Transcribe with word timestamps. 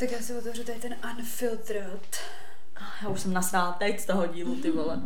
Tak 0.00 0.12
já 0.12 0.18
si 0.18 0.34
otevřu 0.34 0.64
tady 0.64 0.78
ten 0.78 0.96
unfiltered. 1.16 2.16
Já 3.02 3.08
už 3.08 3.20
jsem 3.20 3.32
nasrala 3.32 3.72
teď 3.72 4.00
z 4.00 4.06
toho 4.06 4.26
dílu, 4.26 4.56
ty 4.56 4.70
vole. 4.70 5.00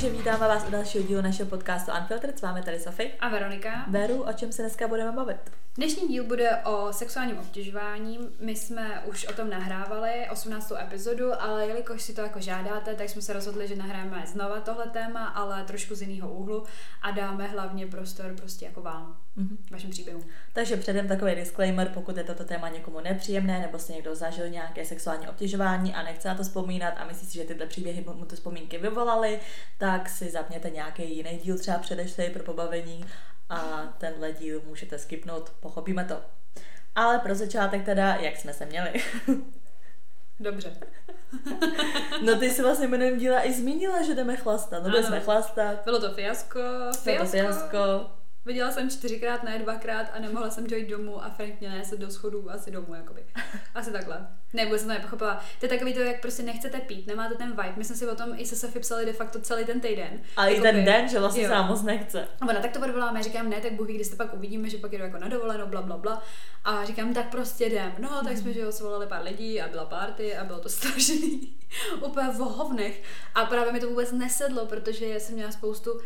Takže 0.00 0.16
vítáme 0.18 0.48
vás 0.48 0.64
u 0.68 0.70
dalšího 0.70 1.06
dílu 1.06 1.22
našeho 1.22 1.48
podcastu 1.48 1.92
Unfiltered. 2.00 2.38
S 2.38 2.42
vámi 2.42 2.62
tady 2.62 2.80
Sofie. 2.80 3.10
A 3.20 3.28
Veronika. 3.28 3.84
Beru, 3.86 4.22
o 4.22 4.32
čem 4.32 4.52
se 4.52 4.62
dneska 4.62 4.88
budeme 4.88 5.12
bavit? 5.12 5.40
Dnešní 5.76 6.08
díl 6.08 6.24
bude 6.24 6.56
o 6.56 6.92
sexuálním 6.92 7.38
obtěžování. 7.38 8.18
My 8.40 8.56
jsme 8.56 9.02
už 9.06 9.24
o 9.26 9.32
tom 9.32 9.50
nahrávali 9.50 10.26
18. 10.32 10.72
epizodu, 10.82 11.42
ale 11.42 11.66
jelikož 11.66 12.02
si 12.02 12.14
to 12.14 12.20
jako 12.20 12.40
žádáte, 12.40 12.94
tak 12.94 13.08
jsme 13.08 13.22
se 13.22 13.32
rozhodli, 13.32 13.68
že 13.68 13.76
nahráme 13.76 14.24
znova 14.26 14.60
tohle 14.60 14.86
téma, 14.86 15.26
ale 15.26 15.64
trošku 15.64 15.94
z 15.94 16.02
jiného 16.02 16.32
úhlu 16.32 16.64
a 17.02 17.10
dáme 17.10 17.46
hlavně 17.46 17.86
prostor 17.86 18.34
prostě 18.36 18.64
jako 18.64 18.82
vám, 18.82 19.16
mm-hmm. 19.38 19.56
vašim 19.70 19.90
příběhům. 19.90 20.24
Takže 20.52 20.76
předem 20.76 21.08
takový 21.08 21.34
disclaimer, 21.34 21.90
pokud 21.94 22.16
je 22.16 22.24
toto 22.24 22.44
téma 22.44 22.68
někomu 22.68 23.00
nepříjemné, 23.00 23.60
nebo 23.60 23.78
si 23.78 23.92
někdo 23.92 24.14
zažil 24.14 24.48
nějaké 24.48 24.84
sexuální 24.84 25.28
obtěžování 25.28 25.94
a 25.94 26.02
nechce 26.02 26.28
na 26.28 26.34
to 26.34 26.42
vzpomínat 26.42 26.94
a 26.96 27.06
myslí 27.06 27.26
si, 27.26 27.34
že 27.34 27.44
tyhle 27.44 27.66
příběhy 27.66 28.04
mu 28.14 28.24
ty 28.24 28.36
vzpomínky 28.36 28.78
vyvolaly, 28.78 29.40
tak 29.78 29.89
si 29.98 30.30
zapněte 30.30 30.70
nějaký 30.70 31.16
jiný 31.16 31.38
díl 31.38 31.58
třeba 31.58 31.78
předešlej 31.78 32.30
pro 32.30 32.42
pobavení 32.42 33.04
a 33.48 33.82
tenhle 33.98 34.32
díl 34.32 34.62
můžete 34.66 34.98
skipnout, 34.98 35.50
pochopíme 35.60 36.04
to. 36.04 36.20
Ale 36.94 37.18
pro 37.18 37.34
začátek 37.34 37.84
teda, 37.84 38.14
jak 38.14 38.36
jsme 38.36 38.54
se 38.54 38.66
měli. 38.66 38.92
Dobře. 40.40 40.76
no 42.24 42.38
ty 42.38 42.50
si 42.50 42.62
vlastně 42.62 42.88
jménem 42.88 43.18
díla 43.18 43.46
i 43.46 43.52
zmínila, 43.52 44.02
že 44.02 44.14
jdeme 44.14 44.36
chlastat. 44.36 44.82
No 44.82 44.90
byli 44.90 45.04
jsme 45.04 45.20
chlastat. 45.20 45.84
Bylo 45.84 46.00
to 46.00 46.14
fiasko. 46.14 46.60
Fiasko. 47.02 47.04
Bylo 47.04 47.18
to 47.18 47.26
fiasko. 47.26 48.10
Viděla 48.50 48.70
jsem 48.70 48.90
čtyřikrát, 48.90 49.42
ne 49.42 49.58
dvakrát 49.58 50.06
a 50.14 50.18
nemohla 50.18 50.50
jsem 50.50 50.66
dojít 50.66 50.88
domů 50.88 51.24
a 51.24 51.30
Frank 51.30 51.60
mě 51.60 51.70
nese 51.70 51.96
do 51.96 52.10
schodů 52.10 52.50
asi 52.50 52.70
domů, 52.70 52.94
jakoby. 52.94 53.24
Asi 53.74 53.92
takhle. 53.92 54.26
Nebo 54.52 54.78
jsem 54.78 54.88
to 54.88 54.94
nepochopila. 54.94 55.44
To 55.60 55.66
je 55.66 55.68
takový 55.68 55.94
to, 55.94 56.00
jak 56.00 56.20
prostě 56.20 56.42
nechcete 56.42 56.78
pít, 56.78 57.06
nemáte 57.06 57.34
ten 57.34 57.50
vibe. 57.50 57.74
My 57.76 57.84
jsme 57.84 57.96
si 57.96 58.08
o 58.08 58.14
tom 58.14 58.32
i 58.36 58.46
se 58.46 58.56
Sofie 58.56 58.80
psali 58.80 59.06
de 59.06 59.12
facto 59.12 59.40
celý 59.40 59.64
ten 59.64 59.80
týden. 59.80 60.20
A 60.36 60.46
i 60.46 60.60
ten 60.60 60.84
den, 60.84 61.08
že 61.08 61.18
vlastně 61.18 61.48
se 61.48 61.62
moc 61.62 61.82
nechce. 61.82 62.28
A 62.40 62.48
ona 62.48 62.60
tak 62.60 62.72
to 62.72 62.80
odvoláme, 62.80 63.22
říkám, 63.22 63.50
ne, 63.50 63.60
tak 63.60 63.72
Bůh 63.72 63.88
když 63.88 64.06
se 64.06 64.16
pak 64.16 64.34
uvidíme, 64.34 64.68
že 64.68 64.78
pak 64.78 64.92
jdu 64.92 65.04
jako 65.04 65.18
na 65.18 65.28
dovolenou, 65.28 65.66
bla, 65.66 65.82
bla, 65.82 65.96
bla. 65.96 66.22
A 66.64 66.84
říkám, 66.84 67.14
tak 67.14 67.30
prostě 67.30 67.64
jdem. 67.64 67.92
No, 67.98 68.20
tak 68.24 68.36
jsme, 68.36 68.52
že 68.52 68.60
jo, 68.60 68.72
svolali 68.72 69.06
pár 69.06 69.22
lidí 69.22 69.60
a 69.60 69.68
byla 69.68 69.84
party 69.84 70.36
a 70.36 70.44
bylo 70.44 70.58
to 70.58 70.68
strašný. 70.78 71.56
Úplně 72.00 72.28
v 72.28 72.36
hovnech. 72.36 73.02
A 73.34 73.44
právě 73.44 73.72
mi 73.72 73.80
to 73.80 73.88
vůbec 73.88 74.12
nesedlo, 74.12 74.66
protože 74.66 75.20
jsem 75.20 75.34
měla 75.34 75.52
spoustu 75.52 76.00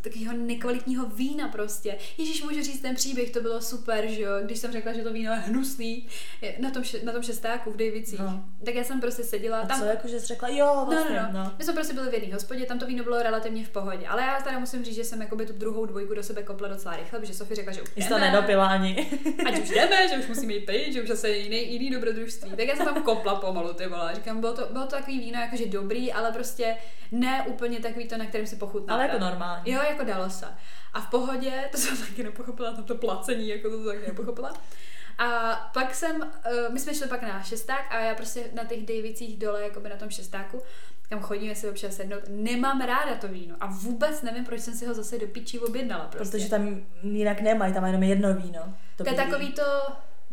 takového 0.00 0.32
nekvalitního 0.32 1.06
vína 1.06 1.48
prostě. 1.48 1.98
Ježíš, 2.18 2.42
můžu 2.42 2.62
říct 2.62 2.80
ten 2.80 2.94
příběh, 2.94 3.30
to 3.30 3.40
bylo 3.40 3.60
super, 3.60 4.06
že 4.06 4.22
jo, 4.22 4.30
když 4.44 4.58
jsem 4.58 4.72
řekla, 4.72 4.92
že 4.92 5.02
to 5.02 5.12
víno 5.12 5.32
je 5.32 5.38
hnusný 5.38 6.06
na 6.58 6.70
tom, 6.70 6.82
na 7.04 7.12
tom 7.12 7.22
šestáku 7.22 7.70
v 7.70 7.76
Davicích. 7.76 8.20
No. 8.20 8.44
Tak 8.64 8.74
já 8.74 8.84
jsem 8.84 9.00
prostě 9.00 9.24
seděla 9.24 9.66
tam. 9.66 9.76
A 9.76 9.80
co, 9.80 9.84
jako 9.84 10.08
že 10.08 10.20
jsi 10.20 10.26
řekla, 10.26 10.48
jo, 10.48 10.84
vlastně, 10.88 11.16
no, 11.16 11.28
no, 11.32 11.44
no. 11.44 11.52
My 11.58 11.64
jsme 11.64 11.72
prostě 11.72 11.94
byli 11.94 12.10
v 12.10 12.14
jedné 12.14 12.34
hospodě, 12.34 12.66
tam 12.66 12.78
to 12.78 12.86
víno 12.86 13.04
bylo 13.04 13.22
relativně 13.22 13.64
v 13.64 13.68
pohodě. 13.68 14.06
Ale 14.06 14.22
já 14.22 14.40
tady 14.40 14.56
musím 14.56 14.84
říct, 14.84 14.94
že 14.94 15.04
jsem 15.04 15.20
jakoby 15.20 15.46
tu 15.46 15.52
druhou 15.52 15.86
dvojku 15.86 16.14
do 16.14 16.22
sebe 16.22 16.42
kopla 16.42 16.68
docela 16.68 16.96
rychle, 16.96 17.20
protože 17.20 17.34
Sofie 17.34 17.56
řekla, 17.56 17.72
že 17.72 17.82
už 17.82 18.08
to 18.08 18.18
nedopila 18.18 18.66
ani. 18.66 19.10
Ať 19.46 19.58
už 19.58 19.68
jdeme, 19.68 20.08
že 20.08 20.18
už 20.18 20.28
musíme 20.28 20.52
jít 20.52 20.66
pryč, 20.66 20.92
že 20.92 21.02
už 21.02 21.08
zase 21.08 21.30
jiný, 21.30 21.72
jiný 21.72 21.90
dobrodružství. 21.90 22.50
Tak 22.50 22.68
já 22.68 22.76
jsem 22.76 22.84
tam 22.84 23.02
kopla 23.02 23.34
pomalu, 23.34 23.72
ty 23.72 23.86
vole. 23.86 24.14
Říkám, 24.14 24.40
bylo 24.40 24.54
to, 24.54 24.68
bylo 24.72 24.84
to 24.84 24.96
takový 24.96 25.18
víno, 25.18 25.40
jakože 25.40 25.66
dobrý, 25.66 26.12
ale 26.12 26.32
prostě 26.32 26.76
ne 27.12 27.44
úplně 27.48 27.80
takový 27.80 28.08
to, 28.08 28.16
na 28.16 28.26
kterém 28.26 28.46
si 28.46 28.56
pochutná. 28.56 28.94
Ale 28.94 29.02
jako 29.02 29.18
normální. 29.18 29.72
Jo, 29.72 29.80
jako 29.88 30.04
dalo 30.04 30.30
se. 30.30 30.46
A 30.92 31.00
v 31.00 31.10
pohodě, 31.10 31.68
to 31.72 31.78
jsem 31.78 31.96
taky 32.08 32.22
nepochopila, 32.22 32.72
to 32.72 32.94
placení, 32.94 33.48
jako 33.48 33.70
to 33.70 33.84
taky 33.84 34.06
nepochopila. 34.06 34.52
A 35.18 35.54
pak 35.74 35.94
jsem, 35.94 36.16
uh, 36.20 36.72
my 36.72 36.80
jsme 36.80 36.94
šli 36.94 37.08
pak 37.08 37.22
na 37.22 37.42
šesták 37.42 37.86
a 37.90 38.00
já 38.00 38.14
prostě 38.14 38.44
na 38.52 38.64
těch 38.64 38.86
Davicích 38.86 39.38
dole, 39.38 39.62
jako 39.62 39.80
by 39.80 39.88
na 39.88 39.96
tom 39.96 40.10
šestáku, 40.10 40.62
kam 41.08 41.20
chodíme 41.20 41.54
si 41.54 41.68
občas 41.68 41.96
sednout, 41.96 42.22
nemám 42.28 42.80
ráda 42.80 43.14
to 43.14 43.28
víno 43.28 43.56
a 43.60 43.66
vůbec 43.66 44.22
nevím, 44.22 44.44
proč 44.44 44.60
jsem 44.60 44.74
si 44.74 44.86
ho 44.86 44.94
zase 44.94 45.18
do 45.18 45.26
pičí 45.26 45.58
objednala. 45.58 46.04
Prostě. 46.04 46.38
Protože 46.38 46.50
tam 46.50 46.80
jinak 47.02 47.40
nemají, 47.40 47.74
tam 47.74 47.84
jenom 47.86 48.02
jedno 48.02 48.34
víno. 48.34 48.74
To, 48.96 49.04
to 49.04 49.10
je 49.10 49.16
takový 49.16 49.52
to... 49.52 49.62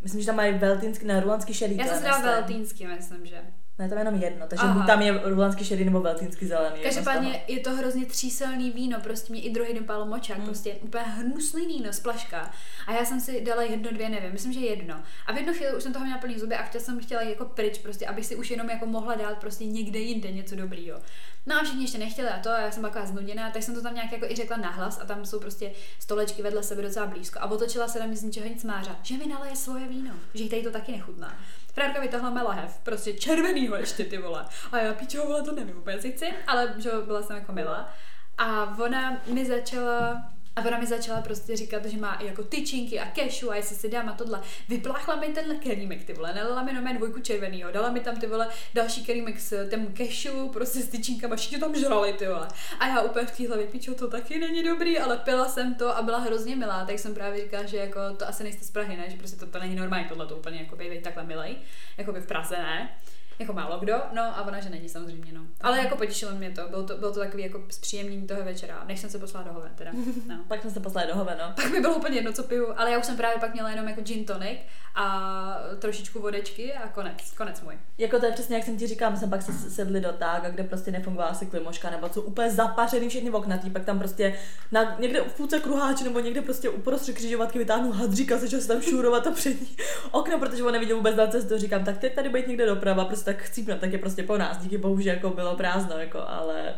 Myslím, 0.04 0.22
že 0.22 0.26
tam 0.26 0.36
mají 0.36 0.54
veltýnský, 0.54 1.06
ne, 1.06 1.20
rulanský 1.20 1.54
šedý. 1.54 1.78
Já 1.78 1.86
jsem 1.86 1.98
si 1.98 2.04
dala 2.04 2.20
veltýnský, 2.20 2.88
myslím, 2.88 3.26
že. 3.26 3.42
Ne, 3.80 3.90
tam 3.90 3.98
je 3.98 4.02
jenom 4.02 4.22
jedno, 4.22 4.48
takže 4.48 4.66
Aha. 4.66 4.74
buď 4.74 4.88
tam 4.88 5.02
je 5.02 5.22
rulanský 5.24 5.66
šedý 5.66 5.86
nebo 5.86 6.02
veltýnský 6.02 6.46
zelený. 6.46 6.80
Každopádně 6.84 7.44
je 7.48 7.60
to 7.60 7.76
hrozně 7.76 8.06
tříselný 8.06 8.72
víno, 8.72 9.00
prostě 9.04 9.34
mě 9.34 9.42
i 9.42 9.50
druhý 9.50 9.74
den 9.74 9.84
pálo 9.84 10.06
močák, 10.06 10.38
hmm. 10.38 10.46
prostě 10.46 10.74
úplně 10.74 11.04
hnusný 11.04 11.66
víno 11.66 11.94
z 11.94 12.00
plaška. 12.00 12.52
A 12.88 12.94
já 12.94 13.06
jsem 13.06 13.20
si 13.20 13.42
dala 13.42 13.64
jedno, 13.64 13.92
dvě, 13.92 14.10
nevím, 14.10 14.32
myslím, 14.32 14.54
že 14.54 14.60
jedno. 14.60 14.96
A 15.26 15.34
v 15.34 15.38
jednu 15.38 15.54
chvíli 15.54 15.76
už 15.76 15.84
jsem 15.84 15.94
toho 15.94 16.06
měla 16.06 16.20
plný 16.20 16.40
zuby 16.40 16.56
a 16.56 16.64
chtěla 16.64 16.84
jsem 16.84 17.00
chtěla 17.00 17.22
jako 17.22 17.46
pryč, 17.46 17.78
prostě, 17.78 18.08
abych 18.08 18.26
si 18.26 18.36
už 18.36 18.52
jenom 18.52 18.70
jako 18.70 18.86
mohla 18.86 19.16
dát 19.16 19.38
prostě 19.38 19.66
někde 19.66 20.00
jinde 20.00 20.32
něco 20.32 20.56
dobrýho. 20.56 21.00
No 21.46 21.56
a 21.56 21.64
všichni 21.64 21.84
ještě 21.84 21.98
nechtěli 21.98 22.30
a 22.30 22.40
to, 22.40 22.50
a 22.50 22.60
já 22.60 22.72
jsem 22.72 22.84
taková 22.84 23.06
znuděná, 23.06 23.52
tak 23.52 23.64
jsem 23.64 23.76
to 23.76 23.82
tam 23.82 23.94
nějak 23.96 24.12
jako 24.12 24.26
i 24.26 24.36
řekla 24.36 24.58
nahlas 24.58 25.00
a 25.02 25.06
tam 25.06 25.26
jsou 25.26 25.40
prostě 25.40 25.72
stolečky 26.00 26.42
vedle 26.42 26.64
sebe 26.64 26.82
docela 26.82 27.08
blízko. 27.08 27.40
A 27.40 27.50
otočila 27.50 27.88
se 27.88 28.00
na 28.00 28.06
mě 28.06 28.16
z 28.16 28.24
ničeho 28.24 28.48
nic 28.48 28.64
mářa, 28.64 28.96
že 29.04 29.18
mi 29.18 29.28
naleje 29.28 29.56
svoje 29.56 29.88
víno, 29.88 30.12
že 30.34 30.44
jí 30.44 30.50
tady 30.50 30.62
to 30.62 30.72
taky 30.72 30.92
nechutná. 30.92 31.40
Frárka 31.74 32.02
vytahla 32.02 32.44
lahev, 32.44 32.80
prostě 32.84 33.14
červenýho 33.14 33.76
ještě 33.76 34.06
ty 34.06 34.18
vole. 34.18 34.46
A 34.72 34.78
já 34.78 34.94
píčo, 34.94 35.26
vole, 35.26 35.44
to 35.44 35.52
nevím 35.52 35.84
si 36.00 36.12
chci, 36.12 36.34
ale 36.48 36.74
že 36.78 36.92
byla 37.06 37.22
jsem 37.22 37.36
jako 37.36 37.52
milá. 37.52 37.94
A 38.38 38.78
ona 38.80 39.18
mi 39.28 39.46
začala 39.46 40.24
a 40.56 40.66
ona 40.66 40.78
mi 40.80 40.86
začala 40.86 41.22
prostě 41.22 41.56
říkat, 41.56 41.86
že 41.86 41.98
má 41.98 42.20
jako 42.22 42.44
tyčinky 42.44 43.00
a 43.00 43.06
kešu 43.06 43.52
a 43.52 43.56
jestli 43.56 43.76
si 43.76 43.90
dám 43.90 44.10
a 44.10 44.14
tohle. 44.14 44.42
Vypláchla 44.70 45.16
mi 45.16 45.28
tenhle 45.28 45.56
kelímek, 45.56 46.04
ty 46.04 46.14
vole, 46.14 46.34
nalila 46.34 46.64
mi 46.64 46.74
na 46.74 46.94
dvojku 46.94 47.20
červenýho, 47.20 47.72
dala 47.72 47.90
mi 47.90 48.00
tam 48.00 48.18
ty 48.18 48.28
vole 48.28 48.48
další 48.74 49.06
kelímek 49.06 49.40
s 49.40 49.70
tím 49.70 49.94
kešu, 49.94 50.50
prostě 50.50 50.80
s 50.80 50.88
tyčinkama, 50.88 51.36
všichni 51.36 51.60
tam 51.60 51.76
žrali, 51.76 52.14
ty 52.14 52.28
vole. 52.28 52.48
A 52.80 52.88
já 52.88 53.02
úplně 53.02 53.26
v 53.26 53.38
té 53.38 53.48
hlavě, 53.48 53.68
pičo, 53.68 53.96
to 53.96 54.08
taky 54.08 54.40
není 54.40 54.64
dobrý, 54.64 55.00
ale 55.00 55.18
pila 55.18 55.48
jsem 55.48 55.76
to 55.76 55.98
a 55.98 56.02
byla 56.02 56.18
hrozně 56.18 56.56
milá, 56.56 56.86
tak 56.86 57.00
jsem 57.00 57.14
právě 57.14 57.44
říkala, 57.44 57.66
že 57.66 57.78
jako 57.78 58.00
to 58.18 58.28
asi 58.28 58.44
nejste 58.44 58.66
z 58.66 58.72
Prahy, 58.72 58.98
ne? 58.98 59.10
že 59.10 59.18
prostě 59.18 59.38
to, 59.38 59.46
to 59.46 59.60
není 59.60 59.76
normální, 59.76 60.06
tohle 60.06 60.28
to 60.28 60.38
úplně 60.38 60.60
jako 60.60 60.76
být 60.76 61.04
takhle 61.04 61.24
milej, 61.24 61.56
jako 61.98 62.12
by 62.12 62.22
v 62.22 62.28
Praze, 62.28 62.58
ne? 62.58 63.00
Jako 63.40 63.54
málo 63.54 63.80
kdo, 63.80 64.02
no 64.14 64.22
a 64.22 64.48
ona, 64.48 64.60
že 64.60 64.70
není 64.70 64.90
samozřejmě, 64.90 65.32
no. 65.34 65.42
Ale 65.62 65.78
jako 65.78 65.96
potěšilo 65.96 66.32
mě 66.32 66.52
to, 66.52 66.62
bylo 66.70 66.84
to, 66.84 66.98
bylo 66.98 67.14
to 67.14 67.20
takový 67.20 67.44
jako 67.44 67.64
zpříjemnění 67.70 68.28
toho 68.28 68.44
večera, 68.44 68.84
než 68.88 69.00
jsem 69.00 69.10
se 69.10 69.20
poslala 69.20 69.48
do 69.48 69.54
hoven, 69.54 69.72
teda. 69.76 69.92
No. 70.28 70.44
pak 70.48 70.62
jsem 70.62 70.72
se 70.72 70.80
poslala 70.80 71.08
do 71.08 71.16
hoven, 71.16 71.38
no. 71.40 71.54
Pak 71.56 71.72
mi 71.72 71.82
bylo 71.82 71.96
úplně 71.96 72.16
jedno, 72.16 72.34
co 72.34 72.44
piju, 72.44 72.68
ale 72.78 72.92
já 72.92 73.00
už 73.00 73.06
jsem 73.06 73.18
právě 73.18 73.40
pak 73.40 73.54
měla 73.54 73.70
jenom 73.70 73.88
jako 73.88 74.02
gin 74.02 74.26
tonic 74.26 74.60
a 74.96 75.60
trošičku 75.80 76.20
vodečky 76.20 76.74
a 76.74 76.88
konec, 76.88 77.32
konec 77.38 77.62
můj. 77.62 77.74
Jako 77.98 78.20
to 78.20 78.26
je 78.26 78.32
přesně, 78.32 78.56
jak 78.56 78.66
jsem 78.66 78.78
ti 78.78 78.88
říkal, 78.88 79.12
my 79.12 79.18
jsme 79.18 79.28
pak 79.28 79.42
se 79.42 79.52
sedli 79.52 80.02
do 80.02 80.14
tága, 80.14 80.50
kde 80.50 80.64
prostě 80.64 80.92
nefungovala 80.92 81.32
asi 81.32 81.46
klimoška, 81.46 81.90
nebo 81.90 82.10
co 82.10 82.22
úplně 82.22 82.52
zapařený 82.52 83.10
všechny 83.10 83.32
okna, 83.32 83.60
pak 83.74 83.86
tam 83.86 84.00
prostě 84.00 84.36
na, 84.72 84.96
někde 85.00 85.22
v 85.22 85.34
půlce 85.34 85.60
kruháč, 85.60 86.02
nebo 86.02 86.20
někde 86.20 86.42
prostě 86.42 86.70
uprostřed 86.70 87.16
křižovatky 87.16 87.60
vytáhnul 87.60 87.92
hadříka, 87.92 88.38
začal 88.38 88.60
se 88.60 88.68
tam 88.68 88.82
šurovat 88.82 89.28
a 89.28 89.32
přední 89.32 89.68
okno, 90.12 90.40
protože 90.40 90.64
on 90.64 90.74
neviděl 90.74 90.98
vůbec 90.98 91.16
na 91.16 91.28
cestu, 91.28 91.58
říkám, 91.58 91.86
tak 91.86 91.98
teď 91.98 92.16
tady 92.16 92.30
být 92.30 92.48
někde 92.48 92.66
doprava, 92.66 93.06
prostě 93.06 93.25
tak 93.26 93.38
chcípnout, 93.38 93.80
tak 93.80 93.92
je 93.92 93.98
prostě 93.98 94.24
po 94.24 94.38
nás, 94.38 94.58
díky 94.58 94.78
bohu, 94.78 95.00
že 95.00 95.10
jako 95.10 95.30
bylo 95.30 95.56
prázdno, 95.56 95.98
jako, 95.98 96.20
ale 96.28 96.76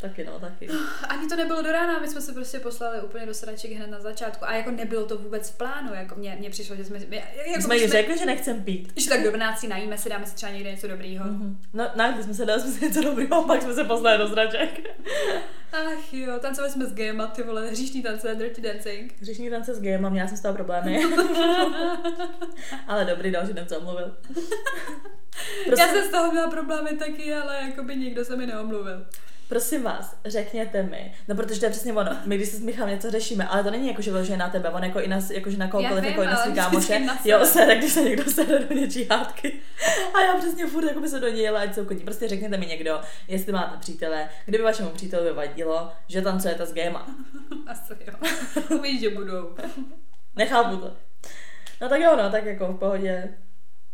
Taky 0.00 0.24
no, 0.24 0.40
taky. 0.40 0.68
Ani 1.08 1.28
to 1.28 1.36
nebylo 1.36 1.62
do 1.62 1.72
rána, 1.72 1.98
my 1.98 2.08
jsme 2.08 2.20
se 2.20 2.32
prostě 2.32 2.58
poslali 2.58 3.00
úplně 3.00 3.26
do 3.26 3.34
sraček 3.34 3.72
hned 3.72 3.90
na 3.90 4.00
začátku. 4.00 4.44
A 4.44 4.54
jako 4.54 4.70
nebylo 4.70 5.06
to 5.06 5.18
vůbec 5.18 5.50
v 5.50 5.56
plánu, 5.56 5.94
jako 5.94 6.14
mně, 6.14 6.36
mně 6.38 6.50
přišlo, 6.50 6.76
že 6.76 6.84
jsme... 6.84 6.98
Jako 7.46 7.62
jsme 7.62 7.76
jí 7.76 7.88
řekli, 7.88 8.18
že 8.18 8.26
nechcem 8.26 8.64
pít. 8.64 8.92
Že 8.96 9.08
tak 9.08 9.22
do 9.22 9.30
12 9.30 9.62
najíme 9.62 9.98
si, 9.98 10.08
dáme 10.08 10.26
si 10.26 10.34
třeba 10.34 10.52
někde 10.52 10.70
něco 10.70 10.88
dobrýho. 10.88 11.24
Mm-hmm. 11.24 11.56
No, 11.72 11.90
najedli 11.94 12.22
jsme 12.22 12.34
se 12.34 12.46
dali 12.46 12.60
jsme 12.60 12.70
si 12.70 12.84
něco 12.84 13.02
dobrýho, 13.02 13.44
pak 13.44 13.62
jsme 13.62 13.74
se 13.74 13.84
poslali 13.84 14.18
do 14.18 14.28
sraček. 14.28 14.80
Ach 15.72 16.14
jo, 16.14 16.38
tancovali 16.38 16.72
jsme 16.72 16.86
s 16.86 16.94
Gema, 16.94 17.26
ty 17.26 17.42
vole, 17.42 17.70
hříšný 17.70 18.02
tance, 18.02 18.34
dirty 18.34 18.60
dancing. 18.60 19.14
Hříšný 19.20 19.50
tance 19.50 19.74
s 19.74 19.80
Gema, 19.80 20.08
měla 20.08 20.28
jsem 20.28 20.36
z 20.36 20.40
toho 20.40 20.54
problémy. 20.54 21.04
Ale 22.86 23.04
dobrý, 23.04 23.30
další 23.30 23.52
den 23.52 23.66
co 23.66 23.78
omluvil. 23.78 24.16
Prostě... 25.66 25.82
Já 25.82 25.88
jsem 25.88 26.04
z 26.04 26.10
toho 26.10 26.32
měla 26.32 26.50
problémy 26.50 26.96
taky, 26.96 27.34
ale 27.34 27.56
jako 27.66 27.82
by 27.82 27.96
nikdo 27.96 28.24
se 28.24 28.36
mi 28.36 28.46
neomluvil. 28.46 29.06
Prosím 29.48 29.82
vás, 29.82 30.16
řekněte 30.24 30.82
mi, 30.82 31.14
no 31.28 31.34
protože 31.34 31.60
to 31.60 31.66
je 31.66 31.70
přesně 31.70 31.92
ono, 31.92 32.16
my 32.24 32.36
když 32.36 32.48
se 32.48 32.56
s 32.56 32.60
Michalem 32.60 32.94
něco 32.94 33.10
řešíme, 33.10 33.48
ale 33.48 33.64
to 33.64 33.70
není 33.70 33.88
jako, 33.88 34.02
že 34.02 34.10
vyloženě 34.10 34.36
na 34.36 34.48
tebe, 34.48 34.70
on 34.70 34.84
jako 34.84 35.00
i 35.00 35.08
na, 35.08 35.20
jako, 35.32 35.50
že 35.50 35.56
na 35.56 35.68
kohokoliv, 35.68 36.04
jako 36.04 36.22
i 36.22 36.26
na 36.26 36.36
svý 36.36 36.54
kámoše, 36.54 37.06
jo, 37.24 37.46
se, 37.46 37.74
když 37.76 37.92
se 37.92 38.02
někdo 38.02 38.30
sere 38.30 38.58
do 38.58 38.74
něčí 38.74 39.04
hádky. 39.10 39.60
A 40.14 40.20
já 40.20 40.38
přesně 40.38 40.66
furt 40.66 40.84
jako 40.84 41.00
by 41.00 41.08
se 41.08 41.20
do 41.20 41.28
něj 41.28 41.42
jela, 41.42 41.60
ať 41.60 41.74
jsou 41.74 41.84
koní. 41.84 42.00
Prostě 42.00 42.28
řekněte 42.28 42.56
mi 42.56 42.66
někdo, 42.66 43.00
jestli 43.28 43.52
máte 43.52 43.78
přítele, 43.78 44.28
kdyby 44.44 44.64
vašemu 44.64 44.90
příteli 44.90 45.32
vadilo, 45.32 45.92
že 46.08 46.22
tancujete 46.22 46.66
s 46.66 46.72
géma. 46.72 47.06
Asi 47.66 47.92
jo. 48.06 48.14
Uvidíš, 48.78 49.00
že 49.00 49.10
budou. 49.10 49.54
Nechápu 50.36 50.76
to. 50.76 50.96
No 51.80 51.88
tak 51.88 52.00
jo, 52.00 52.16
no, 52.16 52.30
tak 52.30 52.44
jako 52.44 52.72
v 52.72 52.78
pohodě. 52.78 53.34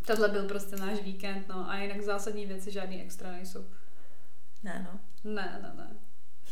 Tohle 0.06 0.28
byl 0.28 0.48
prostě 0.48 0.76
náš 0.76 1.02
víkend, 1.02 1.48
no 1.48 1.70
a 1.70 1.76
jinak 1.76 2.02
zásadní 2.02 2.46
věci 2.46 2.70
žádný 2.70 3.02
extra 3.02 3.32
nejsou. 3.32 3.64
Ne, 4.62 4.86
no. 4.92 5.00
Ne, 5.24 5.58
ne, 5.62 5.72
ne. 5.76 5.86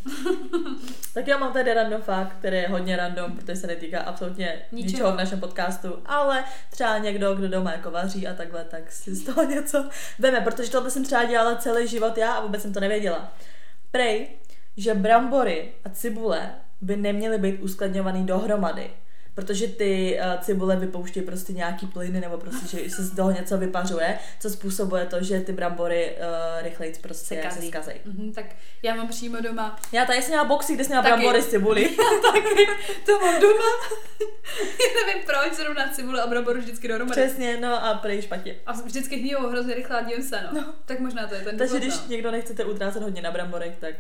tak 1.15 1.27
já 1.27 1.39
mám 1.39 1.53
tady 1.53 1.75
random 1.75 2.03
fakt, 2.03 2.33
který 2.39 2.57
je 2.57 2.69
hodně 2.69 2.97
random, 2.97 3.33
protože 3.37 3.57
se 3.57 3.67
netýká 3.67 4.01
absolutně 4.01 4.63
ničeho, 4.73 4.93
Ničeho. 4.93 5.13
v 5.13 5.17
našem 5.17 5.41
podcastu, 5.41 5.99
ale 6.07 6.45
třeba 6.71 6.99
někdo, 6.99 7.35
kdo 7.35 7.49
doma 7.49 7.73
jako 7.73 7.91
vaří 7.91 8.27
a 8.29 8.35
takhle, 8.35 8.65
tak 8.65 8.93
si 8.93 9.15
z 9.15 9.25
toho 9.25 9.45
něco 9.51 9.89
veme, 10.19 10.41
protože 10.41 10.71
tohle 10.71 10.91
jsem 10.91 11.05
třeba 11.05 11.25
dělala 11.25 11.57
celý 11.57 11.89
život 11.89 12.19
já 12.19 12.33
a 12.33 12.41
vůbec 12.41 12.63
jsem 12.63 12.73
to 12.73 12.81
nevěděla. 12.81 13.33
Prej, 13.91 14.29
že 14.77 14.95
brambory 14.95 15.73
a 15.85 15.89
cibule 15.89 16.55
by 16.81 16.97
neměly 16.97 17.39
být 17.39 17.61
uskladňovaný 17.61 18.27
dohromady. 18.27 18.91
Protože 19.35 19.69
ty 19.69 20.19
uh, 20.21 20.41
cibule 20.41 20.77
vypouštějí 20.77 21.27
prostě 21.27 21.53
nějaký 21.53 21.87
plyny 21.87 22.21
nebo 22.21 22.39
prostě, 22.39 22.67
že 22.67 22.91
se 22.91 23.03
z 23.03 23.17
toho 23.17 23.31
něco 23.31 23.59
vypařuje, 23.59 24.19
co 24.41 24.51
způsobuje 24.51 25.07
to, 25.07 25.23
že 25.23 25.41
ty 25.41 25.53
brambory 25.53 26.11
uh, 26.17 26.63
rychleji 26.63 26.95
prostě 27.03 27.35
Se 27.35 27.37
kazí. 27.37 27.71
se. 27.83 27.95
Mhm, 28.05 28.33
tak 28.33 28.47
já 28.83 28.95
mám 28.95 29.09
přímo 29.09 29.41
doma 29.41 29.81
Já 29.93 30.05
tady 30.05 30.23
jsem 30.23 30.31
měla 30.31 30.45
boxy, 30.45 30.75
kde 30.75 30.85
jsem 30.85 30.91
měla 30.91 31.03
Taky. 31.03 31.13
brambory 31.13 31.43
z 31.43 31.49
cibuli. 31.49 31.89
taky, 32.33 32.67
to 33.07 33.19
mám 33.19 33.41
doma. 33.41 33.65
já 34.61 35.07
nevím 35.07 35.23
proč, 35.27 35.53
zrovna 35.53 35.89
cibule 35.89 36.23
a 36.23 36.27
bramboru 36.27 36.61
vždycky 36.61 36.89
dohromady. 36.89 37.21
Přesně, 37.21 37.57
no 37.61 37.85
a 37.85 37.95
prej 37.95 38.23
špatně. 38.23 38.57
A 38.67 38.73
vždycky 38.73 39.17
hníjou 39.17 39.49
hrozně 39.49 39.75
rychle 39.75 40.01
a 40.01 40.23
se, 40.23 40.41
no. 40.43 40.61
No. 40.61 40.75
Tak 40.85 41.01
možná 41.01 41.27
to 41.27 41.35
je 41.35 41.41
ten 41.41 41.59
Takže 41.59 41.75
důvod, 41.75 41.83
když 41.83 41.95
no. 41.95 42.07
někdo 42.09 42.31
nechcete 42.31 42.65
utrácet 42.65 43.03
hodně 43.03 43.23
na 43.23 43.31
bramborech, 43.31 43.77
tak 43.81 43.95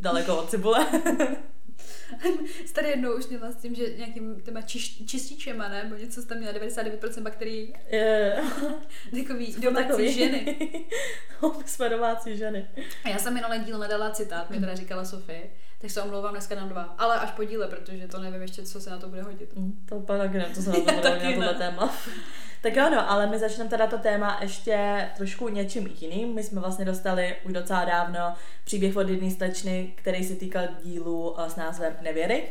daleko 0.00 0.36
od 0.36 0.50
cibule. 0.50 0.86
Tady 2.72 2.88
jednou 2.88 3.16
už 3.16 3.26
měla 3.26 3.52
s 3.52 3.56
tím, 3.56 3.74
že 3.74 3.84
nějakým 3.96 4.40
těma 4.40 4.62
čiš, 4.62 5.02
čističema, 5.06 5.68
ne? 5.68 5.84
Nebo 5.84 5.96
něco 5.96 6.26
tam 6.26 6.38
měla 6.38 6.52
99% 6.52 7.22
bakterií. 7.22 7.74
Je, 7.90 8.36
Takový 9.22 9.52
jsme 9.52 9.62
domácí 9.62 9.86
takový. 9.88 10.12
ženy. 10.12 10.56
Jsme 11.66 11.88
domácí 11.88 12.36
ženy. 12.36 12.68
A 13.04 13.08
já 13.08 13.18
jsem 13.18 13.34
minulý 13.34 13.58
díl 13.58 13.78
nedala 13.78 14.10
citát, 14.10 14.50
mi 14.50 14.60
teda 14.60 14.74
říkala 14.74 15.04
Sofie. 15.04 15.50
Tak 15.80 15.90
se 15.90 16.02
omlouvám, 16.02 16.32
dneska 16.32 16.54
nám 16.54 16.68
dva. 16.68 16.94
Ale 16.98 17.18
až 17.18 17.30
po 17.30 17.44
díle, 17.44 17.68
protože 17.68 18.08
to 18.08 18.20
nevím 18.20 18.42
ještě, 18.42 18.62
co 18.62 18.80
se 18.80 18.90
na 18.90 18.98
to 18.98 19.08
bude 19.08 19.22
hodit. 19.22 19.56
Mm, 19.56 19.86
To 19.88 19.96
úplně 19.96 20.18
taky 20.18 20.38
nevím, 20.38 20.54
co 20.54 20.62
se 20.62 20.70
na 20.70 20.76
to 20.76 20.82
bude 20.92 21.00
Taky 21.02 21.24
na 21.26 21.32
tohle 21.32 21.52
ne. 21.52 21.58
téma. 21.58 21.94
Tak 22.62 22.76
jo, 22.76 22.90
no, 22.90 23.10
ale 23.10 23.26
my 23.26 23.38
začneme 23.38 23.70
teda 23.70 23.86
to 23.86 23.98
téma 23.98 24.38
ještě 24.42 25.08
trošku 25.16 25.48
něčím 25.48 25.86
jiným. 26.00 26.34
My 26.34 26.42
jsme 26.44 26.60
vlastně 26.60 26.84
dostali 26.84 27.36
už 27.44 27.52
docela 27.52 27.84
dávno 27.84 28.34
příběh 28.64 28.96
od 28.96 29.08
jedné 29.08 29.30
slečny, 29.30 29.92
který 29.96 30.24
se 30.24 30.36
týkal 30.36 30.62
dílu 30.82 31.40
eh, 31.40 31.50
s 31.50 31.56
názvem 31.56 31.96
Nevěry. 32.02 32.44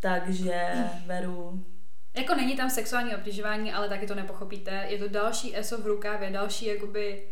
Takže 0.00 0.68
Veru, 1.06 1.64
Jako 2.16 2.34
není 2.34 2.56
tam 2.56 2.70
sexuální 2.70 3.16
obtěžování, 3.16 3.72
ale 3.72 3.88
taky 3.88 4.06
to 4.06 4.14
nepochopíte. 4.14 4.86
Je 4.88 4.98
to 4.98 5.08
další 5.08 5.56
ESO 5.56 5.78
v 5.78 5.86
rukávě, 5.86 6.30
další 6.30 6.66
jakoby 6.66 7.22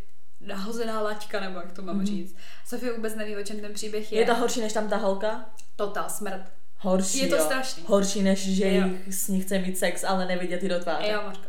nahozená 0.47 1.01
laťka, 1.01 1.41
nebo 1.41 1.57
jak 1.59 1.73
to 1.73 1.83
mám 1.83 1.97
Mhm. 1.97 2.07
říct. 2.07 2.37
Sofie 2.67 2.93
vůbec 2.93 3.15
neví, 3.15 3.37
o 3.37 3.43
čem 3.43 3.61
ten 3.61 3.73
příběh 3.73 4.13
je. 4.13 4.19
je 4.21 4.27
to 4.27 4.35
horší 4.35 4.61
než 4.61 4.73
tam 4.73 4.89
ta 4.89 4.97
holka? 4.97 5.47
total 5.77 6.11
smrt. 6.11 6.43
Horší, 6.79 7.19
Je 7.19 7.27
to 7.29 7.37
jo. 7.37 7.45
strašný. 7.45 7.83
Horší 7.87 8.23
než, 8.23 8.49
že 8.57 8.75
Jo. 8.75 8.87
jich, 8.87 9.15
s 9.15 9.29
ní 9.29 9.41
chce 9.41 9.59
mít 9.59 9.79
sex, 9.79 10.05
ale 10.05 10.27
nevidět 10.27 10.63
ji 10.63 10.69
do 10.69 10.79
tváře. 10.81 11.09
Jo, 11.09 11.21
Mařka. 11.27 11.45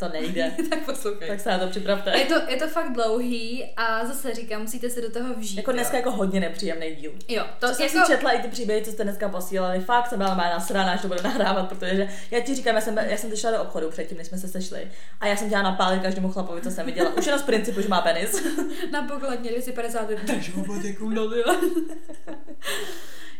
To 0.00 0.08
nejde. 0.08 0.52
tak 0.70 0.84
poslouchej. 0.84 1.28
tak 1.28 1.40
se 1.40 1.50
na 1.50 1.58
to 1.58 1.66
připravte. 1.66 2.18
Je 2.18 2.24
to, 2.24 2.34
je 2.48 2.56
to 2.56 2.68
fakt 2.68 2.92
dlouhý 2.92 3.64
a 3.76 4.06
zase 4.06 4.34
říkám, 4.34 4.62
musíte 4.62 4.90
se 4.90 5.00
do 5.00 5.10
toho 5.10 5.34
vžít. 5.34 5.56
Jako 5.56 5.72
dneska 5.72 5.96
jo. 5.96 5.98
jako 5.98 6.10
hodně 6.10 6.40
nepříjemný 6.40 6.94
díl. 6.94 7.12
Jo, 7.28 7.44
to 7.58 7.68
jsem 7.68 7.86
jako... 7.86 7.98
si 7.98 8.12
četla 8.12 8.30
i 8.30 8.42
ty 8.42 8.48
příběhy, 8.48 8.84
co 8.84 8.90
jste 8.90 9.04
dneska 9.04 9.28
posílali. 9.28 9.80
Fakt 9.80 10.08
jsem 10.08 10.18
byla 10.18 10.34
má 10.34 10.44
nasraná, 10.44 10.92
až 10.92 11.02
to 11.02 11.08
budu 11.08 11.22
nahrávat, 11.24 11.68
protože 11.68 12.08
já 12.30 12.40
ti 12.40 12.54
říkám, 12.54 12.74
já 12.74 12.80
jsem, 12.80 12.98
já 12.98 13.16
jsem 13.16 13.36
šla 13.36 13.50
do 13.50 13.62
obchodu 13.62 13.90
předtím, 13.90 14.18
než 14.18 14.26
jsme 14.26 14.38
se 14.38 14.48
sešli. 14.48 14.90
A 15.20 15.26
já 15.26 15.36
jsem 15.36 15.48
dělala 15.48 15.70
napálit 15.70 16.02
každému 16.02 16.32
chlapovi, 16.32 16.60
co 16.60 16.70
jsem 16.70 16.86
viděla. 16.86 17.16
Už 17.16 17.26
jenom 17.26 17.40
z 17.40 17.44
principu, 17.44 17.80
že 17.80 17.88
má 17.88 18.00
penis. 18.00 18.42
Na 18.90 19.02
pokladně 19.02 19.50
250 19.50 20.10
drž 20.10 20.54
ho 20.54 20.64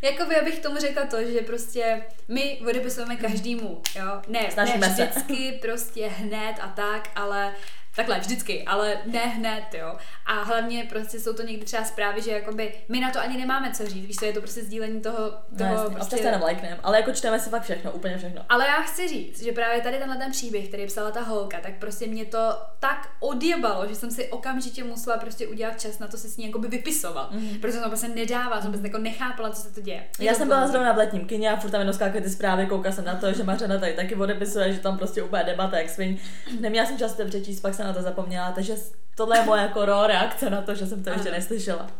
Jakoby 0.01 0.35
já 0.35 0.43
bych 0.43 0.59
tomu 0.59 0.77
řekla 0.77 1.05
to, 1.05 1.23
že 1.31 1.39
prostě 1.39 2.03
my 2.27 2.59
odepisujeme 2.69 3.15
každému, 3.15 3.81
jo. 3.95 4.21
Ne, 4.27 4.51
Snažíme 4.51 4.87
ne 4.87 4.95
se. 4.95 5.05
vždycky, 5.05 5.59
prostě 5.61 6.07
hned 6.07 6.55
a 6.61 6.67
tak, 6.67 7.09
ale 7.15 7.53
takhle 7.95 8.19
vždycky, 8.19 8.63
ale 8.63 8.97
ne 9.05 9.19
hned, 9.19 9.63
jo. 9.73 9.95
A 10.25 10.33
hlavně 10.43 10.83
prostě 10.89 11.19
jsou 11.19 11.33
to 11.33 11.43
někdy 11.43 11.65
třeba 11.65 11.83
zprávy, 11.83 12.21
že 12.21 12.31
jakoby 12.31 12.73
my 12.89 12.99
na 12.99 13.11
to 13.11 13.19
ani 13.19 13.37
nemáme 13.37 13.71
co 13.73 13.85
říct, 13.85 14.05
víš, 14.05 14.15
to 14.15 14.25
je 14.25 14.33
to 14.33 14.39
prostě 14.39 14.63
sdílení 14.63 15.01
toho, 15.01 15.17
No, 15.51 15.57
toho 15.57 15.73
jasně, 15.73 15.89
prostě... 15.89 16.03
občas 16.05 16.19
se 16.19 16.27
jenom 16.27 16.41
lajknem, 16.41 16.77
ale 16.83 16.97
jako 16.97 17.11
čteme 17.13 17.39
si 17.39 17.49
fakt 17.49 17.63
všechno, 17.63 17.91
úplně 17.91 18.17
všechno. 18.17 18.41
Ale 18.49 18.67
já 18.67 18.81
chci 18.81 19.07
říct, 19.07 19.43
že 19.43 19.51
právě 19.51 19.81
tady 19.81 19.97
tenhle 19.97 20.17
ten 20.17 20.31
příběh, 20.31 20.67
který 20.67 20.85
psala 20.87 21.11
ta 21.11 21.21
holka, 21.21 21.57
tak 21.61 21.73
prostě 21.79 22.07
mě 22.07 22.25
to 22.25 22.39
tak 22.79 23.09
odjebalo, 23.19 23.87
že 23.87 23.95
jsem 23.95 24.11
si 24.11 24.27
okamžitě 24.29 24.83
musela 24.83 25.17
prostě 25.17 25.47
udělat 25.47 25.81
čas 25.81 25.99
na 25.99 26.07
to 26.07 26.17
se 26.17 26.29
s 26.29 26.37
ní 26.37 26.45
jakoby 26.45 26.67
vypisovat. 26.67 27.31
Mm. 27.31 27.57
Protože 27.61 27.77
to 27.77 27.87
prostě 27.87 28.07
nedává, 28.07 28.61
jsem 28.61 28.71
prostě 28.71 28.87
jako 28.87 28.97
nechápala, 28.97 29.49
co 29.49 29.61
se 29.61 29.73
to 29.73 29.81
děje. 29.81 30.03
Je 30.19 30.25
Já 30.25 30.33
to 30.33 30.37
jsem 30.37 30.47
byla 30.47 30.67
zrovna 30.67 30.91
v 30.93 30.97
letním 30.97 31.27
kině 31.27 31.51
a 31.51 31.55
furt 31.55 31.71
tam 31.71 31.79
jenom 31.81 31.93
skákaly 31.93 32.21
ty 32.21 32.29
zprávy, 32.29 32.65
koukala 32.65 32.95
jsem 32.95 33.05
na 33.05 33.15
to, 33.15 33.33
že 33.33 33.43
Mařena 33.43 33.77
tady 33.79 33.93
taky 33.93 34.15
odepisuje, 34.15 34.73
že 34.73 34.79
tam 34.79 34.97
prostě 34.97 35.23
úplně 35.23 35.43
debata 35.43 35.77
jak 35.77 35.89
svin. 35.89 36.19
Neměla 36.59 36.87
jsem 36.87 36.97
čas 36.97 37.13
to 37.13 37.25
přečíst, 37.25 37.59
pak 37.59 37.73
jsem 37.81 37.87
na 37.87 37.93
to 37.93 38.01
zapomněla, 38.01 38.51
takže 38.51 38.75
tohle 39.15 39.37
je 39.37 39.45
moje 39.45 39.61
jako 39.61 39.85
reakce 39.85 40.49
na 40.49 40.61
to, 40.61 40.75
že 40.75 40.85
jsem 40.85 41.03
to 41.03 41.09
ještě 41.09 41.29
Ano. 41.29 41.37
neslyšela. 41.37 41.91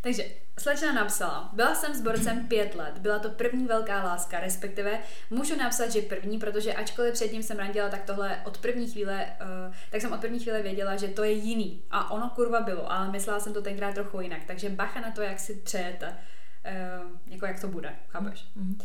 Takže 0.00 0.24
slečna 0.58 0.92
napsala, 0.92 1.50
byla 1.52 1.74
jsem 1.74 1.94
s 1.94 2.00
borcem 2.00 2.48
pět 2.48 2.74
let, 2.74 2.98
byla 2.98 3.18
to 3.18 3.30
první 3.30 3.66
velká 3.66 4.04
láska, 4.04 4.40
respektive 4.40 4.98
můžu 5.30 5.56
napsat, 5.56 5.88
že 5.92 6.02
první, 6.02 6.38
protože 6.38 6.74
ačkoliv 6.74 7.12
předtím 7.12 7.42
jsem 7.42 7.58
randila, 7.58 7.88
tak 7.88 8.02
tohle 8.04 8.40
od 8.44 8.58
první 8.58 8.90
chvíle, 8.90 9.26
uh, 9.40 9.74
tak 9.90 10.00
jsem 10.00 10.12
od 10.12 10.20
první 10.20 10.38
chvíle 10.38 10.62
věděla, 10.62 10.96
že 10.96 11.08
to 11.08 11.24
je 11.24 11.32
jiný. 11.32 11.82
A 11.90 12.10
ono 12.10 12.30
kurva 12.30 12.60
bylo, 12.60 12.92
ale 12.92 13.10
myslela 13.10 13.40
jsem 13.40 13.52
to 13.54 13.62
tenkrát 13.62 13.94
trochu 13.94 14.20
jinak, 14.20 14.40
takže 14.46 14.68
bacha 14.68 15.00
na 15.00 15.10
to, 15.10 15.22
jak 15.22 15.40
si 15.40 15.54
přejete, 15.54 16.06
uh, 16.06 17.10
jako 17.26 17.46
jak 17.46 17.60
to 17.60 17.68
bude, 17.68 17.94
chápeš? 18.08 18.44
Mhm. 18.54 18.78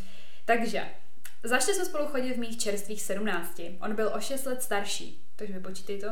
Takže, 0.45 0.83
začali 1.43 1.73
jsme 1.75 1.85
spolu 1.85 2.07
chodit 2.07 2.33
v 2.33 2.39
mých 2.39 2.57
čerstvých 2.59 3.01
17. 3.01 3.61
On 3.81 3.95
byl 3.95 4.11
o 4.15 4.19
6 4.19 4.45
let 4.45 4.63
starší, 4.63 5.23
takže 5.41 5.53
vypočítej 5.53 5.99
to. 5.99 6.07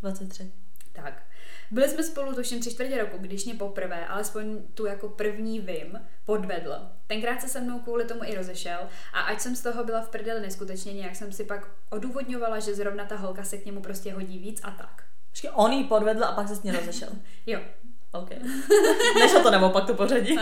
23. 0.00 0.52
Tak. 0.92 1.22
Byli 1.70 1.88
jsme 1.88 2.02
spolu 2.02 2.34
tuším 2.34 2.60
tři 2.60 2.70
čtvrtě 2.70 2.98
roku, 2.98 3.18
když 3.18 3.44
mě 3.44 3.54
poprvé, 3.54 4.06
alespoň 4.06 4.62
tu 4.74 4.86
jako 4.86 5.08
první 5.08 5.60
vím, 5.60 6.00
podvedl. 6.24 6.74
Tenkrát 7.06 7.40
se 7.40 7.48
se 7.48 7.60
mnou 7.60 7.78
kvůli 7.78 8.04
tomu 8.04 8.24
i 8.24 8.34
rozešel 8.34 8.78
a 9.12 9.20
ať 9.20 9.40
jsem 9.40 9.56
z 9.56 9.62
toho 9.62 9.84
byla 9.84 10.02
v 10.02 10.08
prdeli 10.08 10.40
neskutečně, 10.40 10.92
nějak 10.92 11.16
jsem 11.16 11.32
si 11.32 11.44
pak 11.44 11.68
odůvodňovala, 11.90 12.58
že 12.58 12.74
zrovna 12.74 13.04
ta 13.04 13.16
holka 13.16 13.44
se 13.44 13.58
k 13.58 13.66
němu 13.66 13.82
prostě 13.82 14.12
hodí 14.12 14.38
víc 14.38 14.60
a 14.64 14.70
tak. 14.70 15.04
Počkej, 15.30 15.50
on 15.54 15.72
jí 15.72 15.84
podvedl 15.84 16.24
a 16.24 16.32
pak 16.32 16.48
se 16.48 16.56
s 16.56 16.62
ní 16.62 16.70
rozešel. 16.70 17.08
Jo. 17.46 17.60
OK. 18.12 18.30
Nešlo 19.18 19.42
to 19.42 19.50
nebo 19.50 19.70
pak 19.70 19.86
to 19.86 19.94
pořadí. 19.94 20.38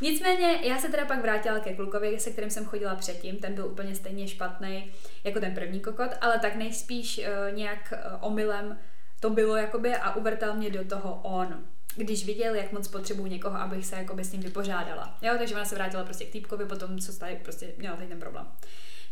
Nicméně, 0.00 0.58
já 0.62 0.78
se 0.78 0.88
teda 0.88 1.04
pak 1.04 1.22
vrátila 1.22 1.58
ke 1.58 1.74
klukovi, 1.74 2.20
se 2.20 2.30
kterým 2.30 2.50
jsem 2.50 2.64
chodila 2.64 2.94
předtím, 2.94 3.36
ten 3.36 3.54
byl 3.54 3.66
úplně 3.66 3.94
stejně 3.94 4.28
špatný 4.28 4.92
jako 5.24 5.40
ten 5.40 5.54
první 5.54 5.80
kokot, 5.80 6.10
ale 6.20 6.38
tak 6.38 6.56
nejspíš 6.56 7.18
uh, 7.18 7.56
nějak 7.56 7.92
uh, 7.92 8.18
omylem 8.20 8.78
to 9.20 9.30
bylo 9.30 9.56
jakoby 9.56 9.94
a 9.94 10.14
uvrtal 10.16 10.54
mě 10.54 10.70
do 10.70 10.84
toho 10.84 11.20
on 11.22 11.64
když 11.96 12.26
viděl, 12.26 12.54
jak 12.54 12.72
moc 12.72 12.88
potřebuju 12.88 13.26
někoho, 13.26 13.56
abych 13.56 13.86
se 13.86 13.96
jakoby 13.96 14.24
s 14.24 14.32
ním 14.32 14.42
vypořádala. 14.42 15.18
Jo, 15.22 15.34
takže 15.38 15.54
ona 15.54 15.64
se 15.64 15.74
vrátila 15.74 16.04
prostě 16.04 16.24
k 16.24 16.32
týpkovi, 16.32 16.66
potom 16.66 16.98
co 16.98 17.12
tady 17.12 17.36
prostě 17.36 17.72
měla 17.78 17.96
tady 17.96 18.08
ten 18.08 18.20
problém. 18.20 18.46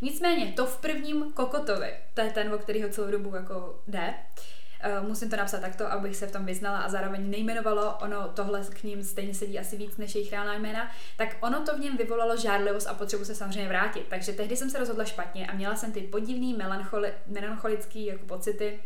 Nicméně, 0.00 0.52
to 0.52 0.66
v 0.66 0.76
prvním 0.76 1.32
kokotovi, 1.32 1.94
to 2.14 2.20
je 2.20 2.30
ten, 2.30 2.54
o 2.54 2.58
kterýho 2.58 2.88
celou 2.88 3.10
dobu 3.10 3.34
jako 3.34 3.82
jde, 3.88 4.14
Uh, 4.14 4.57
musím 5.00 5.30
to 5.30 5.36
napsat 5.36 5.60
takto, 5.60 5.92
abych 5.92 6.16
se 6.16 6.26
v 6.26 6.32
tom 6.32 6.44
vyznala 6.44 6.78
a 6.78 6.88
zároveň 6.88 7.30
nejmenovalo, 7.30 7.98
ono 8.02 8.28
tohle 8.28 8.64
k 8.64 8.82
ním 8.82 9.04
stejně 9.04 9.34
sedí 9.34 9.58
asi 9.58 9.76
víc 9.76 9.96
než 9.96 10.14
jejich 10.14 10.32
reálná 10.32 10.54
jména, 10.54 10.90
tak 11.16 11.36
ono 11.40 11.60
to 11.60 11.76
v 11.76 11.80
něm 11.80 11.96
vyvolalo 11.96 12.36
žádlivost 12.36 12.86
a 12.86 12.94
potřebu 12.94 13.24
se 13.24 13.34
samozřejmě 13.34 13.68
vrátit. 13.68 14.06
Takže 14.08 14.32
tehdy 14.32 14.56
jsem 14.56 14.70
se 14.70 14.78
rozhodla 14.78 15.04
špatně 15.04 15.46
a 15.46 15.54
měla 15.54 15.76
jsem 15.76 15.92
ty 15.92 16.00
podivný 16.00 16.54
melancholi, 16.54 17.12
melancholický 17.26 18.06
jako 18.06 18.26
pocity 18.26 18.80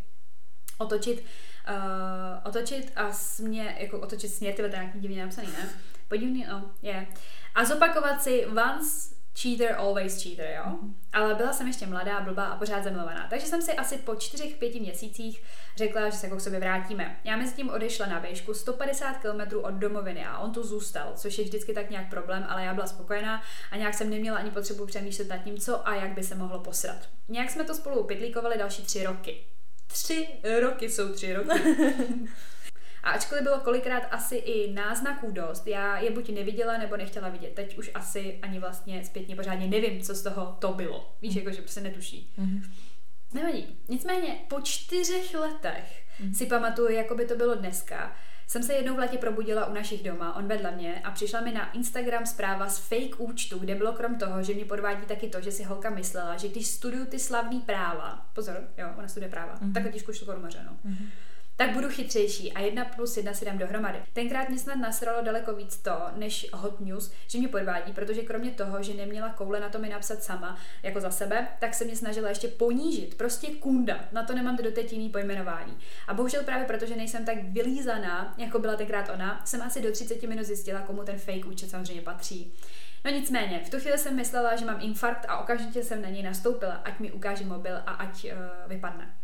otočit, 0.79 1.25
uh, 1.69 1.75
otočit 2.45 2.93
a 2.97 3.13
smě, 3.13 3.77
jako 3.79 4.01
otočit 4.01 4.29
směr, 4.29 4.55
to 4.55 4.63
je 4.63 4.69
nějaký 4.69 5.01
divně 5.01 5.25
napsaný, 5.25 5.49
ne? 5.49 5.69
Podivný, 6.09 6.47
no, 6.49 6.71
je. 6.83 6.93
Yeah. 6.93 7.07
A 7.55 7.65
zopakovat 7.65 8.23
si 8.23 8.47
once 8.47 9.15
cheater, 9.39 9.77
always 9.79 10.23
cheater, 10.23 10.55
jo? 10.57 10.79
Ale 11.13 11.35
byla 11.35 11.53
jsem 11.53 11.67
ještě 11.67 11.87
mladá, 11.87 12.21
blbá 12.21 12.45
a 12.45 12.59
pořád 12.59 12.85
zamilovaná. 12.85 13.27
Takže 13.31 13.47
jsem 13.47 13.63
si 13.63 13.73
asi 13.73 13.99
po 13.99 14.15
čtyřech, 14.15 14.57
pěti 14.57 14.81
měsících 14.81 15.43
řekla, 15.77 16.11
že 16.11 16.17
se 16.17 16.27
jako 16.27 16.37
k 16.37 16.41
sobě 16.41 16.61
vrátíme. 16.61 17.21
Já 17.25 17.37
mezi 17.37 17.55
tím 17.55 17.71
odešla 17.71 18.07
na 18.07 18.19
výšku 18.19 18.55
150 18.55 19.13
km 19.15 19.57
od 19.63 19.75
domoviny 19.75 20.27
a 20.27 20.39
on 20.39 20.53
tu 20.53 20.63
zůstal, 20.63 21.13
což 21.17 21.39
je 21.39 21.45
vždycky 21.45 21.75
tak 21.75 21.91
nějak 21.91 22.11
problém, 22.11 22.47
ale 22.49 22.65
já 22.65 22.75
byla 22.75 22.87
spokojená 22.87 23.43
a 23.71 23.77
nějak 23.77 23.95
jsem 23.95 24.11
neměla 24.11 24.39
ani 24.39 24.51
potřebu 24.51 24.87
přemýšlet 24.87 25.29
nad 25.29 25.39
tím, 25.39 25.59
co 25.59 25.89
a 25.89 25.95
jak 25.95 26.11
by 26.11 26.23
se 26.23 26.35
mohlo 26.35 26.59
posrat. 26.59 27.09
Nějak 27.29 27.51
jsme 27.51 27.65
to 27.65 27.75
spolu 27.75 28.05
pytlíkovali 28.05 28.59
další 28.59 28.83
tři 28.83 29.05
roky. 29.05 29.45
Tři 29.87 30.29
roky 30.61 30.91
jsou 30.91 31.13
tři 31.13 31.35
roky. 31.35 31.49
A 33.03 33.11
ačkoliv 33.11 33.43
bylo 33.43 33.61
kolikrát 33.61 34.03
asi 34.11 34.37
i 34.37 34.73
náznaků 34.73 35.31
dost, 35.31 35.67
já 35.67 35.99
je 35.99 36.11
buď 36.11 36.31
neviděla 36.31 36.79
nebo 36.79 36.97
nechtěla 36.97 37.29
vidět. 37.29 37.55
Teď 37.55 37.79
už 37.79 37.91
asi 37.95 38.39
ani 38.43 38.59
vlastně 38.59 39.05
zpětně 39.05 39.37
pořádně 39.37 39.67
nevím, 39.67 40.03
co 40.03 40.15
z 40.15 40.23
toho 40.23 40.57
to 40.59 40.73
bylo. 40.73 41.15
Víš, 41.23 41.35
jako 41.35 41.51
že 41.51 41.63
prostě 41.63 41.81
netuší. 41.81 42.33
Mhm. 42.37 42.63
Nevadí. 43.35 43.79
Nicméně 43.89 44.41
po 44.49 44.61
čtyřech 44.61 45.35
letech 45.35 46.03
Mhm. 46.21 46.35
si 46.35 46.47
pamatuju, 46.47 46.89
jako 46.89 47.15
by 47.15 47.25
to 47.27 47.37
bylo 47.37 47.55
dneska, 47.55 48.17
jsem 48.47 48.63
se 48.63 48.75
jednou 48.75 48.95
v 48.95 48.99
letě 48.99 49.19
probudila 49.19 49.67
u 49.67 49.75
našich 49.75 50.03
doma, 50.03 50.37
on 50.37 50.47
vedle 50.47 50.71
mě 50.71 51.01
a 51.05 51.11
přišla 51.11 51.41
mi 51.41 51.53
na 51.53 51.73
Instagram 51.73 52.27
zpráva 52.27 52.69
z 52.69 52.79
fake 52.79 53.21
účtu, 53.21 53.59
kde 53.59 53.75
bylo 53.75 53.93
krom 53.93 54.19
toho, 54.19 54.43
že 54.43 54.55
mě 54.55 54.65
podvádí 54.65 55.07
taky 55.07 55.29
to, 55.29 55.41
že 55.41 55.53
si 55.53 55.63
holka 55.65 55.91
myslela, 55.91 56.37
že 56.37 56.49
když 56.49 56.67
studuju 56.67 57.07
ty 57.07 57.19
slavný 57.19 57.61
práva, 57.61 58.27
pozor, 58.35 58.69
jo, 58.79 58.89
ona 58.99 59.09
studuje 59.09 59.31
práva, 59.31 59.55
mm-hmm. 59.55 59.73
tak 59.73 59.83
totiž 59.83 60.05
šlo 60.13 60.39
mařeno. 60.39 60.77
Mm-hmm 60.87 61.07
tak 61.63 61.75
budu 61.75 61.89
chytřejší 61.89 62.53
a 62.53 62.61
jedna 62.61 62.85
plus 62.85 63.17
jedna 63.17 63.35
si 63.35 63.45
dám 63.45 63.59
dohromady. 63.59 63.99
Tenkrát 64.13 64.49
mě 64.49 64.59
snad 64.59 64.75
nasralo 64.75 65.23
daleko 65.23 65.55
víc 65.55 65.77
to, 65.77 65.93
než 66.17 66.47
hot 66.53 66.81
news, 66.81 67.13
že 67.27 67.39
mě 67.39 67.49
podvádí, 67.49 67.93
protože 67.93 68.23
kromě 68.23 68.51
toho, 68.51 68.83
že 68.83 68.95
neměla 68.95 69.29
koule 69.29 69.61
na 69.61 69.69
to 69.69 69.79
mi 69.79 69.89
napsat 69.89 70.23
sama, 70.23 70.59
jako 70.83 71.01
za 71.01 71.11
sebe, 71.11 71.49
tak 71.61 71.75
se 71.75 71.85
mě 71.85 71.97
snažila 71.97 72.29
ještě 72.29 72.49
ponížit. 72.49 73.15
Prostě 73.15 73.47
kunda. 73.47 74.05
Na 74.13 74.23
to 74.23 74.35
nemám 74.35 74.57
doteď 74.57 74.93
jiný 74.93 75.09
pojmenování. 75.09 75.79
A 76.09 76.15
bohužel 76.15 76.43
právě 76.43 76.67
protože 76.67 76.97
nejsem 76.97 77.25
tak 77.25 77.45
vylízaná, 77.45 78.35
jako 78.39 78.59
byla 78.59 78.77
tenkrát 78.77 79.11
ona, 79.15 79.43
jsem 79.45 79.63
asi 79.63 79.83
do 79.83 79.93
30 79.93 80.23
minut 80.23 80.45
zjistila, 80.45 80.81
komu 80.81 81.03
ten 81.03 81.19
fake 81.19 81.47
účet 81.47 81.71
samozřejmě 81.71 82.03
patří. 82.03 82.53
No 83.05 83.11
nicméně, 83.11 83.63
v 83.67 83.71
tu 83.71 83.81
chvíli 83.81 83.99
jsem 83.99 84.17
myslela, 84.17 84.57
že 84.57 84.65
mám 84.65 84.79
infarkt 84.81 85.27
a 85.29 85.39
okamžitě 85.39 85.83
jsem 85.83 86.03
na 86.03 86.09
něj 86.09 86.23
nastoupila, 86.23 86.73
ať 86.73 86.99
mi 87.01 87.13
ukáže 87.13 87.45
mobil 87.45 87.77
a 87.77 87.91
ať 87.91 88.25
uh, 88.25 88.71
vypadne. 88.71 89.22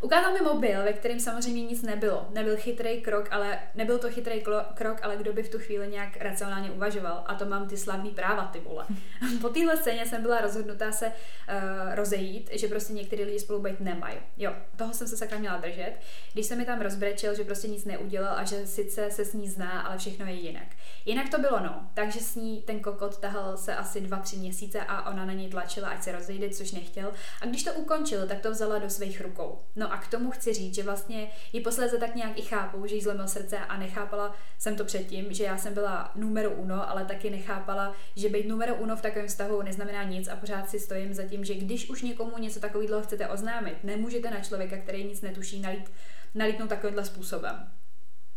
Ukázal 0.00 0.32
mi 0.32 0.40
mobil, 0.40 0.82
ve 0.82 0.92
kterém 0.92 1.20
samozřejmě 1.20 1.62
nic 1.62 1.82
nebylo. 1.82 2.26
Nebyl 2.30 2.56
chytrý 2.56 3.00
krok, 3.00 3.28
ale 3.30 3.58
nebyl 3.74 3.98
to 3.98 4.10
chytrý 4.10 4.42
krok, 4.74 4.98
ale 5.02 5.16
kdo 5.16 5.32
by 5.32 5.42
v 5.42 5.48
tu 5.48 5.58
chvíli 5.58 5.88
nějak 5.88 6.16
racionálně 6.20 6.70
uvažoval. 6.70 7.24
A 7.26 7.34
to 7.34 7.44
mám 7.44 7.68
ty 7.68 7.76
slavný 7.76 8.10
práva, 8.10 8.44
ty 8.52 8.60
vole. 8.60 8.86
po 9.40 9.48
téhle 9.48 9.76
scéně 9.76 10.06
jsem 10.06 10.22
byla 10.22 10.40
rozhodnutá 10.40 10.92
se 10.92 11.06
uh, 11.06 11.94
rozejít, 11.94 12.50
že 12.52 12.68
prostě 12.68 12.92
některý 12.92 13.24
lidi 13.24 13.38
spolu 13.38 13.62
být 13.62 13.80
nemají. 13.80 14.16
Jo, 14.36 14.52
toho 14.76 14.94
jsem 14.94 15.08
se 15.08 15.16
sakra 15.16 15.38
měla 15.38 15.56
držet. 15.56 15.92
Když 16.32 16.46
se 16.46 16.56
mi 16.56 16.64
tam 16.64 16.80
rozbrečel, 16.80 17.34
že 17.34 17.44
prostě 17.44 17.68
nic 17.68 17.84
neudělal 17.84 18.38
a 18.38 18.44
že 18.44 18.66
sice 18.66 19.10
se 19.10 19.24
s 19.24 19.32
ní 19.32 19.48
zná, 19.48 19.80
ale 19.80 19.98
všechno 19.98 20.26
je 20.26 20.32
jinak. 20.32 20.66
Jinak 21.04 21.28
to 21.28 21.38
bylo 21.38 21.60
no, 21.60 21.90
takže 21.94 22.20
s 22.20 22.36
ní 22.36 22.62
ten 22.62 22.80
kokot 22.80 23.18
tahal 23.18 23.56
se 23.56 23.76
asi 23.76 24.00
dva, 24.00 24.18
tři 24.18 24.36
měsíce 24.36 24.80
a 24.80 25.10
ona 25.10 25.24
na 25.24 25.32
něj 25.32 25.48
tlačila, 25.48 25.88
ať 25.88 26.02
se 26.02 26.12
rozejde, 26.12 26.50
což 26.50 26.72
nechtěl. 26.72 27.12
A 27.40 27.46
když 27.46 27.64
to 27.64 27.72
ukončil, 27.72 28.26
tak 28.26 28.40
to 28.40 28.50
vzala 28.50 28.78
do 28.78 28.90
svých 28.90 29.20
rukou. 29.20 29.58
No 29.76 29.83
a 29.92 29.98
k 29.98 30.08
tomu 30.08 30.30
chci 30.30 30.52
říct, 30.52 30.74
že 30.74 30.82
vlastně 30.82 31.30
ji 31.52 31.60
posledně 31.60 31.98
tak 31.98 32.14
nějak 32.14 32.38
i 32.38 32.42
chápu, 32.42 32.86
že 32.86 32.94
jí 32.94 33.00
zlomil 33.00 33.28
srdce 33.28 33.58
a 33.58 33.76
nechápala 33.76 34.34
jsem 34.58 34.76
to 34.76 34.84
předtím, 34.84 35.32
že 35.32 35.44
já 35.44 35.58
jsem 35.58 35.74
byla 35.74 36.12
numero 36.14 36.50
uno, 36.50 36.90
ale 36.90 37.04
taky 37.04 37.30
nechápala, 37.30 37.94
že 38.16 38.28
být 38.28 38.48
numero 38.48 38.74
uno 38.74 38.96
v 38.96 39.02
takovém 39.02 39.28
vztahu 39.28 39.62
neznamená 39.62 40.02
nic 40.02 40.28
a 40.28 40.36
pořád 40.36 40.70
si 40.70 40.80
stojím 40.80 41.14
za 41.14 41.22
tím, 41.22 41.44
že 41.44 41.54
když 41.54 41.90
už 41.90 42.02
někomu 42.02 42.38
něco 42.38 42.60
takového 42.60 43.02
chcete 43.02 43.28
oznámit, 43.28 43.84
nemůžete 43.84 44.30
na 44.30 44.40
člověka, 44.40 44.76
který 44.76 45.04
nic 45.04 45.20
netuší, 45.20 45.60
nalít, 45.60 45.90
nalítnout 46.34 46.68
takovýmhle 46.68 47.04
způsobem. 47.04 47.68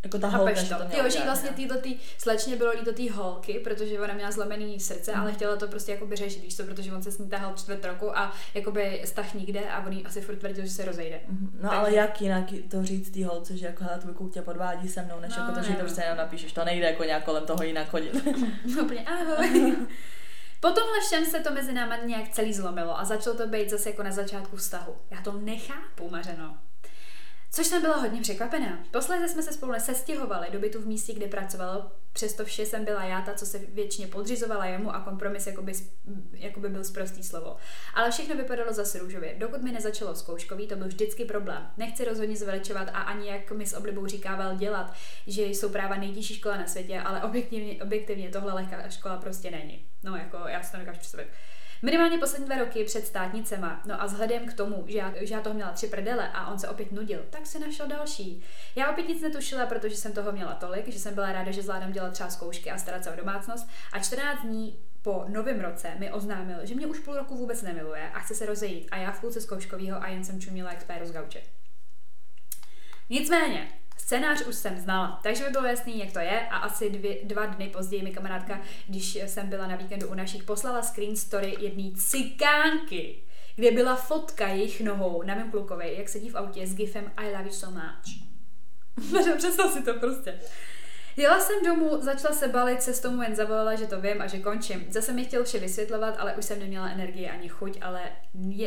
Jako 0.07 0.19
ta 0.19 0.27
holka, 0.27 0.61
to. 0.61 0.95
to 0.95 0.97
jo, 0.97 1.09
že 1.09 1.19
vlastně 1.23 1.49
týhle 1.49 1.77
tý, 1.77 1.97
slečně 2.17 2.55
bylo 2.55 2.71
líto 2.71 2.93
té 2.93 3.11
holky, 3.11 3.59
protože 3.59 3.99
ona 3.99 4.13
měla 4.13 4.31
zlomený 4.31 4.79
srdce, 4.79 5.11
mm. 5.11 5.21
ale 5.21 5.33
chtěla 5.33 5.55
to 5.55 5.67
prostě 5.67 5.91
jako 5.91 6.07
řešit, 6.13 6.41
víš 6.41 6.55
to, 6.55 6.63
protože 6.63 6.93
on 6.93 7.03
se 7.03 7.11
s 7.11 7.17
ní 7.17 7.29
tahal 7.29 7.53
čtvrt 7.55 7.85
roku 7.85 8.17
a 8.17 8.33
jakoby 8.53 9.01
vztah 9.05 9.33
nikde 9.33 9.69
a 9.69 9.85
on 9.85 9.93
jí 9.93 10.05
asi 10.05 10.21
furt 10.21 10.35
tvrdil, 10.35 10.65
že 10.65 10.71
se 10.71 10.85
rozejde. 10.85 11.19
Mm. 11.27 11.59
No 11.61 11.69
tak, 11.69 11.79
ale 11.79 11.93
jak 11.93 12.21
jinak 12.21 12.43
to 12.71 12.83
říct 12.83 13.09
té 13.09 13.25
holce, 13.25 13.57
že 13.57 13.65
jako 13.65 13.83
hele, 13.83 13.99
tvůj 13.99 14.13
kluk 14.13 14.33
tě 14.33 14.41
podvádí 14.41 14.89
se 14.89 15.01
mnou, 15.01 15.19
než 15.19 15.37
no, 15.37 15.43
jako 15.43 15.59
to, 15.59 15.65
že 15.65 15.73
to 15.73 15.79
prostě 15.79 16.01
jenom 16.01 16.17
napíšeš, 16.17 16.51
to 16.51 16.65
nejde 16.65 16.85
jako 16.85 17.03
nějak 17.03 17.23
kolem 17.23 17.45
toho 17.45 17.63
jinak 17.63 17.89
chodit. 17.89 18.13
no, 18.75 18.83
úplně 18.83 19.05
ahoj. 19.05 19.75
Po 20.59 20.67
tomhle 20.67 21.01
všem 21.05 21.25
se 21.25 21.39
to 21.39 21.53
mezi 21.53 21.73
náma 21.73 21.97
nějak 21.97 22.29
celý 22.29 22.53
zlomilo 22.53 22.99
a 22.99 23.05
začalo 23.05 23.37
to 23.37 23.47
být 23.47 23.69
zase 23.69 23.89
jako 23.89 24.03
na 24.03 24.11
začátku 24.11 24.55
vztahu. 24.55 24.95
Já 25.11 25.21
to 25.21 25.31
nechápu, 25.31 26.09
Mařeno. 26.09 26.57
Což 27.51 27.67
jsem 27.67 27.81
byla 27.81 27.97
hodně 27.97 28.21
překvapená. 28.21 28.83
Posledně 28.91 29.29
jsme 29.29 29.43
se 29.43 29.53
spolu 29.53 29.73
sestěhovali 29.77 30.47
do 30.51 30.59
bytu 30.59 30.81
v 30.81 30.87
místě, 30.87 31.13
kde 31.13 31.27
pracovalo. 31.27 31.91
Přesto 32.13 32.45
vše 32.45 32.65
jsem 32.65 32.85
byla 32.85 33.03
já 33.03 33.21
ta, 33.21 33.33
co 33.33 33.45
se 33.45 33.59
většině 33.59 34.07
podřizovala 34.07 34.65
jemu 34.65 34.95
a 34.95 34.99
kompromis 34.99 35.47
jakoby, 35.47 35.73
jakoby 36.31 36.69
byl 36.69 36.83
zprostý 36.83 37.23
slovo. 37.23 37.55
Ale 37.93 38.11
všechno 38.11 38.35
vypadalo 38.35 38.73
zase 38.73 38.99
růžově. 38.99 39.35
Dokud 39.37 39.61
mi 39.61 39.71
nezačalo 39.71 40.15
zkouškový, 40.15 40.67
to 40.67 40.75
byl 40.75 40.87
vždycky 40.87 41.25
problém. 41.25 41.67
Nechci 41.77 42.05
rozhodně 42.05 42.35
zveličovat 42.35 42.87
a 42.87 43.01
ani 43.01 43.27
jak 43.27 43.51
mi 43.51 43.65
s 43.67 43.73
oblibou 43.73 44.07
říkával 44.07 44.55
dělat, 44.55 44.93
že 45.27 45.43
jsou 45.43 45.69
práva 45.69 45.95
nejtěžší 45.95 46.35
škola 46.35 46.57
na 46.57 46.67
světě, 46.67 46.99
ale 46.99 47.23
objektivně, 47.23 47.83
objektivně 47.83 48.29
tohle 48.29 48.53
lehká 48.53 48.89
škola 48.89 49.17
prostě 49.17 49.51
není. 49.51 49.85
No 50.03 50.15
jako 50.15 50.37
já 50.47 50.63
si 50.63 50.71
to 50.71 50.77
nekážu 50.77 50.99
představit. 50.99 51.27
Minimálně 51.81 52.17
poslední 52.17 52.45
dva 52.45 52.57
roky 52.57 52.83
před 52.83 53.07
státnicema. 53.07 53.81
No 53.85 54.01
a 54.01 54.05
vzhledem 54.05 54.45
k 54.45 54.53
tomu, 54.53 54.83
že 54.87 54.97
já, 54.97 55.13
že 55.21 55.33
já 55.33 55.41
toho 55.41 55.55
měla 55.55 55.71
tři 55.71 55.87
prdele 55.87 56.29
a 56.33 56.51
on 56.51 56.59
se 56.59 56.67
opět 56.67 56.91
nudil, 56.91 57.25
tak 57.29 57.45
si 57.45 57.59
našel 57.59 57.87
další. 57.87 58.43
Já 58.75 58.91
opět 58.91 59.07
nic 59.07 59.21
netušila, 59.21 59.65
protože 59.65 59.95
jsem 59.95 60.13
toho 60.13 60.31
měla 60.31 60.53
tolik, 60.53 60.87
že 60.87 60.99
jsem 60.99 61.13
byla 61.13 61.31
ráda, 61.31 61.51
že 61.51 61.61
zvládám 61.61 61.91
dělat 61.91 62.13
třeba 62.13 62.29
zkoušky 62.29 62.71
a 62.71 62.77
starat 62.77 63.03
se 63.03 63.11
o 63.11 63.15
domácnost. 63.15 63.69
A 63.93 63.99
14 63.99 64.41
dní 64.41 64.79
po 65.01 65.25
novém 65.27 65.59
roce 65.59 65.95
mi 65.97 66.11
oznámil, 66.11 66.57
že 66.63 66.75
mě 66.75 66.87
už 66.87 66.99
půl 66.99 67.15
roku 67.15 67.37
vůbec 67.37 67.61
nemiluje 67.61 68.09
a 68.13 68.19
chce 68.19 68.35
se 68.35 68.45
rozejít 68.45 68.87
a 68.91 68.97
já 68.97 69.11
v 69.11 69.21
půlce 69.21 69.41
zkouškového 69.41 70.03
a 70.03 70.07
jen 70.07 70.23
jsem 70.23 70.41
čumila 70.41 70.71
jak 70.71 71.07
z 71.07 71.11
gauče. 71.11 71.41
Nicméně, 73.09 73.67
Scénář 74.07 74.41
už 74.41 74.55
jsem 74.55 74.79
znala, 74.79 75.19
takže 75.23 75.43
by 75.43 75.49
bylo 75.49 75.65
jasný, 75.65 75.99
jak 75.99 76.11
to 76.11 76.19
je 76.19 76.47
a 76.47 76.57
asi 76.57 76.89
dvě, 76.89 77.17
dva 77.23 77.45
dny 77.45 77.69
později 77.69 78.03
mi 78.03 78.11
kamarádka, 78.11 78.61
když 78.87 79.15
jsem 79.15 79.49
byla 79.49 79.67
na 79.67 79.75
víkendu 79.75 80.07
u 80.07 80.13
našich, 80.13 80.43
poslala 80.43 80.81
screen 80.81 81.15
story 81.15 81.55
jedné 81.59 81.91
cikánky, 81.97 83.23
kde 83.55 83.71
byla 83.71 83.95
fotka 83.95 84.47
jejich 84.47 84.81
nohou 84.81 85.23
na 85.23 85.35
mém 85.35 85.51
klukovi, 85.51 85.95
jak 85.97 86.09
sedí 86.09 86.29
v 86.29 86.35
autě 86.35 86.67
s 86.67 86.75
gifem 86.75 87.11
I 87.17 87.25
love 87.25 87.43
you 87.43 87.51
so 87.51 87.79
much. 87.79 88.27
Představ 89.37 89.73
si 89.73 89.83
to 89.83 89.93
prostě. 89.93 90.39
Jela 91.17 91.39
jsem 91.39 91.63
domů, 91.65 92.01
začala 92.01 92.35
se 92.35 92.47
balit, 92.47 92.81
se 92.81 92.93
s 92.93 92.99
tomu 92.99 93.21
jen 93.21 93.35
zavolala, 93.35 93.75
že 93.75 93.85
to 93.85 94.01
vím 94.01 94.21
a 94.21 94.27
že 94.27 94.39
končím. 94.39 94.85
Zase 94.89 95.13
mi 95.13 95.25
chtěl 95.25 95.43
vše 95.43 95.59
vysvětlovat, 95.59 96.15
ale 96.19 96.33
už 96.33 96.45
jsem 96.45 96.59
neměla 96.59 96.89
energii 96.89 97.29
ani 97.29 97.49
chuť, 97.49 97.77
ale 97.81 98.01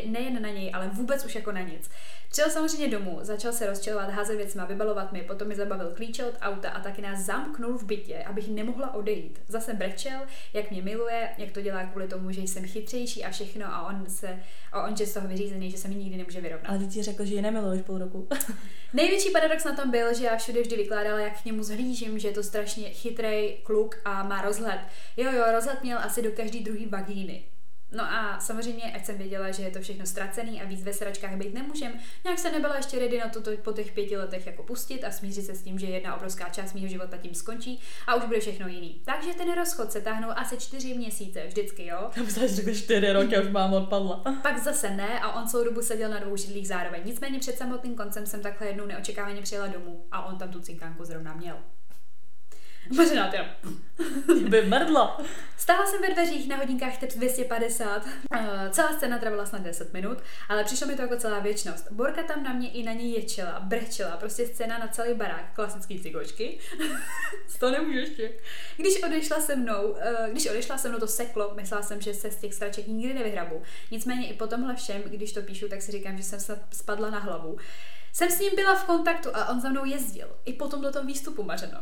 nejen 0.07 0.43
na 0.43 0.49
něj, 0.49 0.71
ale 0.75 0.91
vůbec 0.93 1.25
už 1.25 1.35
jako 1.35 1.53
na 1.53 1.61
nic. 1.61 1.91
Přijel 2.31 2.51
samozřejmě 2.51 2.89
domů, 2.89 3.19
začal 3.23 3.53
se 3.53 3.67
rozčilovat, 3.67 4.11
házet 4.11 4.37
věcma, 4.37 4.65
vybalovat 4.65 5.13
mi, 5.13 5.23
potom 5.23 5.49
mi 5.49 5.57
zabavil 5.57 5.93
klíče 5.97 6.25
od 6.25 6.35
auta 6.41 6.71
a 6.71 6.81
taky 6.81 7.03
nás 7.03 7.21
zamknul 7.21 7.79
v 7.79 7.85
bytě, 7.85 8.19
abych 8.19 8.49
nemohla 8.49 8.95
odejít. 8.95 9.41
Zase 9.49 9.75
brečel, 9.75 10.21
jak 10.53 10.71
mě 10.71 10.83
miluje, 10.83 11.29
jak 11.39 11.51
to 11.53 11.61
dělá 11.61 11.85
kvůli 11.85 12.09
tomu, 12.09 12.33
že 12.33 12.41
jsem 12.41 12.67
chytřejší 12.67 13.25
a 13.25 13.31
všechno 13.31 13.67
a 13.67 13.89
on 13.89 14.05
se, 14.09 14.41
a 14.73 14.87
on 14.87 14.97
že 14.97 15.07
z 15.07 15.15
toho 15.15 15.29
vyřízený, 15.29 15.71
že 15.71 15.79
se 15.79 15.89
mi 15.89 15.95
nikdy 15.95 16.17
nemůže 16.17 16.41
vyrovnat. 16.41 16.71
Ale 16.71 16.79
ty 16.79 16.87
ti 16.87 17.03
řekl, 17.03 17.25
že 17.25 17.35
ji 17.35 17.43
nemiluješ 17.43 17.83
půl 17.83 17.99
roku. 17.99 18.29
Největší 18.95 19.31
paradox 19.31 19.65
na 19.65 19.77
tom 19.77 19.91
byl, 19.91 20.15
že 20.15 20.25
já 20.25 20.37
všude 20.37 20.63
vždy 20.63 20.77
vykládala, 20.77 21.21
jak 21.21 21.43
k 21.43 21.45
němu 21.45 21.63
zhlížím, 21.63 22.19
že 22.19 22.29
je 22.29 22.35
to 22.35 22.43
strašně 22.43 22.91
chytrý 22.91 23.57
kluk 23.63 23.97
a 24.05 24.23
má 24.23 24.43
rozhled. 24.43 24.81
Jo, 25.17 25.33
jo, 25.33 25.45
rozhled 25.53 25.83
měl 25.83 25.99
asi 25.99 26.23
do 26.23 26.31
každý 26.33 26.61
druhý 26.61 26.87
vagíny. 26.87 27.45
No 27.93 28.05
a 28.05 28.41
samozřejmě, 28.41 28.83
ať 28.93 29.07
jsem 29.07 29.19
věděla, 29.19 29.51
že 29.51 29.63
je 29.63 29.71
to 29.71 29.81
všechno 29.81 30.07
ztracený 30.07 30.63
a 30.63 30.65
víc 30.65 30.83
ve 30.83 30.93
sračkách 30.93 31.37
být 31.37 31.55
nemůžem, 31.55 31.93
nějak 32.25 32.39
se 32.39 32.53
nebyla 32.53 32.77
ještě 32.77 32.99
ready 32.99 33.19
na 33.19 33.29
to 33.29 33.41
po 33.63 33.73
těch 33.73 33.93
pěti 33.93 34.17
letech 34.17 34.47
jako 34.47 34.63
pustit 34.63 35.05
a 35.05 35.11
smířit 35.11 35.47
se 35.47 35.55
s 35.55 35.63
tím, 35.63 35.79
že 35.79 35.87
jedna 35.87 36.17
obrovská 36.17 36.49
část 36.49 36.75
mého 36.75 36.89
života 36.89 37.17
tím 37.17 37.35
skončí 37.35 37.81
a 38.07 38.15
už 38.15 38.25
bude 38.25 38.41
všechno 38.41 38.69
jiný. 38.69 39.03
Takže 39.05 39.35
ten 39.35 39.55
rozchod 39.55 39.93
se 39.93 40.01
táhnul 40.01 40.33
asi 40.37 40.57
čtyři 40.57 40.95
měsíce, 40.95 41.47
vždycky, 41.47 41.87
jo. 41.87 42.11
Já 42.17 42.23
myslím, 42.23 42.75
že 42.75 42.83
čtyři 42.83 43.13
roky 43.13 43.39
už 43.39 43.49
mám 43.49 43.73
odpadla. 43.73 44.17
Pak 44.43 44.59
zase 44.59 44.91
ne 44.91 45.21
a 45.21 45.33
on 45.33 45.49
celou 45.49 45.65
dobu 45.65 45.83
seděl 45.83 46.11
na 46.11 46.19
dvou 46.19 46.37
židlích 46.37 46.69
zároveň. 46.69 47.03
Nicméně 47.05 47.39
před 47.39 47.59
samotným 47.59 47.95
koncem 47.95 48.27
jsem 48.27 48.43
takhle 48.43 48.67
jednou 48.67 48.87
neočekávaně 48.87 49.43
přijela 49.43 49.67
domů 49.67 50.07
a 50.11 50.27
on 50.27 50.39
tam 50.39 50.49
tu 50.49 50.61
cinkánku 50.61 51.05
zrovna 51.05 51.35
měl. 51.35 51.57
Možná 52.89 53.31
to. 53.31 53.37
by 54.49 54.63
mrdlo. 54.63 55.17
Stála 55.57 55.87
jsem 55.87 56.03
ve 56.03 56.15
dveřích 56.15 56.49
na 56.49 56.57
hodinkách 56.57 56.99
typ 56.99 57.11
250. 57.11 58.05
Uh, 58.05 58.11
celá 58.71 58.93
scéna 58.93 59.19
trvala 59.19 59.47
snad 59.47 59.63
10 59.63 59.93
minut, 59.93 60.19
ale 60.49 60.65
přišlo 60.65 60.87
mi 60.87 60.97
to 60.97 61.03
jako 61.03 61.17
celá 61.17 61.39
věčnost. 61.39 61.93
Borka 61.93 62.23
tam 62.23 62.45
na 62.45 62.53
mě 62.53 62.71
i 62.71 62.83
na 62.83 62.93
ní 62.93 63.15
ječela, 63.15 63.61
brečela, 63.61 64.17
prostě 64.17 64.47
scéna 64.47 64.79
na 64.79 64.89
celý 64.89 65.15
barák, 65.15 65.55
klasický 65.55 66.01
cigočky. 66.01 66.59
to 67.59 67.71
nemůžu 67.71 67.99
ještě. 67.99 68.33
Když 68.77 69.03
odešla 69.03 69.41
se 69.41 69.57
mnou, 69.57 69.89
uh, 69.89 69.99
když 70.31 70.47
odešla 70.47 70.79
se 70.79 70.89
mnou 70.89 70.99
to 70.99 71.07
seklo, 71.07 71.53
myslela 71.55 71.83
jsem, 71.83 72.01
že 72.01 72.15
se 72.15 72.31
z 72.31 72.37
těch 72.37 72.55
straček 72.55 72.87
nikdy 72.87 73.15
nevyhrabu. 73.15 73.63
Nicméně 73.91 74.29
i 74.29 74.35
po 74.35 74.47
tomhle 74.47 74.77
všem, 74.77 75.03
když 75.03 75.33
to 75.33 75.43
píšu, 75.43 75.69
tak 75.69 75.83
si 75.83 75.93
říkám, 75.93 76.17
že 76.17 76.23
jsem 76.23 76.57
spadla 76.73 77.11
na 77.11 77.19
hlavu. 77.19 77.59
Jsem 78.13 78.31
s 78.31 78.41
ním 78.41 78.55
byla 78.57 78.75
v 78.75 78.85
kontaktu 78.85 79.29
a 79.35 79.49
on 79.49 79.61
za 79.61 79.69
mnou 79.69 79.85
jezdil. 79.85 80.29
I 80.45 80.53
potom 80.53 80.83
do 80.83 81.03
výstupu 81.05 81.43
mařeno. 81.43 81.79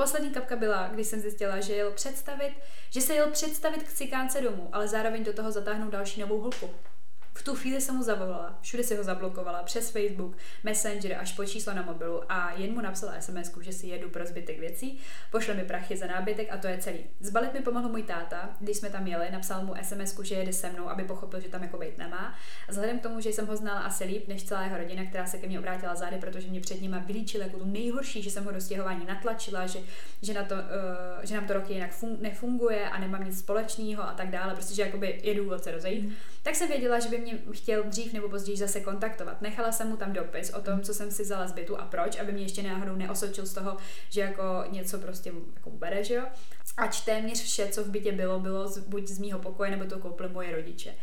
Poslední 0.00 0.30
kapka 0.30 0.56
byla, 0.56 0.88
když 0.88 1.06
jsem 1.06 1.20
zjistila, 1.20 1.60
že 1.60 1.72
jel 1.72 1.90
představit, 1.90 2.52
že 2.90 3.00
se 3.00 3.14
jel 3.14 3.30
představit 3.30 3.82
k 3.82 3.92
cikánce 3.92 4.40
domů, 4.40 4.68
ale 4.72 4.88
zároveň 4.88 5.24
do 5.24 5.32
toho 5.32 5.52
zatáhnout 5.52 5.92
další 5.92 6.20
novou 6.20 6.40
holku. 6.40 6.70
V 7.34 7.42
tu 7.42 7.54
chvíli 7.54 7.80
jsem 7.80 7.96
mu 7.96 8.02
zavolala, 8.02 8.58
všude 8.60 8.84
si 8.84 8.96
ho 8.96 9.04
zablokovala, 9.04 9.62
přes 9.62 9.90
Facebook, 9.90 10.36
Messenger 10.64 11.16
až 11.20 11.32
po 11.32 11.44
číslo 11.44 11.74
na 11.74 11.82
mobilu 11.82 12.32
a 12.32 12.52
jen 12.52 12.72
mu 12.72 12.80
napsala 12.80 13.20
sms 13.20 13.52
že 13.60 13.72
si 13.72 13.86
jedu 13.86 14.10
pro 14.10 14.26
zbytek 14.26 14.58
věcí, 14.60 15.00
pošle 15.30 15.54
mi 15.54 15.64
prachy 15.64 15.96
za 15.96 16.06
nábytek 16.06 16.52
a 16.52 16.56
to 16.56 16.66
je 16.66 16.78
celý. 16.78 16.98
Zbalit 17.20 17.54
mi 17.54 17.60
pomohl 17.60 17.88
můj 17.88 18.02
táta, 18.02 18.50
když 18.60 18.76
jsme 18.76 18.90
tam 18.90 19.06
jeli, 19.06 19.30
napsal 19.32 19.64
mu 19.64 19.74
sms 19.82 20.20
že 20.22 20.34
jede 20.34 20.52
se 20.52 20.70
mnou, 20.70 20.88
aby 20.88 21.04
pochopil, 21.04 21.40
že 21.40 21.48
tam 21.48 21.62
jako 21.62 21.78
být 21.78 21.98
nemá. 21.98 22.34
A 22.68 22.70
vzhledem 22.70 22.98
k 22.98 23.02
tomu, 23.02 23.20
že 23.20 23.28
jsem 23.28 23.46
ho 23.46 23.56
znala 23.56 23.80
asi 23.80 24.04
líp 24.04 24.28
než 24.28 24.44
celá 24.44 24.62
jeho 24.62 24.78
rodina, 24.78 25.04
která 25.06 25.26
se 25.26 25.38
ke 25.38 25.46
mně 25.46 25.58
obrátila 25.58 25.94
zády, 25.94 26.16
protože 26.16 26.48
mě 26.48 26.60
před 26.60 26.80
nima 26.80 26.98
vylíčil 26.98 27.40
jako 27.40 27.58
tu 27.58 27.64
nejhorší, 27.64 28.22
že 28.22 28.30
jsem 28.30 28.44
ho 28.44 28.52
do 28.52 28.60
stěhování 28.60 29.06
natlačila, 29.06 29.66
že, 29.66 29.78
že, 30.22 30.34
na 30.34 30.44
to, 30.44 30.54
uh, 30.54 30.60
že 31.22 31.34
nám 31.34 31.46
to 31.46 31.52
roky 31.52 31.72
jinak 31.72 31.90
fun- 31.90 32.20
nefunguje 32.20 32.90
a 32.90 32.98
nemám 32.98 33.24
nic 33.24 33.38
společného 33.38 34.02
a 34.02 34.12
tak 34.12 34.30
dále, 34.30 34.54
prostě, 34.54 34.74
že 34.74 34.82
jakoby 34.82 35.20
je 35.22 35.34
důvod 35.34 35.64
se 35.64 35.70
rozejít. 35.70 36.04
Mm. 36.04 36.14
Tak 36.42 36.54
jsem 36.54 36.68
věděla, 36.68 36.98
že 36.98 37.08
by 37.08 37.19
mě 37.20 37.38
chtěl 37.52 37.82
dřív 37.82 38.12
nebo 38.12 38.28
později 38.28 38.58
zase 38.58 38.80
kontaktovat. 38.80 39.42
Nechala 39.42 39.72
jsem 39.72 39.88
mu 39.88 39.96
tam 39.96 40.12
dopis 40.12 40.50
o 40.50 40.60
tom, 40.60 40.80
co 40.80 40.94
jsem 40.94 41.10
si 41.10 41.22
vzala 41.22 41.46
z 41.46 41.52
bytu 41.52 41.80
a 41.80 41.84
proč, 41.84 42.20
aby 42.20 42.32
mě 42.32 42.42
ještě 42.42 42.62
náhodou 42.62 42.96
neosočil 42.96 43.46
z 43.46 43.54
toho, 43.54 43.76
že 44.08 44.20
jako 44.20 44.64
něco 44.70 44.98
prostě 44.98 45.32
jako 45.54 45.70
bere, 45.70 46.04
že 46.04 46.14
jo. 46.14 46.24
Ač 46.76 47.00
téměř 47.00 47.42
vše, 47.42 47.68
co 47.68 47.84
v 47.84 47.88
bytě 47.88 48.12
bylo, 48.12 48.40
bylo 48.40 48.72
buď 48.86 49.08
z 49.08 49.18
mýho 49.18 49.38
pokoje, 49.38 49.70
nebo 49.70 49.84
to 49.84 49.98
koupili 49.98 50.28
moje 50.28 50.56
rodiče. 50.56 50.94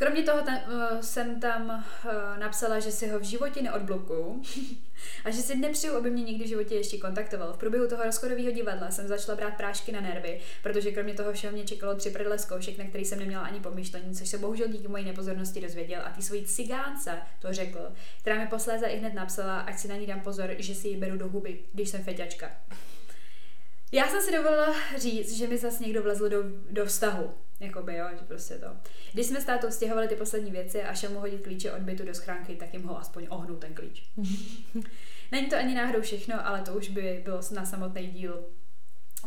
Kromě 0.00 0.22
toho 0.22 0.42
tam, 0.42 0.58
uh, 0.66 1.00
jsem 1.00 1.40
tam 1.40 1.84
uh, 2.04 2.38
napsala, 2.38 2.80
že 2.80 2.92
si 2.92 3.08
ho 3.08 3.18
v 3.18 3.22
životě 3.22 3.62
neodblokuju 3.62 4.42
a 5.24 5.30
že 5.30 5.42
si 5.42 5.56
nepřiju, 5.56 5.96
aby 5.96 6.10
mě 6.10 6.22
někdy 6.22 6.44
v 6.44 6.48
životě 6.48 6.74
ještě 6.74 6.98
kontaktoval. 6.98 7.52
V 7.52 7.58
průběhu 7.58 7.88
toho 7.88 8.04
rozchodového 8.04 8.50
divadla 8.50 8.90
jsem 8.90 9.08
začala 9.08 9.36
brát 9.36 9.56
prášky 9.56 9.92
na 9.92 10.00
nervy, 10.00 10.40
protože 10.62 10.92
kromě 10.92 11.14
toho 11.14 11.32
všeho 11.32 11.52
mě 11.52 11.64
čekalo 11.64 11.94
tři 11.94 12.10
prdle 12.10 12.38
zkoušek, 12.38 12.78
na 12.78 12.84
který 12.84 13.04
jsem 13.04 13.18
neměla 13.18 13.42
ani 13.42 13.60
pomyšlení, 13.60 14.14
což 14.14 14.28
se 14.28 14.38
bohužel 14.38 14.68
díky 14.68 14.88
mojí 14.88 15.04
nepozornosti 15.04 15.60
dozvěděl 15.60 16.00
a 16.04 16.10
ty 16.10 16.22
svojí 16.22 16.44
cigánce 16.44 17.18
to 17.38 17.52
řekl, 17.52 17.92
která 18.20 18.38
mi 18.38 18.46
posléze 18.46 18.86
i 18.86 18.98
hned 18.98 19.14
napsala, 19.14 19.60
ať 19.60 19.78
si 19.78 19.88
na 19.88 19.96
ní 19.96 20.06
dám 20.06 20.20
pozor, 20.20 20.54
že 20.58 20.74
si 20.74 20.88
ji 20.88 20.96
beru 20.96 21.16
do 21.16 21.28
huby, 21.28 21.58
když 21.72 21.88
jsem 21.88 22.04
feťačka. 22.04 22.50
Já 23.92 24.08
jsem 24.08 24.22
si 24.22 24.32
dovolila 24.32 24.74
říct, 24.96 25.36
že 25.36 25.46
mi 25.46 25.58
zase 25.58 25.84
někdo 25.84 26.02
vlezl 26.02 26.28
do, 26.28 26.42
do 26.70 26.86
vztahu. 26.86 27.34
Jakoby, 27.60 27.96
jo, 27.96 28.06
že 28.12 28.24
prostě 28.24 28.54
to. 28.54 28.66
Když 29.12 29.26
jsme 29.26 29.40
s 29.40 29.44
tátou 29.44 29.70
stěhovali 29.70 30.08
ty 30.08 30.14
poslední 30.14 30.50
věci 30.50 30.82
a 30.82 30.94
šel 30.94 31.10
mu 31.10 31.20
hodit 31.20 31.42
klíče 31.42 31.72
od 31.72 31.78
bytu 31.78 32.04
do 32.04 32.14
schránky, 32.14 32.56
tak 32.56 32.74
jim 32.74 32.82
ho 32.82 32.98
aspoň 32.98 33.26
ohnul 33.30 33.56
ten 33.56 33.74
klíč. 33.74 34.10
Není 35.32 35.46
to 35.46 35.56
ani 35.56 35.74
náhodou 35.74 36.00
všechno, 36.00 36.46
ale 36.46 36.62
to 36.62 36.72
už 36.72 36.88
by 36.88 37.20
bylo 37.24 37.40
na 37.54 37.64
samotný 37.64 38.06
díl 38.06 38.44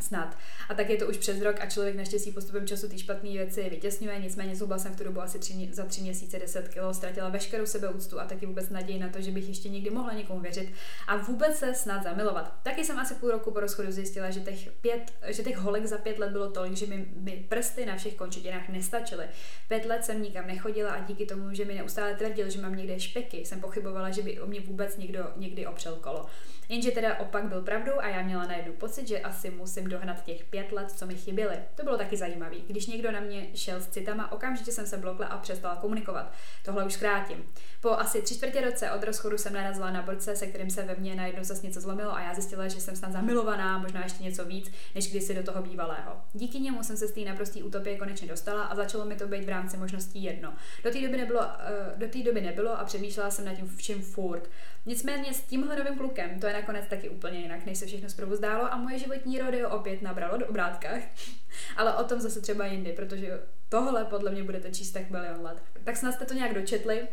snad. 0.02 0.38
A 0.70 0.74
tak 0.74 0.90
je 0.90 0.98
to 0.98 1.08
už 1.08 1.18
přes 1.18 1.42
rok 1.42 1.56
a 1.60 1.66
člověk 1.66 1.96
naštěstí 1.96 2.32
postupem 2.32 2.68
času 2.68 2.90
ty 2.90 3.00
špatné 3.00 3.30
věci 3.30 3.70
vytěsňuje, 3.70 4.20
nicméně 4.20 4.56
zhubla 4.56 4.78
jsem 4.78 4.94
v 4.94 4.98
tu 4.98 5.04
dobu 5.04 5.22
asi 5.22 5.40
tři, 5.40 5.70
za 5.72 5.86
tři 5.86 6.02
měsíce 6.02 6.40
10 6.40 6.70
kg, 6.70 6.78
ztratila 6.92 7.30
veškerou 7.30 7.66
sebeúctu 7.66 8.20
a 8.20 8.26
taky 8.26 8.46
vůbec 8.46 8.70
naději 8.70 9.00
na 9.00 9.10
to, 9.10 9.22
že 9.22 9.32
bych 9.32 9.48
ještě 9.48 9.70
někdy 9.70 9.90
mohla 9.90 10.14
někomu 10.14 10.40
věřit 10.40 10.74
a 11.08 11.18
vůbec 11.18 11.58
se 11.58 11.74
snad 11.74 12.04
zamilovat. 12.04 12.54
Taky 12.64 12.86
jsem 12.86 13.00
asi 13.00 13.16
půl 13.16 13.32
roku 13.32 13.52
po 13.52 13.60
rozchodu 13.60 13.92
zjistila, 13.92 14.30
že 14.30 14.40
těch, 14.40 14.72
pět, 14.72 15.14
že 15.28 15.44
těch 15.44 15.58
holek 15.58 15.86
za 15.86 15.98
pět 15.98 16.20
let 16.20 16.32
bylo 16.32 16.52
tolik, 16.52 16.78
že 16.78 16.86
mi, 16.86 17.06
mi 17.16 17.46
prsty 17.50 17.86
na 17.86 17.98
všech 17.98 18.16
končetinách 18.16 18.70
nestačily. 18.70 19.26
Pět 19.68 19.86
let 19.86 20.06
jsem 20.06 20.22
nikam 20.22 20.48
nechodila 20.48 20.92
a 20.92 21.06
díky 21.06 21.26
tomu, 21.26 21.54
že 21.54 21.66
mi 21.66 21.74
neustále 21.74 22.16
tvrdil, 22.16 22.50
že 22.50 22.62
mám 22.62 22.76
někde 22.76 23.00
špeky, 23.00 23.38
jsem 23.38 23.62
pochybovala, 23.62 24.12
že 24.12 24.22
by 24.22 24.42
o 24.42 24.48
mě 24.48 24.62
vůbec 24.62 24.98
někdo 24.98 25.32
někdy 25.36 25.66
opřel 25.66 25.96
kolo. 25.96 26.26
Jenže 26.70 26.92
teda 26.92 27.20
opak 27.20 27.44
byl 27.44 27.62
pravdou 27.62 27.94
a 28.00 28.08
já 28.08 28.22
měla 28.22 28.46
najednou 28.46 28.74
pocit, 28.74 29.08
že 29.08 29.20
asi 29.20 29.50
musím 29.50 29.83
dohnat 29.90 30.24
těch 30.24 30.44
pět 30.44 30.72
let, 30.72 30.92
co 30.92 31.06
mi 31.06 31.16
chyběly. 31.16 31.56
To 31.76 31.84
bylo 31.84 31.98
taky 31.98 32.18
zajímavé. 32.18 32.56
Když 32.68 32.88
někdo 32.88 33.12
na 33.12 33.20
mě 33.20 33.48
šel 33.56 33.82
s 33.82 33.88
citama, 33.88 34.32
okamžitě 34.32 34.72
jsem 34.72 34.86
se 34.86 34.98
blokla 34.98 35.26
a 35.26 35.38
přestala 35.38 35.76
komunikovat. 35.76 36.34
Tohle 36.66 36.86
už 36.86 36.94
zkrátím. 36.94 37.46
Po 37.82 37.92
asi 37.92 38.22
tři 38.22 38.36
čtvrtě 38.36 38.62
roce 38.62 38.92
od 38.92 39.04
rozchodu 39.04 39.38
jsem 39.38 39.54
narazila 39.54 39.92
na 39.92 40.02
borce, 40.02 40.36
se 40.36 40.48
kterým 40.48 40.70
se 40.70 40.84
ve 40.84 40.96
mně 40.96 41.16
najednou 41.16 41.44
zase 41.44 41.68
něco 41.68 41.82
zlomilo 41.82 42.16
a 42.16 42.22
já 42.22 42.34
zjistila, 42.34 42.68
že 42.68 42.82
jsem 42.82 42.96
snad 42.96 43.12
zamilovaná, 43.12 43.78
možná 43.78 44.04
ještě 44.04 44.24
něco 44.24 44.46
víc, 44.46 44.72
než 44.96 45.10
kdysi 45.10 45.34
do 45.34 45.44
toho 45.44 45.62
bývalého. 45.62 46.22
Díky 46.34 46.60
němu 46.60 46.84
jsem 46.84 46.98
se 46.98 47.08
z 47.08 47.12
té 47.12 47.22
naprosté 47.22 47.64
utopie 47.64 47.98
konečně 47.98 48.28
dostala 48.28 48.64
a 48.64 48.76
začalo 48.76 49.06
mi 49.06 49.16
to 49.16 49.28
být 49.28 49.46
v 49.46 49.50
rámci 49.50 49.78
možností 49.78 50.24
jedno. 50.24 50.54
Do 50.84 50.92
té 50.92 51.02
doby 51.02 51.18
nebylo, 51.18 51.40
uh, 51.40 52.00
do 52.00 52.08
té 52.08 52.24
doby 52.24 52.42
nebylo 52.42 52.80
a 52.80 52.84
přemýšlela 52.84 53.32
jsem 53.32 53.46
nad 53.46 53.54
tím 53.54 53.68
všem 53.78 54.02
furt. 54.02 54.50
Nicméně 54.86 55.34
s 55.34 55.42
tímhle 55.42 55.76
novým 55.76 55.98
klukem 55.98 56.40
to 56.40 56.48
je 56.48 56.54
nakonec 56.54 56.86
taky 56.88 57.10
úplně 57.10 57.40
jinak, 57.40 57.66
než 57.66 57.78
se 57.78 57.86
všechno 57.86 58.10
zprovu 58.10 58.36
zdálo 58.36 58.74
a 58.74 58.78
moje 58.78 59.00
životní 59.00 59.40
rodeo 59.40 59.70
opět 59.74 60.02
nabralo 60.02 60.38
do 60.38 60.48
obrátkách. 60.48 61.02
Ale 61.78 61.94
o 61.94 62.04
tom 62.04 62.22
zase 62.22 62.42
třeba 62.42 62.66
jindy, 62.66 62.94
protože 62.94 63.40
tohle 63.70 64.06
podle 64.06 64.32
mě 64.32 64.44
budete 64.44 64.72
číst 64.72 64.92
tak 64.92 65.10
milion 65.10 65.42
let. 65.42 65.58
Tak 65.84 65.98
snad 65.98 66.12
jste 66.12 66.26
to 66.26 66.34
nějak 66.34 66.54
dočetli, 66.54 67.08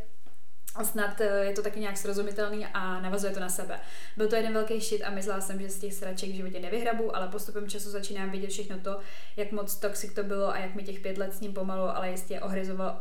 a 0.74 0.84
snad 0.84 1.20
eh, 1.20 1.44
je 1.44 1.52
to 1.52 1.62
taky 1.62 1.80
nějak 1.80 1.96
srozumitelný 1.96 2.66
a 2.66 3.00
navazuje 3.00 3.32
to 3.32 3.40
na 3.40 3.48
sebe. 3.48 3.80
Byl 4.16 4.28
to 4.28 4.36
jeden 4.36 4.52
velký 4.52 4.80
shit 4.80 5.02
a 5.02 5.10
myslela 5.10 5.40
jsem, 5.40 5.60
že 5.60 5.68
z 5.68 5.78
těch 5.78 5.94
sraček 5.94 6.30
v 6.30 6.34
životě 6.34 6.60
nevyhrabu, 6.60 7.16
ale 7.16 7.28
postupem 7.28 7.68
času 7.68 7.90
začínám 7.90 8.30
vidět 8.30 8.50
všechno 8.50 8.78
to, 8.78 8.98
jak 9.36 9.52
moc 9.52 9.76
toxic 9.76 10.14
to 10.14 10.22
bylo 10.22 10.48
a 10.48 10.58
jak 10.58 10.74
mi 10.74 10.82
těch 10.82 11.00
pět 11.00 11.18
let 11.18 11.34
s 11.34 11.40
ním 11.40 11.52
pomalu, 11.52 11.82
ale 11.82 12.10
jistě 12.10 12.40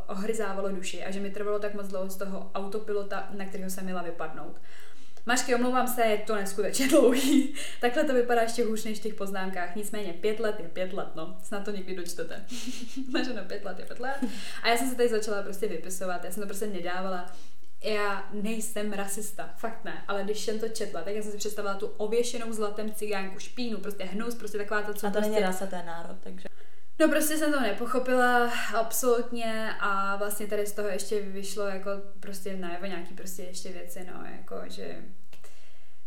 ohryzávalo 0.06 0.68
duši 0.68 1.04
a 1.04 1.10
že 1.10 1.20
mi 1.20 1.30
trvalo 1.30 1.58
tak 1.58 1.74
moc 1.74 1.88
dlouho 1.88 2.10
z 2.10 2.16
toho 2.16 2.50
autopilota, 2.54 3.28
na 3.36 3.44
kterého 3.44 3.70
jsem 3.70 3.84
měla 3.84 4.02
vypadnout. 4.02 4.60
Mašky, 5.26 5.54
omlouvám 5.54 5.88
se, 5.88 6.02
je 6.02 6.18
to 6.18 6.34
neskutečně 6.36 6.88
dlouhý. 6.88 7.54
Takhle 7.80 8.04
to 8.04 8.14
vypadá 8.14 8.42
ještě 8.42 8.64
hůř 8.64 8.84
než 8.84 8.98
v 8.98 9.02
těch 9.02 9.14
poznámkách. 9.14 9.76
Nicméně 9.76 10.12
pět 10.12 10.40
let 10.40 10.56
je 10.58 10.68
pět 10.68 10.92
let, 10.92 11.08
no. 11.14 11.38
Snad 11.42 11.64
to 11.64 11.70
někdy 11.70 11.96
dočtete. 11.96 12.44
Maženo 13.12 13.44
pět 13.44 13.64
let 13.64 13.78
je 13.78 13.84
pět 13.84 14.00
let. 14.00 14.18
A 14.62 14.68
já 14.68 14.76
jsem 14.76 14.90
se 14.90 14.96
tady 14.96 15.08
začala 15.08 15.42
prostě 15.42 15.68
vypisovat. 15.68 16.24
Já 16.24 16.30
jsem 16.30 16.40
to 16.40 16.46
prostě 16.46 16.66
nedávala 16.66 17.32
já 17.84 18.28
nejsem 18.32 18.92
rasista, 18.92 19.54
fakt 19.56 19.84
ne, 19.84 20.04
ale 20.08 20.24
když 20.24 20.40
jsem 20.40 20.58
to 20.58 20.68
četla, 20.68 21.02
tak 21.02 21.14
já 21.14 21.22
jsem 21.22 21.32
si 21.32 21.38
představila 21.38 21.74
tu 21.74 21.86
ověšenou 21.86 22.52
zlatem 22.52 22.92
cigánku, 22.94 23.38
špínu, 23.38 23.78
prostě 23.78 24.04
hnus, 24.04 24.34
prostě 24.34 24.58
taková 24.58 24.82
to, 24.82 24.94
co 24.94 25.06
A 25.06 25.10
to 25.10 25.12
prostě... 25.12 25.30
není 25.30 25.42
rasa, 25.42 25.66
to 25.66 25.76
je 25.76 25.82
národ, 25.82 26.16
takže... 26.20 26.48
No 27.00 27.08
prostě 27.08 27.38
jsem 27.38 27.52
to 27.52 27.60
nepochopila 27.60 28.52
absolutně 28.74 29.74
a 29.80 30.16
vlastně 30.16 30.46
tady 30.46 30.66
z 30.66 30.72
toho 30.72 30.88
ještě 30.88 31.20
vyšlo 31.20 31.66
jako 31.66 31.90
prostě 32.20 32.56
najevo 32.56 32.86
nějaký 32.86 33.14
prostě 33.14 33.42
ještě 33.42 33.72
věci, 33.72 34.06
no, 34.12 34.24
jako 34.36 34.56
že 34.68 34.96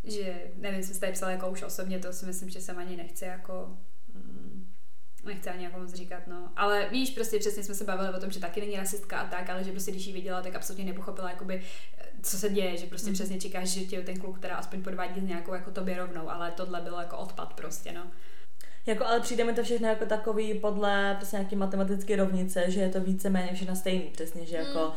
že 0.04 0.42
nevím, 0.56 0.84
jsem 0.84 0.94
si 0.94 1.00
tady 1.00 1.12
psala 1.12 1.32
jako 1.32 1.50
už 1.50 1.64
osobně, 1.64 2.00
to 2.00 2.14
si 2.14 2.26
myslím, 2.26 2.50
že 2.50 2.62
jsem 2.62 2.78
ani 2.78 2.98
nechci 2.98 3.26
jako 3.26 3.78
mm, 4.14 4.74
nechci 5.26 5.50
ani 5.50 5.64
jako 5.64 5.80
moc 5.80 5.94
říkat, 5.94 6.28
no. 6.28 6.52
Ale 6.56 6.90
víš, 6.90 7.10
prostě 7.10 7.40
přesně 7.40 7.64
jsme 7.64 7.76
se 7.76 7.84
bavili 7.84 8.14
o 8.14 8.20
tom, 8.20 8.32
že 8.32 8.40
taky 8.40 8.62
není 8.62 8.76
rasistka 8.76 9.20
a 9.20 9.30
tak, 9.30 9.50
ale 9.50 9.64
že 9.64 9.72
prostě 9.72 9.92
když 9.92 10.06
ji 10.06 10.14
viděla, 10.14 10.42
tak 10.42 10.56
absolutně 10.56 10.86
nepochopila, 10.86 11.30
jakoby, 11.30 11.64
co 12.22 12.38
se 12.38 12.50
děje, 12.50 12.78
že 12.78 12.86
prostě 12.86 13.08
mm. 13.08 13.14
přesně 13.14 13.40
čekáš, 13.40 13.70
že 13.70 13.86
tě 13.86 14.02
ten 14.02 14.20
kluk, 14.20 14.38
která 14.38 14.56
aspoň 14.56 14.84
podvádí 14.84 15.22
s 15.22 15.24
nějakou 15.24 15.54
jako 15.54 15.72
tobě 15.72 15.98
rovnou, 15.98 16.30
ale 16.30 16.52
tohle 16.52 16.82
bylo 16.82 17.00
jako 17.00 17.18
odpad 17.18 17.54
prostě, 17.54 17.92
no. 17.92 18.12
Jako, 18.86 19.06
ale 19.06 19.20
přijde 19.20 19.44
mi 19.44 19.54
to 19.54 19.64
všechno 19.64 19.88
jako 19.88 20.06
takový 20.06 20.54
podle 20.54 21.16
prostě 21.18 21.36
nějaký 21.36 21.56
matematické 21.56 22.16
rovnice, 22.16 22.72
že 22.72 22.80
je 22.80 22.90
to 22.90 23.02
víceméně 23.02 23.54
všechno 23.54 23.76
stejný, 23.76 24.10
přesně, 24.14 24.46
že 24.46 24.56
jako 24.56 24.80
mm 24.80 24.94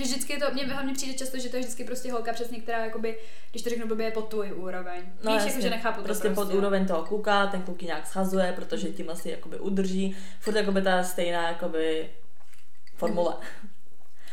že 0.00 0.04
vždycky 0.04 0.32
je 0.32 0.38
to, 0.38 0.46
mně 0.52 0.66
hlavně 0.66 0.94
přijde 0.94 1.14
často, 1.14 1.38
že 1.38 1.48
to 1.48 1.56
je 1.56 1.60
vždycky 1.62 1.84
prostě 1.84 2.12
holka 2.12 2.32
přesně, 2.32 2.60
která 2.60 2.84
jakoby, 2.84 3.18
když 3.50 3.62
to 3.62 3.70
řeknu 3.70 3.86
blbě, 3.86 4.06
je 4.06 4.10
pod 4.10 4.28
tvůj 4.28 4.52
úroveň. 4.52 5.02
No, 5.22 5.34
Víš, 5.34 5.46
jako, 5.46 5.60
že 5.60 5.70
nechápu 5.70 6.02
prostě 6.02 6.28
to 6.28 6.34
prostě. 6.34 6.52
pod 6.52 6.58
úroveň 6.58 6.86
toho 6.86 7.04
kluka, 7.04 7.46
ten 7.46 7.62
kluk 7.62 7.82
nějak 7.82 8.06
schazuje, 8.06 8.52
protože 8.52 8.88
tím 8.88 9.10
asi 9.10 9.30
jakoby 9.30 9.58
udrží. 9.58 10.16
Furt 10.40 10.56
jakoby 10.56 10.82
ta 10.82 11.04
stejná 11.04 11.48
jakoby 11.48 12.10
formule. 12.96 13.34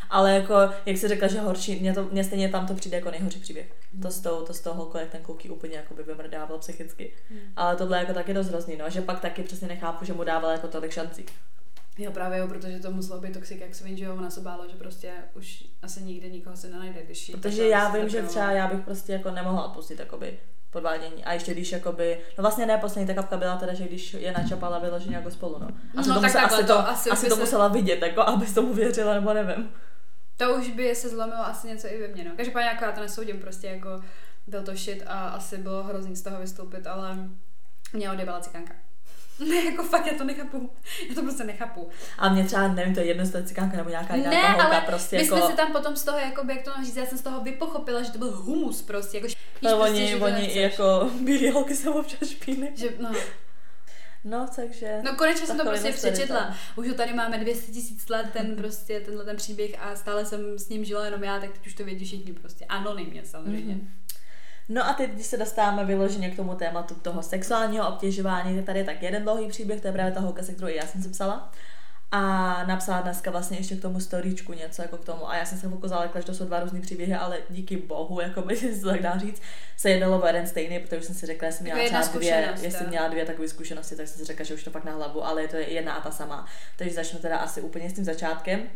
Ale 0.09 0.33
jako, 0.33 0.53
jak 0.85 0.97
jsi 0.97 1.07
řekla, 1.07 1.27
že 1.27 1.39
horší, 1.39 1.79
mě, 1.79 1.93
to, 1.93 2.03
mě 2.11 2.23
stejně 2.23 2.49
tam 2.49 2.67
to 2.67 2.73
přijde 2.73 2.97
jako 2.97 3.11
nejhorší 3.11 3.39
příběh. 3.39 3.73
Mm. 3.93 4.01
To 4.01 4.11
s 4.11 4.19
tou, 4.19 4.41
to 4.41 4.53
s 4.53 4.61
tou 4.61 4.73
holkou, 4.73 4.97
jak 4.97 5.09
ten 5.09 5.21
kluky 5.21 5.49
úplně 5.49 5.75
jakoby 5.75 6.03
vymrdával 6.03 6.57
psychicky. 6.57 7.13
Mm. 7.29 7.39
Ale 7.55 7.75
tohle 7.75 7.97
je 7.97 7.99
jako 7.99 8.13
taky 8.13 8.33
dost 8.33 8.47
hrozný, 8.47 8.77
no, 8.77 8.89
že 8.89 9.01
pak 9.01 9.19
taky 9.19 9.43
přesně 9.43 9.67
nechápu, 9.67 10.05
že 10.05 10.13
mu 10.13 10.23
dával 10.23 10.51
jako 10.51 10.67
tolik 10.67 10.91
šancí. 10.91 11.25
Jo, 11.97 12.11
právě 12.11 12.39
jo, 12.39 12.47
protože 12.47 12.79
to 12.79 12.91
muselo 12.91 13.19
být 13.19 13.33
toxic 13.33 13.61
jak 13.61 13.75
svin, 13.75 13.97
že 13.97 14.05
jo, 14.05 14.15
ona 14.15 14.29
se 14.29 14.41
bála, 14.41 14.67
že 14.67 14.75
prostě 14.75 15.11
už 15.33 15.63
asi 15.81 16.03
nikdy 16.03 16.31
nikoho 16.31 16.57
se 16.57 16.69
nenajde, 16.69 17.01
když 17.05 17.31
Protože 17.31 17.67
já 17.67 17.89
vím, 17.89 18.09
že 18.09 18.21
třeba 18.21 18.51
já 18.51 18.67
bych 18.67 18.79
prostě 18.79 19.13
jako 19.13 19.31
nemohla 19.31 19.65
odpustit 19.65 19.99
jakoby 19.99 20.39
podvádění. 20.71 21.23
A 21.23 21.33
ještě 21.33 21.53
když 21.53 21.71
jakoby, 21.71 22.19
no 22.37 22.41
vlastně 22.41 22.65
ne, 22.65 22.77
poslední 22.77 23.07
ta 23.07 23.13
kapka 23.13 23.37
byla 23.37 23.55
teda, 23.55 23.73
že 23.73 23.87
když 23.87 24.13
je 24.13 24.31
načapala 24.31 24.79
vyloženě 24.79 25.15
jako 25.15 25.31
spolu, 25.31 25.59
no. 25.59 25.67
Asi 25.97 26.09
no, 26.09 26.15
to, 26.15 26.21
musela, 26.21 26.43
asi 26.43 26.63
to, 26.63 26.79
asi, 26.79 27.09
asi 27.09 27.29
to 27.29 27.35
se... 27.35 27.41
musela 27.41 27.67
vidět, 27.67 28.01
jako 28.01 28.21
aby 28.21 28.45
tomu 28.45 28.73
věřila, 28.73 29.13
nebo 29.13 29.33
nevím. 29.33 29.69
To 30.37 30.55
už 30.55 30.69
by 30.69 30.95
se 30.95 31.09
zlomilo 31.09 31.45
asi 31.45 31.67
něco 31.67 31.87
i 31.87 32.01
ve 32.01 32.07
mně, 32.07 32.23
no. 32.23 32.31
Každopádně 32.37 32.69
jako 32.69 32.85
já 32.85 32.91
to 32.91 33.01
nesoudím, 33.01 33.39
prostě 33.39 33.67
jako 33.67 34.03
byl 34.47 34.63
to 34.63 34.75
shit 34.75 35.03
a 35.07 35.29
asi 35.29 35.57
bylo 35.57 35.83
hrozný 35.83 36.15
z 36.15 36.21
toho 36.21 36.39
vystoupit, 36.39 36.87
ale 36.87 37.17
mě 37.93 38.11
odjebala 38.11 38.39
cikánka. 38.39 38.73
Ne, 39.49 39.55
jako 39.55 39.83
fakt, 39.83 40.05
já 40.05 40.17
to 40.17 40.23
nechápu. 40.23 40.69
Já 41.09 41.15
to 41.15 41.21
prostě 41.21 41.43
nechápu. 41.43 41.89
A 42.17 42.29
mě 42.29 42.43
třeba, 42.43 42.67
nevím, 42.67 42.93
to 42.93 42.99
je 42.99 43.05
jedno, 43.05 43.25
z 43.25 43.45
cikánka 43.45 43.77
nebo 43.77 43.89
nějaká 43.89 44.15
jiná 44.15 44.29
ne, 44.29 44.41
holka, 44.41 44.63
ale 44.63 44.81
prostě 44.81 45.17
my 45.17 45.23
jako... 45.23 45.37
jsme 45.37 45.47
si 45.47 45.53
tam 45.53 45.71
potom 45.71 45.95
z 45.95 46.03
toho, 46.03 46.17
jako 46.17 46.45
jak 46.49 46.63
to 46.63 46.69
mám 46.69 46.85
říct, 46.85 46.95
já 46.95 47.05
jsem 47.05 47.17
z 47.17 47.21
toho 47.21 47.41
vypochopila, 47.41 48.03
že 48.03 48.11
to 48.11 48.17
byl 48.17 48.31
humus 48.31 48.81
prostě. 48.81 49.17
Jako, 49.17 49.27
no, 49.61 49.77
prostě, 49.77 49.91
oni, 49.91 50.15
oni 50.15 50.45
i 50.45 50.61
jako 50.61 51.11
bílé 51.21 51.51
holky 51.51 51.75
jsou 51.75 51.93
občas 51.93 52.29
špíny. 52.29 52.71
Že, 52.75 52.89
no. 52.99 53.11
No, 54.23 54.47
takže... 54.55 54.99
No 55.03 55.15
konečně 55.15 55.47
jsem 55.47 55.57
to 55.57 55.65
prostě 55.65 55.91
přečetla. 55.91 56.43
tam. 56.43 56.55
Už 56.75 56.87
ho 56.87 56.93
tady 56.93 57.13
máme 57.13 57.37
200 57.37 57.71
tisíc 57.71 58.09
let, 58.09 58.29
ten 58.33 58.55
prostě, 58.55 58.99
tenhle 58.99 59.25
ten 59.25 59.35
příběh 59.35 59.71
a 59.79 59.95
stále 59.95 60.25
jsem 60.25 60.59
s 60.59 60.69
ním 60.69 60.85
žila 60.85 61.05
jenom 61.05 61.23
já, 61.23 61.39
tak 61.39 61.51
teď 61.51 61.67
už 61.67 61.73
to 61.73 61.83
vědí 61.83 62.05
všichni 62.05 62.33
prostě. 62.33 62.65
Anonymně 62.65 63.25
samozřejmě. 63.25 63.75
Mhm. 63.75 63.89
No 64.69 64.87
a 64.87 64.93
teď, 64.93 65.11
když 65.11 65.25
se 65.25 65.37
dostáváme 65.37 65.85
vyloženě 65.85 66.29
k 66.29 66.35
tomu 66.35 66.55
tématu 66.55 66.95
toho 66.95 67.23
sexuálního 67.23 67.87
obtěžování, 67.87 68.55
tak 68.55 68.65
tady 68.65 68.79
je 68.79 68.85
tak 68.85 69.03
jeden 69.03 69.23
dlouhý 69.23 69.47
příběh, 69.47 69.81
to 69.81 69.87
je 69.87 69.93
právě 69.93 70.11
ta 70.11 70.19
holka, 70.19 70.43
se 70.43 70.53
kterou 70.53 70.67
i 70.67 70.75
já 70.75 70.87
jsem 70.87 71.03
si 71.03 71.09
psala. 71.09 71.51
A 72.11 72.63
napsala 72.63 73.01
dneska 73.01 73.31
vlastně 73.31 73.57
ještě 73.57 73.75
k 73.75 73.81
tomu 73.81 73.99
storíčku 73.99 74.53
něco 74.53 74.81
jako 74.81 74.97
k 74.97 75.05
tomu. 75.05 75.29
A 75.29 75.37
já 75.37 75.45
jsem 75.45 75.57
se 75.57 75.67
chvilku 75.67 75.87
zalekla, 75.87 76.21
že 76.21 76.27
to 76.27 76.33
jsou 76.33 76.45
dva 76.45 76.59
různý 76.59 76.81
příběhy, 76.81 77.13
ale 77.13 77.37
díky 77.49 77.77
bohu, 77.77 78.19
jako 78.21 78.41
by 78.41 78.57
se 78.57 78.81
to 78.81 78.87
tak 78.87 79.01
dá 79.01 79.17
říct, 79.17 79.41
se 79.77 79.89
jednalo 79.89 80.21
o 80.21 80.27
jeden 80.27 80.47
stejný, 80.47 80.79
protože 80.79 81.01
jsem 81.01 81.15
si 81.15 81.25
řekla, 81.25 81.45
jestli 81.45 81.63
měla 81.63 81.79
Jako 81.79 81.89
třeba 81.89 82.19
dvě, 82.19 82.53
jestli 82.61 82.87
měla 82.87 83.07
dvě 83.07 83.25
takové 83.25 83.47
zkušenosti, 83.47 83.95
tak 83.95 84.07
jsem 84.07 84.17
si 84.17 84.25
řekla, 84.25 84.45
že 84.45 84.53
už 84.53 84.63
to 84.63 84.71
fakt 84.71 84.83
na 84.83 84.91
hlavu, 84.91 85.25
ale 85.25 85.41
je 85.41 85.47
to 85.47 85.55
jedna 85.55 85.93
a 85.93 86.01
ta 86.01 86.11
sama. 86.11 86.45
Takže 86.75 86.93
začnu 86.95 87.19
teda 87.19 87.37
asi 87.37 87.61
úplně 87.61 87.89
s 87.89 87.93
tím 87.93 88.05
začátkem. 88.05 88.69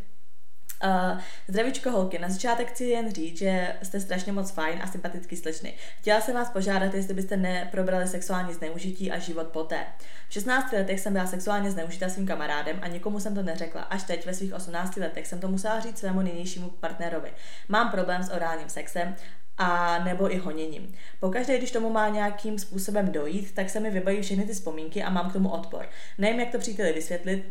Uh, 0.84 1.20
zdravíčko 1.48 1.92
holky, 1.92 2.20
na 2.20 2.30
začátek 2.30 2.70
chci 2.70 2.84
jen 2.86 3.14
říct, 3.14 3.38
že 3.38 3.76
jste 3.84 4.00
strašně 4.00 4.32
moc 4.32 4.52
fajn 4.52 4.80
a 4.84 4.88
sympatický 4.88 5.36
slečny. 5.36 5.74
Chtěla 6.00 6.22
jsem 6.22 6.36
vás 6.36 6.50
požádat, 6.50 6.94
jestli 6.94 7.14
byste 7.14 7.38
neprobrali 7.38 8.08
sexuální 8.08 8.54
zneužití 8.54 9.12
a 9.12 9.20
život 9.20 9.48
poté. 9.48 9.86
V 10.30 10.34
16 10.34 10.72
letech 10.72 11.00
jsem 11.00 11.14
byla 11.14 11.26
sexuálně 11.26 11.72
zneužita 11.72 12.10
svým 12.10 12.28
kamarádem 12.28 12.80
a 12.82 12.88
nikomu 12.88 13.20
jsem 13.20 13.36
to 13.36 13.44
neřekla. 13.44 13.82
Až 13.82 14.04
teď 14.04 14.26
ve 14.26 14.34
svých 14.34 14.54
18 14.54 14.98
letech 14.98 15.28
jsem 15.28 15.40
to 15.40 15.48
musela 15.48 15.80
říct 15.80 15.98
svému 15.98 16.22
nynějšímu 16.22 16.70
partnerovi. 16.70 17.32
Mám 17.70 17.92
problém 17.92 18.24
s 18.24 18.32
orálním 18.32 18.70
sexem 18.70 19.16
a 19.58 20.00
nebo 20.04 20.34
i 20.34 20.38
honěním. 20.38 20.94
Pokaždé, 21.20 21.58
když 21.58 21.72
tomu 21.72 21.90
má 21.90 22.10
nějakým 22.10 22.60
způsobem 22.60 23.12
dojít, 23.12 23.52
tak 23.56 23.70
se 23.70 23.80
mi 23.80 23.92
vybaví 23.92 24.22
všechny 24.22 24.46
ty 24.46 24.54
vzpomínky 24.54 25.04
a 25.04 25.10
mám 25.10 25.30
k 25.30 25.34
tomu 25.34 25.50
odpor. 25.50 25.90
Nevím, 26.18 26.40
jak 26.40 26.52
to 26.52 26.60
příteli 26.60 26.94
vysvětlit, 26.94 27.46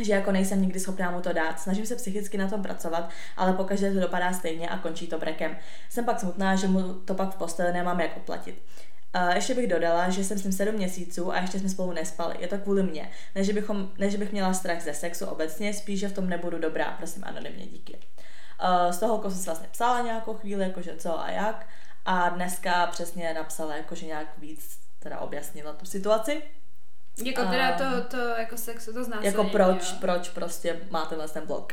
že 0.00 0.12
jako 0.12 0.32
nejsem 0.32 0.62
nikdy 0.62 0.80
schopná 0.80 1.10
mu 1.10 1.20
to 1.20 1.32
dát. 1.32 1.60
Snažím 1.60 1.86
se 1.86 1.96
psychicky 1.96 2.38
na 2.38 2.48
tom 2.48 2.62
pracovat, 2.62 3.10
ale 3.36 3.52
pokaždé 3.52 3.94
to 3.94 4.00
dopadá 4.00 4.32
stejně 4.32 4.68
a 4.68 4.78
končí 4.78 5.06
to 5.06 5.18
brekem. 5.18 5.56
Jsem 5.88 6.04
pak 6.04 6.20
smutná, 6.20 6.56
že 6.56 6.68
mu 6.68 6.94
to 6.94 7.14
pak 7.14 7.34
v 7.34 7.38
posteli 7.38 7.72
nemám 7.72 8.00
jak 8.00 8.16
oplatit. 8.16 8.62
Ještě 9.34 9.54
bych 9.54 9.66
dodala, 9.66 10.10
že 10.10 10.24
jsem 10.24 10.38
s 10.38 10.44
ním 10.44 10.52
sedm 10.52 10.74
měsíců 10.74 11.32
a 11.32 11.40
ještě 11.40 11.58
jsme 11.58 11.68
spolu 11.68 11.92
nespali. 11.92 12.36
Je 12.38 12.48
to 12.48 12.58
kvůli 12.58 12.82
mně. 12.82 13.10
Ne, 13.34 13.44
že, 13.44 13.52
bychom, 13.52 13.90
ne, 13.98 14.10
že 14.10 14.18
bych 14.18 14.32
měla 14.32 14.54
strach 14.54 14.82
ze 14.82 14.94
sexu 14.94 15.26
obecně, 15.26 15.74
spíš, 15.74 16.00
že 16.00 16.08
v 16.08 16.12
tom 16.12 16.28
nebudu 16.28 16.58
dobrá. 16.58 16.94
Prosím, 16.98 17.24
anonymně, 17.24 17.66
díky. 17.66 17.98
Z 18.90 18.98
toho 18.98 19.22
jsem 19.22 19.38
si 19.38 19.44
vlastně 19.44 19.68
psala 19.72 20.00
nějakou 20.00 20.34
chvíli, 20.34 20.64
jakože 20.64 20.96
co 20.96 21.20
a 21.20 21.30
jak. 21.30 21.66
A 22.04 22.28
dneska 22.28 22.86
přesně 22.86 23.34
napsala, 23.34 23.76
jakože 23.76 24.06
nějak 24.06 24.38
víc 24.38 24.78
teda 24.98 25.18
objasnila 25.18 25.72
tu 25.72 25.86
situaci. 25.86 26.42
Jako 27.24 27.44
teda 27.44 27.72
to, 27.72 28.02
to 28.08 28.16
jako 28.16 28.56
sex, 28.56 28.84
to 28.84 28.92
znásilnění. 29.04 29.26
Jako 29.26 29.44
proč, 29.44 29.90
jo. 29.90 29.96
proč 30.00 30.28
prostě 30.28 30.80
má 30.90 31.06
tenhle 31.06 31.28
ten 31.28 31.46
blog. 31.46 31.72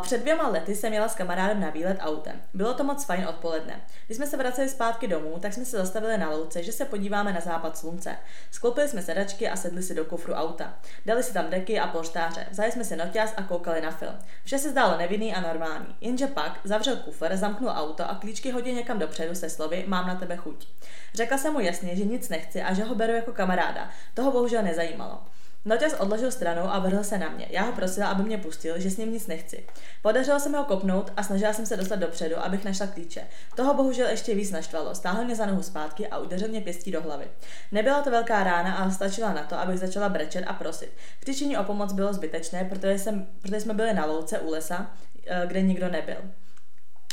Před 0.00 0.20
dvěma 0.20 0.48
lety 0.48 0.76
jsem 0.76 0.92
jela 0.92 1.08
s 1.08 1.14
kamarádem 1.14 1.60
na 1.60 1.70
výlet 1.70 1.96
autem. 2.00 2.42
Bylo 2.54 2.74
to 2.74 2.84
moc 2.84 3.04
fajn 3.04 3.26
odpoledne. 3.28 3.80
Když 4.06 4.16
jsme 4.16 4.26
se 4.26 4.36
vraceli 4.36 4.68
zpátky 4.68 5.08
domů, 5.08 5.38
tak 5.40 5.52
jsme 5.52 5.64
se 5.64 5.76
zastavili 5.76 6.18
na 6.18 6.30
louce, 6.30 6.62
že 6.62 6.72
se 6.72 6.84
podíváme 6.84 7.32
na 7.32 7.40
západ 7.40 7.78
slunce. 7.78 8.16
Skloupili 8.50 8.88
jsme 8.88 9.02
sedačky 9.02 9.48
a 9.48 9.56
sedli 9.56 9.82
si 9.82 9.94
do 9.94 10.04
kufru 10.04 10.32
auta. 10.32 10.74
Dali 11.06 11.22
si 11.22 11.32
tam 11.32 11.50
deky 11.50 11.80
a 11.80 11.86
polštáře. 11.86 12.46
Vzali 12.50 12.72
jsme 12.72 12.84
si 12.84 12.96
noťaz 12.96 13.34
a 13.36 13.42
koukali 13.42 13.80
na 13.80 13.90
film. 13.90 14.14
Vše 14.44 14.58
se 14.58 14.70
zdálo 14.70 14.98
nevinný 14.98 15.34
a 15.34 15.40
normální. 15.40 15.96
Jenže 16.00 16.26
pak 16.26 16.60
zavřel 16.64 16.96
kufr, 16.96 17.36
zamknul 17.36 17.70
auto 17.70 18.10
a 18.10 18.14
klíčky 18.14 18.50
hodil 18.50 18.74
někam 18.74 18.98
dopředu 18.98 19.34
se 19.34 19.50
slovy 19.50 19.84
mám 19.86 20.06
na 20.06 20.14
tebe 20.14 20.36
chuť. 20.36 20.66
Řekla 21.14 21.38
jsem 21.38 21.52
mu 21.52 21.60
jasně, 21.60 21.96
že 21.96 22.04
nic 22.04 22.28
nechci 22.28 22.62
a 22.62 22.74
že 22.74 22.84
ho 22.84 22.94
beru 22.94 23.12
jako 23.12 23.32
kamaráda. 23.32 23.90
Toho 24.14 24.32
bohužel 24.32 24.62
nezajímalo. 24.62 25.22
Noťaz 25.64 25.94
odložil 25.94 26.30
stranou 26.30 26.62
a 26.62 26.78
vrhl 26.78 27.04
se 27.04 27.18
na 27.18 27.28
mě. 27.28 27.46
Já 27.50 27.62
ho 27.62 27.72
prosila, 27.72 28.08
aby 28.08 28.22
mě 28.22 28.38
pustil, 28.38 28.80
že 28.80 28.90
s 28.90 28.96
ním 28.96 29.12
nic 29.12 29.26
nechci. 29.26 29.66
Podařilo 30.02 30.40
se 30.40 30.48
mi 30.48 30.56
ho 30.56 30.64
kopnout 30.64 31.12
a 31.16 31.22
snažila 31.22 31.52
jsem 31.52 31.66
se 31.66 31.76
dostat 31.76 31.96
dopředu, 31.96 32.38
abych 32.38 32.64
našla 32.64 32.86
klíče. 32.86 33.26
Toho 33.56 33.74
bohužel 33.74 34.08
ještě 34.08 34.34
víc 34.34 34.50
naštvalo. 34.50 34.94
Stáhl 34.94 35.24
mě 35.24 35.36
za 35.36 35.46
nohu 35.46 35.62
zpátky 35.62 36.08
a 36.08 36.18
udeřil 36.18 36.48
mě 36.48 36.60
pěstí 36.60 36.90
do 36.90 37.02
hlavy. 37.02 37.24
Nebyla 37.72 38.02
to 38.02 38.10
velká 38.10 38.44
rána, 38.44 38.74
ale 38.74 38.92
stačila 38.92 39.32
na 39.32 39.42
to, 39.42 39.58
abych 39.58 39.78
začala 39.78 40.08
brečet 40.08 40.44
a 40.46 40.52
prosit. 40.52 40.92
Křičení 41.20 41.56
o 41.56 41.64
pomoc 41.64 41.92
bylo 41.92 42.12
zbytečné, 42.12 42.64
protože, 42.64 42.98
jsem, 42.98 43.26
protože 43.42 43.60
jsme 43.60 43.74
byli 43.74 43.94
na 43.94 44.04
louce 44.04 44.38
u 44.38 44.50
lesa, 44.50 44.90
eh, 45.26 45.42
kde 45.46 45.62
nikdo 45.62 45.88
nebyl. 45.88 46.16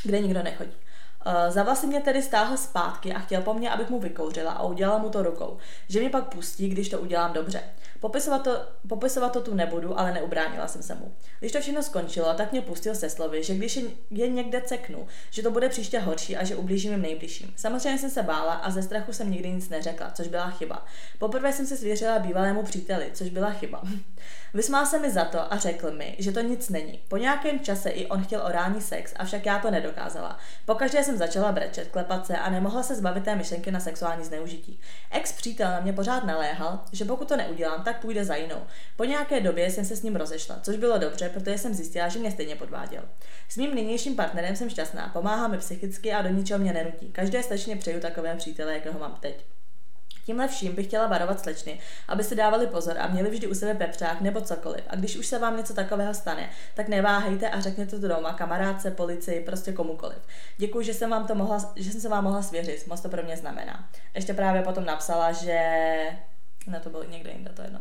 Kde 0.03 0.19
nikdo 0.19 0.43
nechodí. 0.43 0.77
Uh, 1.25 1.53
za 1.53 1.63
vlasy 1.63 1.87
mě 1.87 2.01
tedy 2.01 2.21
stáhl 2.21 2.57
zpátky 2.57 3.13
a 3.13 3.19
chtěl 3.19 3.41
po 3.41 3.53
mně, 3.53 3.69
abych 3.69 3.89
mu 3.89 3.99
vykouřila 3.99 4.51
a 4.51 4.63
udělala 4.63 4.99
mu 4.99 5.09
to 5.09 5.23
rukou. 5.23 5.57
Že 5.89 5.99
mě 5.99 6.09
pak 6.09 6.33
pustí, 6.33 6.69
když 6.69 6.89
to 6.89 6.99
udělám 6.99 7.33
dobře. 7.33 7.61
Popisovat 8.01 8.43
to, 8.43 8.51
popisovat 8.87 9.33
to 9.33 9.41
tu 9.41 9.53
nebudu, 9.53 9.99
ale 9.99 10.13
neubránila 10.13 10.67
jsem 10.67 10.83
se 10.83 10.95
mu. 10.95 11.13
Když 11.39 11.51
to 11.51 11.61
všechno 11.61 11.83
skončilo, 11.83 12.33
tak 12.33 12.51
mě 12.51 12.61
pustil 12.61 12.95
se 12.95 13.09
slovy, 13.09 13.43
že 13.43 13.55
když 13.55 13.79
je, 14.11 14.29
někde 14.29 14.61
ceknu, 14.61 15.07
že 15.29 15.43
to 15.43 15.51
bude 15.51 15.69
příště 15.69 15.99
horší 15.99 16.37
a 16.37 16.43
že 16.43 16.55
ublížím 16.55 16.91
jim 16.91 17.01
nejbližším. 17.01 17.53
Samozřejmě 17.55 17.99
jsem 17.99 18.09
se 18.09 18.23
bála 18.23 18.53
a 18.53 18.71
ze 18.71 18.83
strachu 18.83 19.13
jsem 19.13 19.31
nikdy 19.31 19.51
nic 19.51 19.69
neřekla, 19.69 20.11
což 20.11 20.27
byla 20.27 20.49
chyba. 20.49 20.85
Poprvé 21.19 21.53
jsem 21.53 21.67
se 21.67 21.77
svěřila 21.77 22.19
bývalému 22.19 22.63
příteli, 22.63 23.09
což 23.13 23.29
byla 23.29 23.51
chyba. 23.51 23.83
Vysmál 24.53 24.85
se 24.85 24.99
mi 24.99 25.11
za 25.11 25.25
to 25.25 25.53
a 25.53 25.57
řekl 25.57 25.91
mi, 25.91 26.15
že 26.19 26.31
to 26.31 26.41
nic 26.41 26.69
není. 26.69 26.99
Po 27.07 27.17
nějakém 27.17 27.59
čase 27.59 27.89
i 27.89 28.07
on 28.07 28.23
chtěl 28.23 28.41
orální 28.45 28.81
sex, 28.81 29.13
avšak 29.15 29.45
já 29.45 29.59
to 29.59 29.71
nedokázala. 29.71 30.37
Pokaždé 30.65 31.03
jsem 31.03 31.17
začala 31.17 31.51
brečet, 31.51 31.87
klepat 31.87 32.25
se 32.25 32.37
a 32.37 32.49
nemohla 32.49 32.83
se 32.83 32.95
zbavit 32.95 33.23
té 33.23 33.35
myšlenky 33.35 33.71
na 33.71 33.79
sexuální 33.79 34.25
zneužití. 34.25 34.79
Ex 35.11 35.31
přítel 35.31 35.71
na 35.71 35.79
mě 35.79 35.93
pořád 35.93 36.23
naléhal, 36.23 36.79
že 36.91 37.05
pokud 37.05 37.27
to 37.27 37.37
neudělám, 37.37 37.83
tak 37.83 38.01
půjde 38.01 38.25
za 38.25 38.35
jinou. 38.35 38.61
Po 38.95 39.03
nějaké 39.03 39.39
době 39.41 39.71
jsem 39.71 39.85
se 39.85 39.95
s 39.95 40.03
ním 40.03 40.15
rozešla, 40.15 40.59
což 40.61 40.77
bylo 40.77 40.97
dobře, 40.97 41.29
protože 41.29 41.57
jsem 41.57 41.73
zjistila, 41.73 42.07
že 42.07 42.19
mě 42.19 42.31
stejně 42.31 42.55
podváděl. 42.55 43.03
S 43.49 43.57
mým 43.57 43.75
nynějším 43.75 44.15
partnerem 44.15 44.55
jsem 44.55 44.69
šťastná, 44.69 45.09
pomáhá 45.13 45.47
mi 45.47 45.57
psychicky 45.57 46.13
a 46.13 46.21
do 46.21 46.29
ničeho 46.29 46.59
mě 46.59 46.73
nenutí. 46.73 47.11
Každé 47.11 47.43
slečně 47.43 47.75
přeju 47.75 47.99
takové 47.99 48.35
přítele, 48.35 48.73
jakého 48.73 48.99
mám 48.99 49.17
teď. 49.19 49.45
Tímhle 50.25 50.47
vším 50.47 50.75
bych 50.75 50.87
chtěla 50.87 51.07
varovat 51.07 51.39
slečny, 51.39 51.79
aby 52.07 52.23
si 52.23 52.35
dávali 52.35 52.67
pozor 52.67 52.97
a 52.99 53.07
měli 53.07 53.29
vždy 53.29 53.47
u 53.47 53.53
sebe 53.53 53.73
pepřák 53.73 54.21
nebo 54.21 54.41
cokoliv. 54.41 54.83
A 54.87 54.95
když 54.95 55.15
už 55.15 55.27
se 55.27 55.39
vám 55.39 55.57
něco 55.57 55.73
takového 55.73 56.13
stane, 56.13 56.49
tak 56.75 56.87
neváhejte 56.87 57.49
a 57.49 57.59
řekněte 57.59 57.99
to 57.99 58.07
doma 58.07 58.33
kamarádce, 58.33 58.91
policii, 58.91 59.43
prostě 59.43 59.73
komukoliv. 59.73 60.17
Děkuji, 60.57 60.85
že 60.85 60.93
jsem 60.93 61.09
vám 61.09 61.27
to 61.27 61.35
mohla, 61.35 61.73
že 61.75 61.91
jsem 61.91 62.01
se 62.01 62.09
vám 62.09 62.23
mohla 62.23 62.41
svěřit, 62.41 62.87
moc 62.87 63.01
to 63.01 63.09
pro 63.09 63.23
mě 63.23 63.37
znamená. 63.37 63.89
Ještě 64.15 64.33
právě 64.33 64.61
potom 64.61 64.85
napsala, 64.85 65.31
že 65.31 65.59
ne, 66.67 66.79
to 66.79 66.89
bylo 66.89 67.03
někde 67.03 67.31
jinde, 67.31 67.49
to 67.49 67.61
je 67.61 67.65
jedno. 67.65 67.79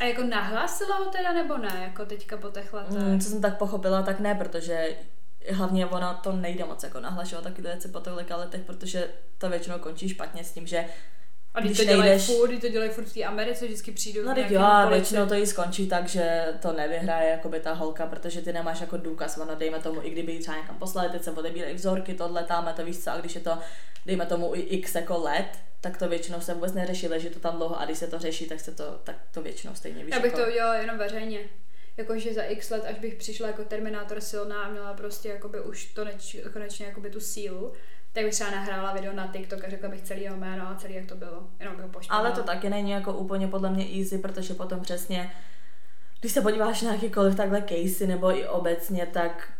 A 0.00 0.04
jako 0.04 0.22
nahlásila 0.22 0.96
ho 0.96 1.04
teda 1.04 1.32
nebo 1.32 1.56
ne, 1.56 1.80
jako 1.82 2.06
teďka 2.06 2.36
po 2.36 2.48
těch 2.48 2.72
letech? 2.72 2.98
Mm, 2.98 3.20
co 3.20 3.28
jsem 3.28 3.40
tak 3.40 3.58
pochopila, 3.58 4.02
tak 4.02 4.20
ne, 4.20 4.34
protože 4.34 4.96
hlavně 5.52 5.86
ona 5.86 6.14
to 6.14 6.32
nejde 6.32 6.64
moc 6.64 6.82
jako 6.82 7.00
nahlašovat 7.00 7.44
taky 7.44 7.62
věci 7.62 7.88
po 7.88 8.00
tolika 8.00 8.36
letech, 8.36 8.60
protože 8.60 9.10
to 9.38 9.48
většinou 9.48 9.78
končí 9.78 10.08
špatně 10.08 10.44
s 10.44 10.52
tím, 10.52 10.66
že 10.66 10.84
A 11.58 11.60
když 11.60 11.72
když 11.72 11.78
to 11.86 11.92
dělají 11.92 12.10
nejdeš- 12.10 12.26
furt, 12.26 12.48
když 12.48 12.60
to 12.60 12.68
dělají 12.68 12.90
furt 12.90 13.04
v 13.04 13.14
té 13.14 13.24
Americe, 13.24 13.64
vždycky 13.66 13.92
přijdou 13.92 14.24
No 14.24 14.34
teď 14.34 14.50
jo, 14.50 14.60
a 14.60 14.88
většinou 14.88 15.26
to 15.26 15.34
jí 15.34 15.46
skončí 15.46 15.88
tak, 15.88 16.08
že 16.08 16.44
to 16.62 16.72
nevyhraje 16.72 17.30
jakoby 17.30 17.60
ta 17.60 17.72
holka, 17.72 18.06
protože 18.06 18.42
ty 18.42 18.52
nemáš 18.52 18.80
jako 18.80 18.96
důkaz, 18.96 19.38
ona 19.38 19.54
dejme 19.54 19.78
tomu, 19.78 20.00
i 20.02 20.10
kdyby 20.10 20.32
ji 20.32 20.38
třeba 20.40 20.56
někam 20.56 20.76
poslali, 20.78 21.08
teď 21.10 21.22
se 21.24 21.30
odebírají 21.30 21.74
vzorky, 21.74 22.14
tohle, 22.14 22.44
tamhle, 22.44 22.72
to 22.72 22.84
víš 22.84 22.98
co, 22.98 23.10
a 23.10 23.16
když 23.16 23.34
je 23.34 23.40
to, 23.40 23.58
dejme 24.06 24.26
tomu 24.26 24.54
i 24.54 24.60
x 24.60 24.94
jako 24.94 25.18
let, 25.18 25.48
tak 25.80 25.96
to 25.96 26.08
většinou 26.08 26.40
se 26.40 26.54
vůbec 26.54 26.72
neřeší, 26.72 27.08
leží 27.08 27.28
to 27.28 27.40
tam 27.40 27.56
dlouho 27.56 27.80
a 27.80 27.84
když 27.84 27.98
se 27.98 28.06
to 28.06 28.18
řeší, 28.18 28.46
tak 28.46 28.60
se 28.60 28.74
to, 28.74 29.00
tak 29.04 29.16
to 29.34 29.42
většinou 29.42 29.74
stejně 29.74 30.04
víš. 30.04 30.14
Já 30.14 30.20
bych 30.20 30.32
jako, 30.32 30.44
to 30.44 30.50
udělala 30.50 30.74
jenom 30.74 30.98
veřejně. 30.98 31.38
Jakože 31.96 32.34
za 32.34 32.42
x 32.42 32.70
let, 32.70 32.84
až 32.84 32.98
bych 32.98 33.14
přišla 33.14 33.46
jako 33.46 33.64
Terminátor 33.64 34.20
silná 34.20 34.62
a 34.62 34.70
měla 34.70 34.94
prostě 34.94 35.28
jakoby 35.28 35.60
už 35.60 35.84
to 35.84 36.04
neč, 36.04 36.36
konečně 36.52 36.86
jakoby 36.86 37.10
tu 37.10 37.20
sílu, 37.20 37.72
tak 38.12 38.24
bych 38.24 38.34
třeba 38.34 38.50
nahrála 38.50 38.92
video 38.92 39.12
na 39.12 39.26
TikTok 39.26 39.64
a 39.64 39.70
řekla 39.70 39.88
bych 39.88 40.02
celý 40.02 40.22
jeho 40.22 40.36
jméno 40.36 40.68
a 40.68 40.74
celý 40.74 40.94
jak 40.94 41.06
to 41.06 41.14
bylo. 41.14 41.46
Jenom 41.60 41.76
bych 41.76 41.84
ho 41.84 41.90
pošpinala. 41.90 42.24
Ale 42.24 42.32
to 42.32 42.42
taky 42.42 42.70
není 42.70 42.90
jako 42.90 43.12
úplně 43.12 43.48
podle 43.48 43.70
mě 43.70 43.98
easy, 43.98 44.18
protože 44.18 44.54
potom 44.54 44.80
přesně, 44.80 45.32
když 46.20 46.32
se 46.32 46.40
podíváš 46.40 46.82
na 46.82 46.92
jakýkoliv 46.92 47.36
takhle 47.36 47.62
casey 47.62 48.06
nebo 48.06 48.36
i 48.36 48.48
obecně, 48.48 49.06
tak 49.06 49.52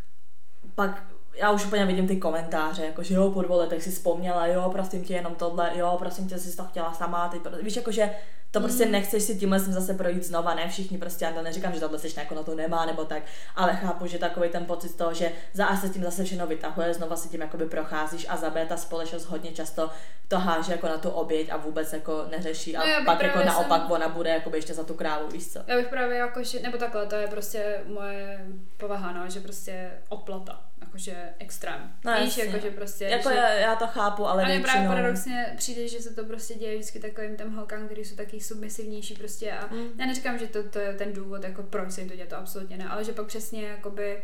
pak 0.74 1.04
já 1.34 1.50
už 1.50 1.66
úplně 1.66 1.86
vidím 1.86 2.08
ty 2.08 2.16
komentáře, 2.16 2.84
jako 2.84 3.02
že 3.02 3.14
jo, 3.14 3.30
po 3.30 3.42
dvou 3.42 3.58
letech 3.58 3.82
si 3.82 3.90
vzpomněla, 3.90 4.46
jo, 4.46 4.70
prosím 4.72 5.04
tě, 5.04 5.14
jenom 5.14 5.34
tohle, 5.34 5.70
jo, 5.74 5.96
prosím 5.98 6.28
tě, 6.28 6.38
jsi 6.38 6.56
to 6.56 6.64
chtěla 6.64 6.92
sama, 6.92 7.28
teď, 7.28 7.42
víš, 7.62 7.76
jako 7.76 7.92
že 7.92 8.10
to 8.50 8.60
prostě 8.60 8.86
Mm. 8.86 8.92
nechceš 8.92 9.22
si 9.22 9.36
tímhle 9.38 9.60
sem 9.60 9.72
zase 9.72 9.94
projít 9.94 10.24
znova, 10.24 10.54
ne 10.54 10.68
všichni 10.68 10.98
prostě, 10.98 11.24
já 11.24 11.32
to 11.32 11.42
neříkám, 11.42 11.72
že 11.74 11.80
tohle 11.80 11.98
seš 11.98 12.16
jako 12.16 12.34
na 12.34 12.42
to 12.42 12.54
nemá, 12.54 12.86
nebo 12.86 13.04
tak, 13.04 13.22
ale 13.56 13.76
chápu, 13.76 14.06
že 14.06 14.18
takový 14.18 14.48
ten 14.48 14.64
pocit 14.64 14.96
toho, 14.96 15.14
že 15.14 15.32
za 15.52 15.66
A 15.66 15.76
se 15.76 15.88
tím 15.88 16.02
zase 16.04 16.24
všechno 16.24 16.46
vytahuje, 16.46 16.94
znova 16.94 17.16
si 17.16 17.28
tím 17.28 17.40
jakoby 17.40 17.66
procházíš 17.66 18.26
a 18.28 18.36
za 18.36 18.50
B 18.50 18.66
ta 18.66 18.76
společnost 18.76 19.24
hodně 19.24 19.52
často 19.52 19.90
to 20.28 20.38
háže 20.38 20.72
jako 20.72 20.86
na 20.88 20.98
tu 20.98 21.10
oběť 21.10 21.50
a 21.52 21.56
vůbec 21.56 21.92
jako 21.92 22.24
neřeší 22.30 22.76
a 22.76 22.98
No 22.98 23.04
pak 23.04 23.22
jako 23.22 23.38
naopak 23.44 23.82
jsem- 23.82 23.90
ona 23.92 24.08
bude 24.08 24.30
jakoby 24.30 24.58
ještě 24.58 24.74
za 24.74 24.84
tu 24.84 24.94
krávu, 24.94 25.28
víš 25.28 25.52
co. 25.52 25.58
Já 25.66 25.76
bych 25.76 25.88
právě 25.88 26.16
jakože, 26.18 26.60
nebo 26.60 26.78
takhle, 26.78 27.06
to 27.06 27.14
je 27.16 27.26
prostě 27.26 27.80
moje 27.86 28.46
povaha, 28.76 29.12
no, 29.12 29.30
že 29.30 29.40
prostě 29.40 29.90
oplata, 30.08 30.60
jakože 30.80 31.34
extrém. 31.38 31.92
No, 32.04 32.12
Víš, 32.12 32.36
jasně. 32.36 32.44
jakože 32.44 32.70
prostě, 32.70 33.04
jako 33.04 33.28
že... 33.28 33.34
já, 33.34 33.48
já, 33.52 33.76
to 33.76 33.86
chápu, 33.86 34.26
ale 34.26 34.44
Ale 34.44 34.54
mně 34.54 34.62
právě 34.62 34.80
většinou... 34.80 34.94
paradoxně 34.96 35.54
přijde, 35.56 35.88
že 35.88 36.00
se 36.00 36.14
to 36.14 36.24
prostě 36.24 36.54
děje 36.54 36.74
vždycky 36.74 36.98
takovým 36.98 37.36
těm 37.36 37.54
holkám, 37.54 37.86
kteří 37.86 38.04
jsou 38.04 38.16
taky 38.16 38.40
submisivnější 38.40 39.14
prostě 39.14 39.52
a 39.52 39.66
Mm. 39.74 39.88
já 39.98 40.06
neříkám, 40.06 40.38
že 40.38 40.46
to, 40.46 40.62
to 40.68 40.78
je 40.78 40.94
ten 40.94 41.12
důvod, 41.12 41.44
jako 41.44 41.62
proč 41.62 41.90
se 41.92 42.00
jim 42.00 42.10
to 42.10 42.16
děje, 42.16 42.26
to 42.26 42.36
absolutně 42.36 42.76
ne, 42.76 42.88
ale 42.88 43.04
že 43.04 43.12
pak 43.12 43.26
přesně 43.26 43.62
jakoby 43.68 44.22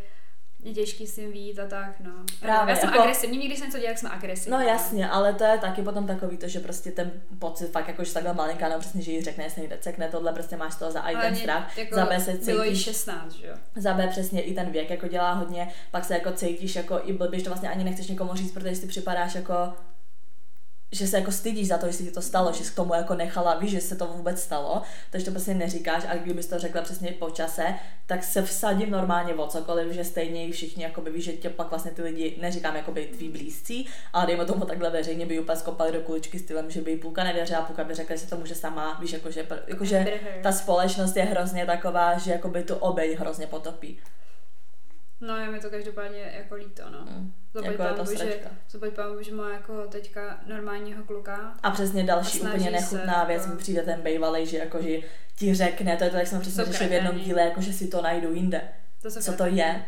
je 0.65 0.73
těžký 0.73 1.07
s 1.07 1.15
tím 1.15 1.31
vít 1.31 1.59
a 1.59 1.67
tak, 1.67 1.99
no. 1.99 2.11
Právě, 2.39 2.73
já 2.73 2.79
jsem 2.79 2.89
jako- 2.89 3.01
agresivní, 3.01 3.37
nikdy 3.37 3.55
jsem 3.55 3.65
něco 3.65 3.77
dělala, 3.77 3.89
jak 3.89 3.97
jsem 3.97 4.11
agresivní. 4.11 4.51
No 4.51 4.59
jasně, 4.59 5.09
ale 5.09 5.33
to 5.33 5.43
je 5.43 5.57
taky 5.57 5.81
potom 5.81 6.07
takový 6.07 6.37
to, 6.37 6.47
že 6.47 6.59
prostě 6.59 6.91
ten 6.91 7.11
pocit 7.39 7.71
fakt 7.71 7.87
jako, 7.87 8.03
že 8.03 8.13
takhle 8.13 8.33
malinká, 8.33 8.69
no 8.69 8.79
přesně, 8.79 9.01
že 9.01 9.11
jí 9.11 9.23
řekne, 9.23 9.43
jestli 9.43 9.61
někde 9.61 9.77
cekne 9.77 10.09
tohle, 10.09 10.33
prostě 10.33 10.57
máš 10.57 10.75
to 10.75 10.91
za 10.91 11.01
a 11.01 11.09
i 11.09 11.15
ten 11.15 11.35
strach, 11.35 11.77
jako 11.77 11.95
za 11.95 12.05
B 12.05 12.19
se 12.19 12.33
bylo 12.33 12.63
jí 12.63 12.69
cítíš, 12.69 12.83
16, 12.83 13.31
že 13.33 13.47
jo. 13.47 13.55
za 13.75 13.93
B 13.93 14.07
přesně 14.07 14.41
i 14.41 14.53
ten 14.53 14.71
věk 14.71 14.89
jako 14.89 15.07
dělá 15.07 15.33
hodně, 15.33 15.71
pak 15.91 16.05
se 16.05 16.13
jako 16.13 16.31
cítíš 16.31 16.75
jako 16.75 17.01
i 17.03 17.13
blbě, 17.13 17.39
že 17.39 17.45
to 17.45 17.49
vlastně 17.49 17.69
ani 17.69 17.83
nechceš 17.83 18.07
někomu 18.07 18.35
říct, 18.35 18.51
protože 18.51 18.75
si 18.75 18.87
připadáš 18.87 19.35
jako 19.35 19.53
že 20.95 21.07
se 21.07 21.17
jako 21.17 21.31
stydíš 21.31 21.67
za 21.67 21.77
to, 21.77 21.87
že 21.87 21.93
se 21.93 22.03
ti 22.03 22.11
to 22.11 22.21
stalo, 22.21 22.53
že 22.53 22.63
jsi 22.63 22.71
k 22.71 22.75
tomu 22.75 22.93
jako 22.93 23.15
nechala, 23.15 23.55
víš, 23.55 23.71
že 23.71 23.81
se 23.81 23.95
to 23.95 24.07
vůbec 24.07 24.41
stalo, 24.41 24.81
takže 25.09 25.25
to 25.25 25.31
prostě 25.31 25.53
neříkáš 25.53 26.03
a 26.07 26.15
kdybys 26.15 26.47
to 26.47 26.59
řekla 26.59 26.81
přesně 26.81 27.11
po 27.11 27.29
čase, 27.29 27.75
tak 28.05 28.23
se 28.23 28.41
vsadím 28.41 28.91
normálně 28.91 29.33
o 29.33 29.47
cokoliv, 29.47 29.93
že 29.93 30.03
stejně 30.03 30.51
všichni, 30.51 30.83
jakoby, 30.83 31.11
víš, 31.11 31.23
že 31.23 31.33
tě 31.33 31.49
pak 31.49 31.69
vlastně 31.69 31.91
ty 31.91 32.01
lidi, 32.01 32.37
neříkám 32.41 32.75
jakoby 32.75 33.05
tví 33.05 33.29
blízcí, 33.29 33.87
ale 34.13 34.25
dejme 34.25 34.45
tomu 34.45 34.65
takhle 34.65 34.89
veřejně, 34.89 35.25
by 35.25 35.39
úplně 35.39 35.57
skopali 35.57 35.91
do 35.91 36.01
kuličky 36.01 36.39
stylem, 36.39 36.71
že 36.71 36.81
by 36.81 36.91
jí 36.91 36.97
půlka 36.97 37.23
nevěřila, 37.23 37.61
půlka 37.61 37.83
by 37.83 37.93
řekla, 37.93 38.15
že 38.15 38.21
se 38.21 38.29
to 38.29 38.37
může 38.37 38.55
sama, 38.55 38.97
víš, 39.01 39.13
jakože, 39.13 39.47
jakože 39.67 40.19
ta 40.43 40.51
společnost 40.51 41.15
je 41.15 41.23
hrozně 41.23 41.65
taková, 41.65 42.17
že 42.17 42.31
jakoby 42.31 42.63
tu 42.63 42.75
oběť 42.75 43.19
hrozně 43.19 43.47
potopí. 43.47 43.99
No, 45.21 45.37
je 45.37 45.47
mi 45.51 45.59
to 45.59 45.69
každopádně 45.69 46.33
jako 46.37 46.55
líto, 46.55 46.83
no. 46.89 47.05
Mm. 47.11 47.33
Zaplať 47.53 47.71
Jako 47.71 47.95
pámu, 47.95 48.17
že, 48.17 48.91
pámu, 48.95 49.21
že 49.21 49.33
má 49.33 49.53
jako 49.53 49.87
teďka 49.87 50.39
normálního 50.47 51.03
kluka. 51.03 51.53
A 51.63 51.71
přesně 51.71 52.03
další 52.03 52.41
A 52.41 52.49
úplně 52.49 52.65
se, 52.65 52.71
nechutná 52.71 53.23
věc 53.23 53.41
jako- 53.41 53.53
mi 53.53 53.59
přijde 53.61 53.81
ten 53.81 54.01
bejvalej, 54.01 54.45
že 54.45 54.57
jako, 54.57 54.81
že 54.81 54.97
ti 55.35 55.55
řekne, 55.55 55.97
to 55.97 56.03
je 56.03 56.09
to, 56.09 56.17
jak 56.17 56.27
jsme 56.27 56.39
přesně 56.39 56.63
To 56.63 56.71
řešili 56.71 56.89
v 56.89 56.93
jednom 56.93 57.19
díle, 57.19 57.41
jako 57.41 57.61
že 57.61 57.73
si 57.73 57.87
to 57.87 58.01
najdu 58.01 58.33
jinde. 58.33 58.61
To 59.01 59.11
Co 59.11 59.33
to 59.33 59.45
je? 59.45 59.85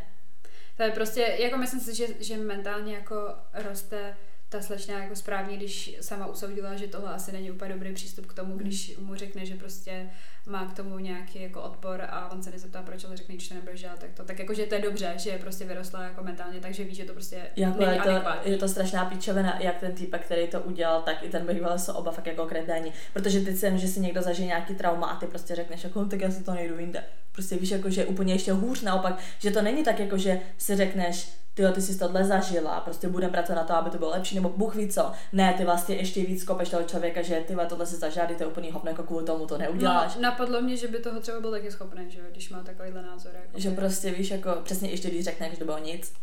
To 0.78 0.84
je 0.84 0.92
prostě, 0.92 1.22
jako 1.40 1.58
myslím 1.58 1.80
si, 1.80 1.96
že, 1.96 2.08
že 2.20 2.38
mentálně 2.38 2.96
jako 2.96 3.16
roste 3.54 4.16
ta 4.49 4.62
slečna 4.62 4.99
jako 5.03 5.15
správně, 5.15 5.57
když 5.57 5.97
sama 6.01 6.25
usoudila, 6.27 6.75
že 6.75 6.88
tohle 6.88 7.10
asi 7.13 7.31
není 7.31 7.51
úplně 7.51 7.73
dobrý 7.73 7.93
přístup 7.93 8.25
k 8.25 8.33
tomu, 8.33 8.57
když 8.57 8.97
mu 8.99 9.15
řekne, 9.15 9.45
že 9.45 9.55
prostě 9.55 10.10
má 10.45 10.65
k 10.65 10.73
tomu 10.75 10.99
nějaký 10.99 11.41
jako 11.41 11.62
odpor 11.62 12.01
a 12.10 12.31
on 12.31 12.43
se 12.43 12.51
nezeptá, 12.51 12.81
proč, 12.81 13.05
ale 13.05 13.17
řekne, 13.17 13.36
když 13.36 13.47
to 13.47 13.55
nebudeš 13.55 13.81
dělat, 13.81 13.99
tak 13.99 14.10
to. 14.13 14.23
Tak 14.23 14.39
jako, 14.39 14.53
že 14.53 14.65
to 14.65 14.75
je 14.75 14.81
dobře, 14.81 15.13
že 15.17 15.29
je 15.29 15.38
prostě 15.38 15.65
vyrostla 15.65 16.03
jako 16.03 16.23
mentálně, 16.23 16.60
takže 16.60 16.83
ví, 16.83 16.95
že 16.95 17.05
to 17.05 17.13
prostě 17.13 17.41
Jako 17.55 17.79
není 17.79 17.95
je, 17.97 18.01
to, 18.03 18.10
adekvátní. 18.10 18.51
je 18.51 18.57
to 18.57 18.67
strašná 18.67 19.05
píčovina, 19.05 19.60
jak 19.60 19.79
ten 19.79 19.91
týpek, 19.95 20.25
který 20.25 20.47
to 20.47 20.62
udělal, 20.62 21.01
tak 21.01 21.23
i 21.23 21.29
ten 21.29 21.45
bývalý 21.45 21.79
jsou 21.79 21.93
oba 21.93 22.12
fakt 22.12 22.27
jako 22.27 22.45
kreténi. 22.45 22.93
Protože 23.13 23.39
ty 23.41 23.57
sem, 23.57 23.77
že 23.77 23.88
si 23.88 23.99
někdo 23.99 24.21
zažije 24.21 24.47
nějaký 24.47 24.75
trauma 24.75 25.07
a 25.07 25.19
ty 25.19 25.25
prostě 25.27 25.55
řekneš, 25.55 25.83
jako, 25.83 26.01
"No, 26.03 26.10
tak 26.10 26.21
já 26.21 26.31
si 26.31 26.43
to 26.43 26.53
nejdu 26.53 26.79
jinde. 26.79 27.03
Prostě 27.38 27.56
víš, 27.56 27.69
jako, 27.69 27.89
že 27.89 28.06
úplně 28.06 28.34
ještě 28.34 28.52
hůř 28.52 28.82
naopak, 28.82 29.19
že 29.39 29.52
to 29.52 29.62
není 29.62 29.84
tak, 29.84 30.00
jako, 30.00 30.17
že 30.17 30.41
si 30.58 30.76
řekneš, 30.76 31.30
ty 31.54 31.63
ty 31.73 31.82
jsi 31.82 32.00
tohle 32.00 32.23
zažila, 32.23 32.80
prostě 32.80 33.08
budeme 33.08 33.34
pracovat 33.34 33.62
na 33.62 33.63
to, 33.63 33.73
aby 33.73 33.89
to 33.89 33.97
bylo 33.97 34.10
lepší, 34.10 34.36
nebo 34.36 34.50
Bůh 34.50 34.76
ví 34.76 34.88
co. 34.88 35.12
Ne, 35.34 35.54
ty 35.58 35.65
vlastně 35.65 35.95
ještě 35.95 36.26
víc 36.26 36.43
kopeš 36.43 36.69
toho 36.69 36.84
člověka, 36.84 37.21
že 37.21 37.43
ty 37.47 37.56
tohle 37.69 37.86
si 37.86 37.95
zažila, 37.95 38.26
ty 38.26 38.36
to 38.36 38.43
je 38.43 38.47
úplný 38.47 38.71
hovno, 38.71 38.91
jako 38.91 39.04
kvůli 39.04 39.26
tomu 39.26 39.45
to 39.45 39.58
neuděláš. 39.58 40.15
No, 40.15 40.21
napadlo 40.21 40.62
mě, 40.62 40.78
že 40.78 40.88
by 40.88 41.00
toho 41.00 41.19
třeba 41.19 41.39
byl 41.39 41.52
taky 41.52 41.71
schopný, 41.71 42.06
že 42.10 42.19
když 42.32 42.50
má 42.50 42.63
takovýhle 42.63 43.02
názor. 43.02 43.32
Jako 43.36 43.60
Že 43.60 43.71
prostě 43.71 44.12
víš, 44.12 44.32
jako 44.32 44.52
přesně 44.63 44.89
ještě 44.89 45.10
když 45.10 45.23
řekneš, 45.23 45.52
že 45.52 45.58
to 45.58 45.65
bylo 45.65 45.78
nic, 45.78 46.13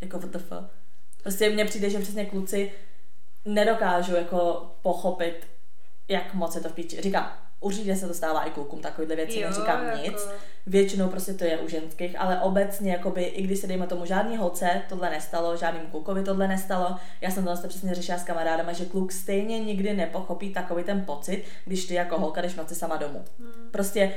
jako 0.00 0.18
WTF. 0.18 0.52
Prostě 1.22 1.50
mně 1.50 1.64
přijde, 1.64 1.90
že 1.90 1.98
přesně 1.98 2.26
kluci 2.26 2.72
nedokážou 3.44 4.14
jako 4.14 4.70
pochopit, 4.82 5.46
jak 6.08 6.34
moc 6.34 6.54
je 6.54 6.60
to 6.60 6.68
v 6.68 6.72
píči. 6.72 7.02
Říkám, 7.02 7.45
určitě 7.60 7.96
se 7.96 8.08
to 8.08 8.14
stává 8.14 8.42
i 8.44 8.50
klukům, 8.50 8.80
takovýhle 8.80 9.16
věci, 9.16 9.40
Jo, 9.40 9.48
neříkám 9.48 9.84
jako- 9.86 10.02
nic. 10.02 10.28
Většinou 10.66 11.08
prostě 11.08 11.34
to 11.34 11.44
je 11.44 11.58
u 11.58 11.68
ženských, 11.68 12.20
ale 12.20 12.40
obecně, 12.40 12.92
jakoby, 12.92 13.22
i 13.22 13.42
když 13.42 13.58
se 13.58 13.66
dejme 13.66 13.86
tomu 13.86 14.04
žádný 14.04 14.36
holce 14.36 14.82
tohle 14.88 15.10
nestalo, 15.10 15.56
žádným 15.56 15.86
klukovi 15.90 16.22
tohle 16.24 16.48
nestalo, 16.48 16.96
já 17.20 17.30
jsem 17.30 17.42
to 17.44 17.48
vlastně 17.50 17.68
přesně 17.68 17.94
řešila 17.94 18.18
s 18.18 18.24
kamarádama, 18.24 18.72
že 18.72 18.84
kluk 18.84 19.12
stejně 19.12 19.60
nikdy 19.60 19.94
nepochopí 19.94 20.52
takový 20.52 20.84
ten 20.84 21.04
pocit, 21.04 21.44
když 21.64 21.84
ty 21.84 21.94
jako 21.94 22.18
holka 22.18 22.40
jdeš 22.40 22.52
v 22.52 22.56
noci 22.56 22.74
sama 22.74 22.96
domů. 22.96 23.24
Hmm. 23.38 23.70
Prostě 23.70 24.12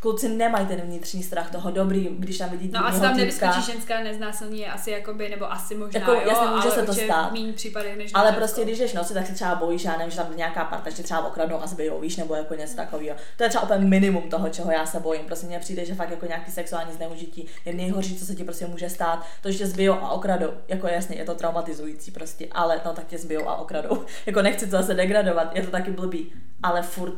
kluci 0.00 0.28
nemají 0.28 0.66
ten 0.66 0.80
vnitřní 0.80 1.22
strach 1.22 1.50
toho 1.50 1.70
dobrý, 1.70 2.08
když 2.18 2.38
tam 2.38 2.50
vidí 2.50 2.70
No 2.72 2.80
asi 2.80 2.92
divnýho 2.92 3.08
tam 3.08 3.16
nevyskočí 3.16 3.62
ženská 3.62 4.00
neznásilní 4.00 4.60
je 4.60 4.66
asi 4.66 4.90
jakoby, 4.90 5.28
nebo 5.28 5.52
asi 5.52 5.74
možná, 5.74 6.00
Jako, 6.00 6.12
jo, 6.12 6.20
jasně, 6.28 6.46
může 6.46 6.68
ale 6.68 6.70
se 6.70 6.82
to 6.82 6.94
stát. 6.94 7.30
v 7.30 7.32
méně 7.32 7.52
případech 7.52 7.96
než 7.96 8.10
Ale 8.14 8.32
prostě, 8.32 8.64
když 8.64 8.78
jdeš 8.78 8.92
noci, 8.92 9.14
tak 9.14 9.26
se 9.26 9.34
třeba 9.34 9.54
bojíš, 9.54 9.84
já 9.84 9.96
nevím, 9.96 10.10
že 10.10 10.16
tam 10.16 10.36
nějaká 10.36 10.64
parta, 10.64 10.90
že 10.90 11.02
třeba 11.02 11.26
okradnou 11.26 11.62
a 11.62 11.66
zbijou, 11.66 12.00
víš, 12.00 12.16
nebo 12.16 12.34
jako 12.34 12.54
něco 12.54 12.76
takového. 12.76 13.16
To 13.36 13.42
je 13.42 13.48
třeba 13.48 13.64
úplně 13.64 13.80
minimum 13.80 14.30
toho, 14.30 14.48
čeho 14.48 14.70
já 14.70 14.86
se 14.86 15.00
bojím. 15.00 15.24
Prostě 15.24 15.46
mně 15.46 15.58
přijde, 15.58 15.84
že 15.84 15.94
fakt 15.94 16.10
jako 16.10 16.26
nějaký 16.26 16.50
sexuální 16.50 16.92
zneužití 16.92 17.46
je 17.64 17.72
nejhorší, 17.74 18.18
co 18.18 18.26
se 18.26 18.34
ti 18.34 18.44
prostě 18.44 18.66
může 18.66 18.90
stát. 18.90 19.24
To, 19.42 19.50
že 19.50 19.58
tě 19.58 19.66
zbijou 19.66 19.94
a 19.94 20.10
okradou. 20.10 20.50
Jako 20.68 20.86
jasně, 20.86 21.16
je 21.16 21.24
to 21.24 21.34
traumatizující 21.34 22.10
prostě, 22.10 22.48
ale 22.52 22.80
no 22.84 22.92
tak 22.92 23.06
tě 23.06 23.18
zbijou 23.18 23.48
a 23.48 23.56
okradou. 23.56 24.04
jako 24.26 24.42
nechci 24.42 24.64
to 24.64 24.70
zase 24.70 24.94
degradovat, 24.94 25.56
je 25.56 25.62
to 25.62 25.70
taky 25.70 25.90
blbý, 25.90 26.32
ale 26.62 26.82
furt 26.82 27.14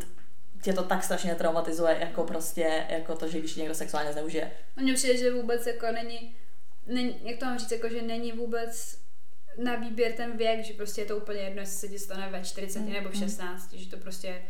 tě 0.63 0.73
to 0.73 0.83
tak 0.83 1.05
strašně 1.05 1.35
traumatizuje, 1.35 1.97
jako 2.01 2.25
prostě, 2.25 2.85
jako 2.89 3.15
to, 3.17 3.29
že 3.29 3.39
když 3.39 3.55
někdo 3.55 3.75
sexuálně 3.75 4.13
zneužije. 4.13 4.51
Mně 4.77 4.95
přijde, 4.95 5.17
že 5.17 5.35
vůbec 5.35 5.67
jako 5.67 5.87
není, 5.93 6.37
není, 6.87 7.17
jak 7.23 7.39
to 7.39 7.45
mám 7.47 7.59
říct, 7.59 7.73
jako 7.73 7.89
že 7.89 8.03
není 8.03 8.33
vůbec 8.33 8.99
na 9.59 9.75
výběr 9.75 10.13
ten 10.13 10.37
věk, 10.37 10.65
že 10.65 10.75
prostě 10.75 11.01
je 11.01 11.07
to 11.07 11.17
úplně 11.17 11.41
jedno, 11.41 11.61
jestli 11.61 11.77
se 11.77 11.89
ti 11.89 11.99
stane 11.99 12.29
ve 12.31 12.45
40 12.45 12.79
Mm, 12.81 12.93
nebo 12.93 13.09
v 13.09 13.15
mm. 13.15 13.21
16, 13.21 13.73
že 13.73 13.91
to 13.91 13.97
prostě, 13.97 14.43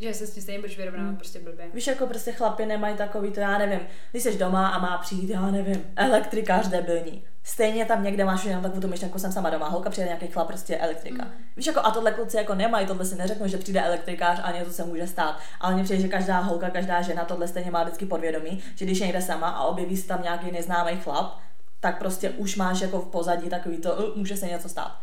že 0.00 0.14
se 0.14 0.26
s 0.26 0.34
tím 0.34 0.42
stejně 0.42 0.58
budeš 0.60 0.76
vyrovnávat 0.78 1.10
Mm. 1.10 1.16
prostě 1.16 1.38
blbě. 1.40 1.68
Víš, 1.74 1.86
jako 1.86 2.06
prostě 2.06 2.32
chlapi 2.32 2.66
nemají 2.66 2.96
takový 2.96 3.30
to, 3.30 3.40
já 3.40 3.58
nevím, 3.58 3.80
když 4.10 4.22
jsi 4.22 4.38
doma 4.38 4.68
a 4.68 4.78
má 4.78 4.98
přijít, 4.98 5.30
já 5.30 5.50
nevím, 5.50 5.92
elektrikář 5.96 6.68
debilní. 6.68 7.24
Stejně 7.46 7.84
tam 7.84 8.02
někde 8.02 8.24
máš 8.24 8.44
jenom 8.44 8.62
takovou 8.62 8.80
tu 8.80 8.88
myšlenku, 8.88 9.18
jsem 9.18 9.32
sama 9.32 9.50
doma, 9.50 9.68
holka 9.68 9.90
přijde 9.90 10.06
nějaký 10.06 10.26
chlap, 10.26 10.46
prostě 10.46 10.76
elektrika. 10.76 11.24
Mm. 11.24 11.30
Víš, 11.56 11.66
jako 11.66 11.80
a 11.80 11.90
tohle 11.90 12.12
kluci 12.12 12.36
jako 12.36 12.54
nemají, 12.54 12.86
tohle 12.86 13.04
si 13.04 13.16
neřeknou, 13.16 13.46
že 13.46 13.58
přijde 13.58 13.82
elektrikář 13.82 14.40
a 14.42 14.52
něco 14.52 14.72
se 14.72 14.84
může 14.84 15.06
stát. 15.06 15.38
Ale 15.60 15.74
mně 15.74 15.84
přijde, 15.84 16.02
že 16.02 16.08
každá 16.08 16.38
holka, 16.38 16.70
každá 16.70 17.02
žena 17.02 17.24
tohle 17.24 17.48
stejně 17.48 17.70
má 17.70 17.82
vždycky 17.82 18.06
podvědomí, 18.06 18.62
že 18.76 18.84
když 18.84 18.98
je 18.98 19.06
někde 19.06 19.22
sama 19.22 19.48
a 19.48 19.64
objeví 19.64 19.96
se 19.96 20.06
tam 20.08 20.22
nějaký 20.22 20.50
neznámý 20.50 20.96
chlap, 21.00 21.38
tak 21.80 21.98
prostě 21.98 22.30
už 22.30 22.56
máš 22.56 22.80
jako 22.80 22.98
v 23.00 23.10
pozadí 23.10 23.48
takový 23.48 23.76
to, 23.78 23.94
"Uh, 23.94 24.16
může 24.16 24.36
se 24.36 24.46
něco 24.46 24.68
stát. 24.68 24.98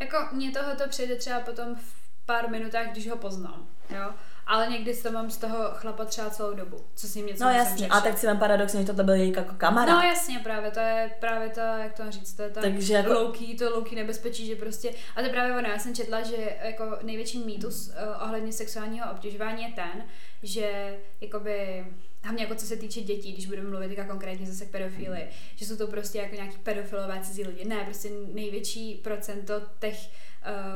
Jako 0.00 0.16
mně 0.32 0.50
tohle 0.50 0.76
to 0.76 0.88
přijde 0.88 1.16
třeba 1.16 1.40
potom 1.40 1.74
v 1.74 1.94
pár 2.26 2.50
minutách, 2.50 2.86
když 2.92 3.10
ho 3.10 3.16
poznám, 3.16 3.66
jo. 3.90 4.10
Ale 4.46 4.66
někdy 4.68 4.96
to 4.96 5.12
mám 5.12 5.30
z 5.30 5.36
toho 5.36 5.58
chlapa 5.72 6.04
třeba 6.04 6.30
celou 6.30 6.54
dobu, 6.54 6.76
co 6.94 7.06
s 7.06 7.14
ním 7.14 7.26
něco 7.26 7.44
No 7.44 7.50
jasně, 7.50 7.88
a 7.88 8.00
tak 8.00 8.18
si 8.18 8.26
vem 8.26 8.38
paradoxně, 8.38 8.80
že 8.80 8.86
tohle 8.86 9.04
byl 9.04 9.14
její 9.14 9.32
jako 9.36 9.54
kamarád. 9.54 9.96
No 9.96 10.08
jasně, 10.08 10.38
právě 10.38 10.70
to 10.70 10.80
je 10.80 11.10
právě 11.20 11.48
to, 11.48 11.60
jak 11.60 11.92
to 11.92 12.10
říct, 12.10 12.32
to 12.34 12.42
je 12.42 12.50
ta 12.50 12.60
Takže 12.60 12.94
jako- 12.94 13.12
louký, 13.12 13.56
to 13.56 13.70
louký 13.70 13.94
nebezpečí, 13.94 14.46
že 14.46 14.56
prostě, 14.56 14.90
a 14.90 15.20
to 15.20 15.26
je 15.26 15.28
právě 15.32 15.56
ono, 15.56 15.68
já 15.68 15.78
jsem 15.78 15.94
četla, 15.94 16.22
že 16.22 16.56
jako 16.62 16.98
největší 17.02 17.38
mýtus 17.38 17.88
uh, 17.88 18.22
ohledně 18.24 18.52
sexuálního 18.52 19.10
obtěžování 19.12 19.62
je 19.62 19.72
ten, 19.74 20.04
že 20.42 20.98
jakoby 21.20 21.86
hlavně 22.22 22.42
jako 22.42 22.54
co 22.54 22.66
se 22.66 22.76
týče 22.76 23.00
dětí, 23.00 23.32
když 23.32 23.46
budeme 23.46 23.70
mluvit 23.70 23.88
teďka 23.88 24.04
konkrétně 24.04 24.46
zase 24.46 24.64
k 24.64 24.70
pedofily, 24.70 25.26
že 25.56 25.66
jsou 25.66 25.76
to 25.76 25.86
prostě 25.86 26.18
jako 26.18 26.34
nějaký 26.34 26.56
pedofilové 26.62 27.20
cizí 27.22 27.44
lidi. 27.44 27.64
Ne, 27.64 27.76
prostě 27.84 28.10
největší 28.34 28.94
procento 28.94 29.62
těch 29.80 29.96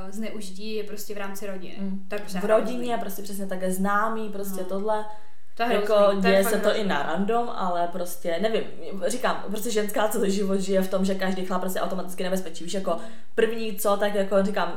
uh, 0.04 0.10
zneužití 0.10 0.74
je 0.74 0.84
prostě 0.84 1.14
v 1.14 1.18
rámci 1.18 1.46
rodiny. 1.46 1.76
Mm. 1.80 2.06
Prostě 2.08 2.38
v 2.38 2.44
rodině, 2.44 2.98
prostě 3.00 3.22
přesně 3.22 3.46
takhle 3.46 3.70
známý, 3.70 4.28
prostě 4.28 4.60
No. 4.62 4.68
tohle. 4.68 5.04
To 5.54 5.62
je 5.62 5.74
jako 5.74 5.94
hrozný, 5.94 6.20
to 6.22 6.28
je 6.28 6.32
děje 6.32 6.44
se 6.44 6.50
to 6.58 6.68
i 6.68 6.72
hrozný. 6.72 6.88
na 6.88 7.02
random, 7.02 7.50
ale 7.54 7.88
prostě 7.92 8.38
nevím, 8.42 8.62
říkám, 9.06 9.44
prostě 9.50 9.70
ženská 9.70 10.08
celý 10.08 10.30
život 10.30 10.60
žije 10.60 10.82
v 10.82 10.90
tom, 10.90 11.04
že 11.04 11.14
každý 11.14 11.46
chlap 11.46 11.60
prostě 11.60 11.80
automaticky 11.80 12.22
nebezpečí. 12.22 12.64
Víš, 12.64 12.74
jako 12.74 12.96
první 13.34 13.76
co, 13.76 13.96
tak 13.96 14.14
jako 14.14 14.42
říkám, 14.42 14.72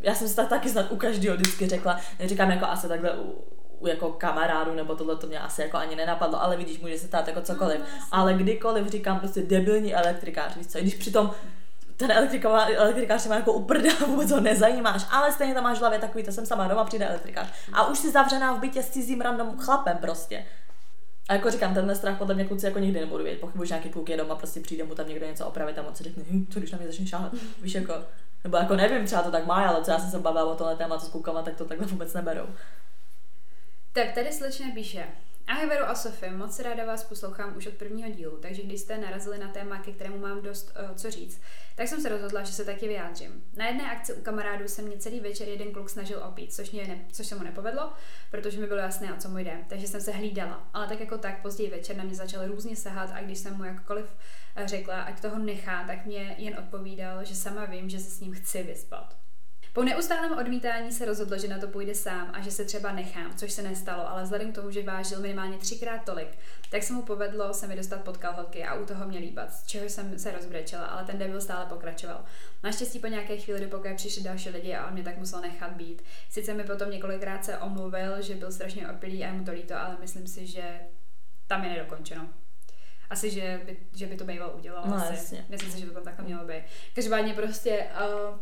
já 0.00 0.14
jsem 0.14 0.28
si 0.28 0.36
tak 0.36 0.48
taky 0.48 0.68
snad 0.68 0.92
u 0.92 0.96
každého 0.96 1.36
vždycky 1.36 1.68
řekla, 1.68 2.00
neříkám 2.18 2.50
jako 2.50 2.64
asi 2.66 2.88
takhle 2.88 3.12
u, 3.16 3.44
u 3.78 3.86
jako 3.86 4.12
kamarádu, 4.12 4.74
nebo 4.74 4.94
tohle 4.94 5.16
to 5.16 5.26
mě 5.26 5.40
asi 5.40 5.62
jako 5.62 5.76
ani 5.76 5.96
nenapadlo, 5.96 6.42
ale 6.42 6.56
vidíš, 6.56 6.80
může 6.80 6.98
se 6.98 7.06
stát 7.06 7.28
jako 7.28 7.40
cokoliv. 7.40 7.80
No, 7.80 7.86
ale 8.12 8.34
kdykoliv 8.34 8.86
říkám 8.86 9.18
prostě 9.18 9.42
debilní 9.42 9.94
elektrikář, 9.94 10.56
víš 10.56 10.66
co, 10.66 10.78
i 10.78 10.82
když 10.82 10.94
přitom 10.94 11.30
ten 12.00 12.10
elektrikář, 12.10 12.68
elektrikář 12.74 13.22
se 13.22 13.28
má 13.28 13.34
jako 13.34 13.52
uprdá, 13.52 13.90
vůbec 14.06 14.30
ho 14.30 14.40
nezajímáš, 14.40 15.06
ale 15.10 15.32
stejně 15.32 15.54
tam 15.54 15.64
máš 15.64 15.76
v 15.76 15.80
hlavě 15.80 15.98
takový, 15.98 16.24
to 16.24 16.32
jsem 16.32 16.46
sama 16.46 16.68
doma, 16.68 16.84
přijde 16.84 17.06
elektrikář. 17.06 17.48
A 17.72 17.86
už 17.86 17.98
si 17.98 18.10
zavřená 18.10 18.52
v 18.52 18.60
bytě 18.60 18.82
s 18.82 18.90
cizím 18.90 19.20
random 19.20 19.58
chlapem 19.58 19.98
prostě. 19.98 20.46
A 21.28 21.34
jako 21.34 21.50
říkám, 21.50 21.74
tenhle 21.74 21.96
strach 21.96 22.18
podle 22.18 22.34
mě 22.34 22.44
kluci 22.44 22.66
jako 22.66 22.78
nikdy 22.78 23.00
nebudou 23.00 23.24
vědět. 23.24 23.40
Pochybuji, 23.40 23.68
že 23.68 23.74
nějaký 23.74 23.90
kluk 23.90 24.08
je 24.08 24.16
doma, 24.16 24.34
prostě 24.34 24.60
přijde 24.60 24.84
mu 24.84 24.94
tam 24.94 25.08
někdo 25.08 25.26
něco 25.26 25.46
opravit 25.46 25.78
a 25.78 25.82
on 25.82 25.94
si 25.94 26.04
řekne, 26.04 26.22
hm, 26.30 26.46
co 26.50 26.58
když 26.58 26.72
na 26.72 26.78
mě 26.78 26.86
začne 26.86 27.06
šáhat. 27.06 27.32
Víš 27.62 27.74
jako, 27.74 27.94
nebo 28.44 28.56
jako 28.56 28.76
nevím, 28.76 29.06
třeba 29.06 29.22
to 29.22 29.30
tak 29.30 29.46
má, 29.46 29.68
ale 29.68 29.84
co 29.84 29.90
já 29.90 29.98
jsem 29.98 30.10
se 30.10 30.18
bavila 30.18 30.44
o 30.44 30.56
tohle 30.56 30.76
tématu 30.76 31.06
s 31.06 31.08
klukama, 31.08 31.42
tak 31.42 31.56
to 31.56 31.64
takhle 31.64 31.86
vůbec 31.86 32.14
neberou. 32.14 32.46
Tak 33.92 34.12
tady 34.12 34.32
slečna 34.32 34.66
píše, 34.74 35.06
Ahoj 35.46 35.66
Veru 35.68 35.84
a 35.84 35.94
Sofie, 35.94 36.32
moc 36.32 36.58
ráda 36.58 36.84
vás 36.84 37.04
poslouchám 37.04 37.56
už 37.56 37.66
od 37.66 37.74
prvního 37.74 38.10
dílu, 38.10 38.38
takže 38.38 38.62
když 38.62 38.80
jste 38.80 38.98
narazili 38.98 39.38
na 39.38 39.48
téma, 39.48 39.78
ke 39.78 39.92
kterému 39.92 40.18
mám 40.18 40.42
dost 40.42 40.72
uh, 40.90 40.96
co 40.96 41.10
říct, 41.10 41.40
tak 41.74 41.88
jsem 41.88 42.00
se 42.00 42.08
rozhodla, 42.08 42.42
že 42.42 42.52
se 42.52 42.64
taky 42.64 42.88
vyjádřím. 42.88 43.44
Na 43.56 43.66
jedné 43.66 43.92
akci 43.92 44.14
u 44.14 44.22
kamarádů 44.22 44.68
se 44.68 44.82
mě 44.82 44.98
celý 44.98 45.20
večer 45.20 45.48
jeden 45.48 45.72
kluk 45.72 45.90
snažil 45.90 46.22
opít, 46.28 46.54
což, 46.54 46.70
mě 46.70 46.86
ne, 46.86 47.04
což 47.12 47.26
se 47.26 47.34
mu 47.34 47.42
nepovedlo, 47.42 47.92
protože 48.30 48.60
mi 48.60 48.66
bylo 48.66 48.80
jasné, 48.80 49.14
o 49.14 49.16
co 49.16 49.28
mu 49.28 49.38
jde, 49.38 49.64
takže 49.68 49.86
jsem 49.86 50.00
se 50.00 50.12
hlídala. 50.12 50.68
Ale 50.74 50.88
tak 50.88 51.00
jako 51.00 51.18
tak 51.18 51.42
později 51.42 51.70
večer 51.70 51.96
na 51.96 52.04
mě 52.04 52.14
začal 52.14 52.46
různě 52.46 52.76
sahat 52.76 53.10
a 53.14 53.22
když 53.22 53.38
jsem 53.38 53.56
mu 53.56 53.64
jakkoliv 53.64 54.06
eh, 54.56 54.68
řekla, 54.68 55.02
ať 55.02 55.20
toho 55.20 55.38
nechá, 55.38 55.84
tak 55.86 56.06
mě 56.06 56.34
jen 56.38 56.58
odpovídal, 56.58 57.24
že 57.24 57.34
sama 57.34 57.64
vím, 57.64 57.90
že 57.90 57.98
se 57.98 58.10
s 58.10 58.20
ním 58.20 58.34
chci 58.34 58.62
vyspat. 58.62 59.19
Po 59.72 59.84
neustálém 59.84 60.38
odmítání 60.38 60.92
se 60.92 61.04
rozhodl, 61.04 61.38
že 61.38 61.48
na 61.48 61.58
to 61.58 61.68
půjde 61.68 61.94
sám 61.94 62.30
a 62.32 62.40
že 62.40 62.50
se 62.50 62.64
třeba 62.64 62.92
nechám, 62.92 63.34
což 63.36 63.52
se 63.52 63.62
nestalo, 63.62 64.08
ale 64.08 64.22
vzhledem 64.22 64.52
k 64.52 64.54
tomu, 64.54 64.70
že 64.70 64.82
vážil 64.82 65.20
minimálně 65.20 65.58
třikrát 65.58 66.04
tolik, 66.04 66.38
tak 66.70 66.82
se 66.82 66.92
mu 66.92 67.02
povedlo 67.02 67.54
se 67.54 67.66
mi 67.66 67.76
dostat 67.76 68.04
pod 68.04 68.16
kalhotky 68.16 68.64
a 68.64 68.74
u 68.74 68.84
toho 68.84 69.06
mě 69.06 69.18
líbat, 69.18 69.52
z 69.52 69.66
čeho 69.66 69.88
jsem 69.88 70.18
se 70.18 70.32
rozbrečela, 70.32 70.84
ale 70.84 71.04
ten 71.04 71.18
debil 71.18 71.40
stále 71.40 71.66
pokračoval. 71.66 72.24
Naštěstí 72.62 72.98
po 72.98 73.06
nějaké 73.06 73.36
chvíli 73.36 73.60
do 73.60 73.68
pokoje 73.68 73.94
přišli 73.94 74.22
další 74.22 74.50
lidi 74.50 74.74
a 74.74 74.86
on 74.86 74.92
mě 74.92 75.02
tak 75.02 75.18
musel 75.18 75.40
nechat 75.40 75.72
být. 75.72 76.02
Sice 76.30 76.54
mi 76.54 76.64
potom 76.64 76.90
několikrát 76.90 77.44
se 77.44 77.58
omluvil, 77.58 78.22
že 78.22 78.34
byl 78.34 78.52
strašně 78.52 78.88
opilý 78.88 79.24
a 79.24 79.26
je 79.26 79.32
mu 79.32 79.44
to 79.44 79.52
líto, 79.52 79.76
ale 79.76 79.96
myslím 80.00 80.26
si, 80.26 80.46
že 80.46 80.80
tam 81.46 81.64
je 81.64 81.70
nedokončeno 81.70 82.28
asi, 83.10 83.30
že 83.30 83.60
by, 83.66 83.76
že 83.94 84.06
by 84.06 84.16
to 84.16 84.24
býval 84.24 84.52
udělal. 84.56 84.84
No, 84.86 84.96
asi. 84.96 85.12
jasně. 85.12 85.44
Myslím 85.48 85.70
si, 85.70 85.80
že 85.80 85.86
to 85.86 85.92
tam 85.92 86.02
takhle 86.02 86.24
mělo 86.24 86.44
být. 86.44 86.62
Každopádně 86.94 87.34
prostě 87.34 87.86
uh, 88.30 88.38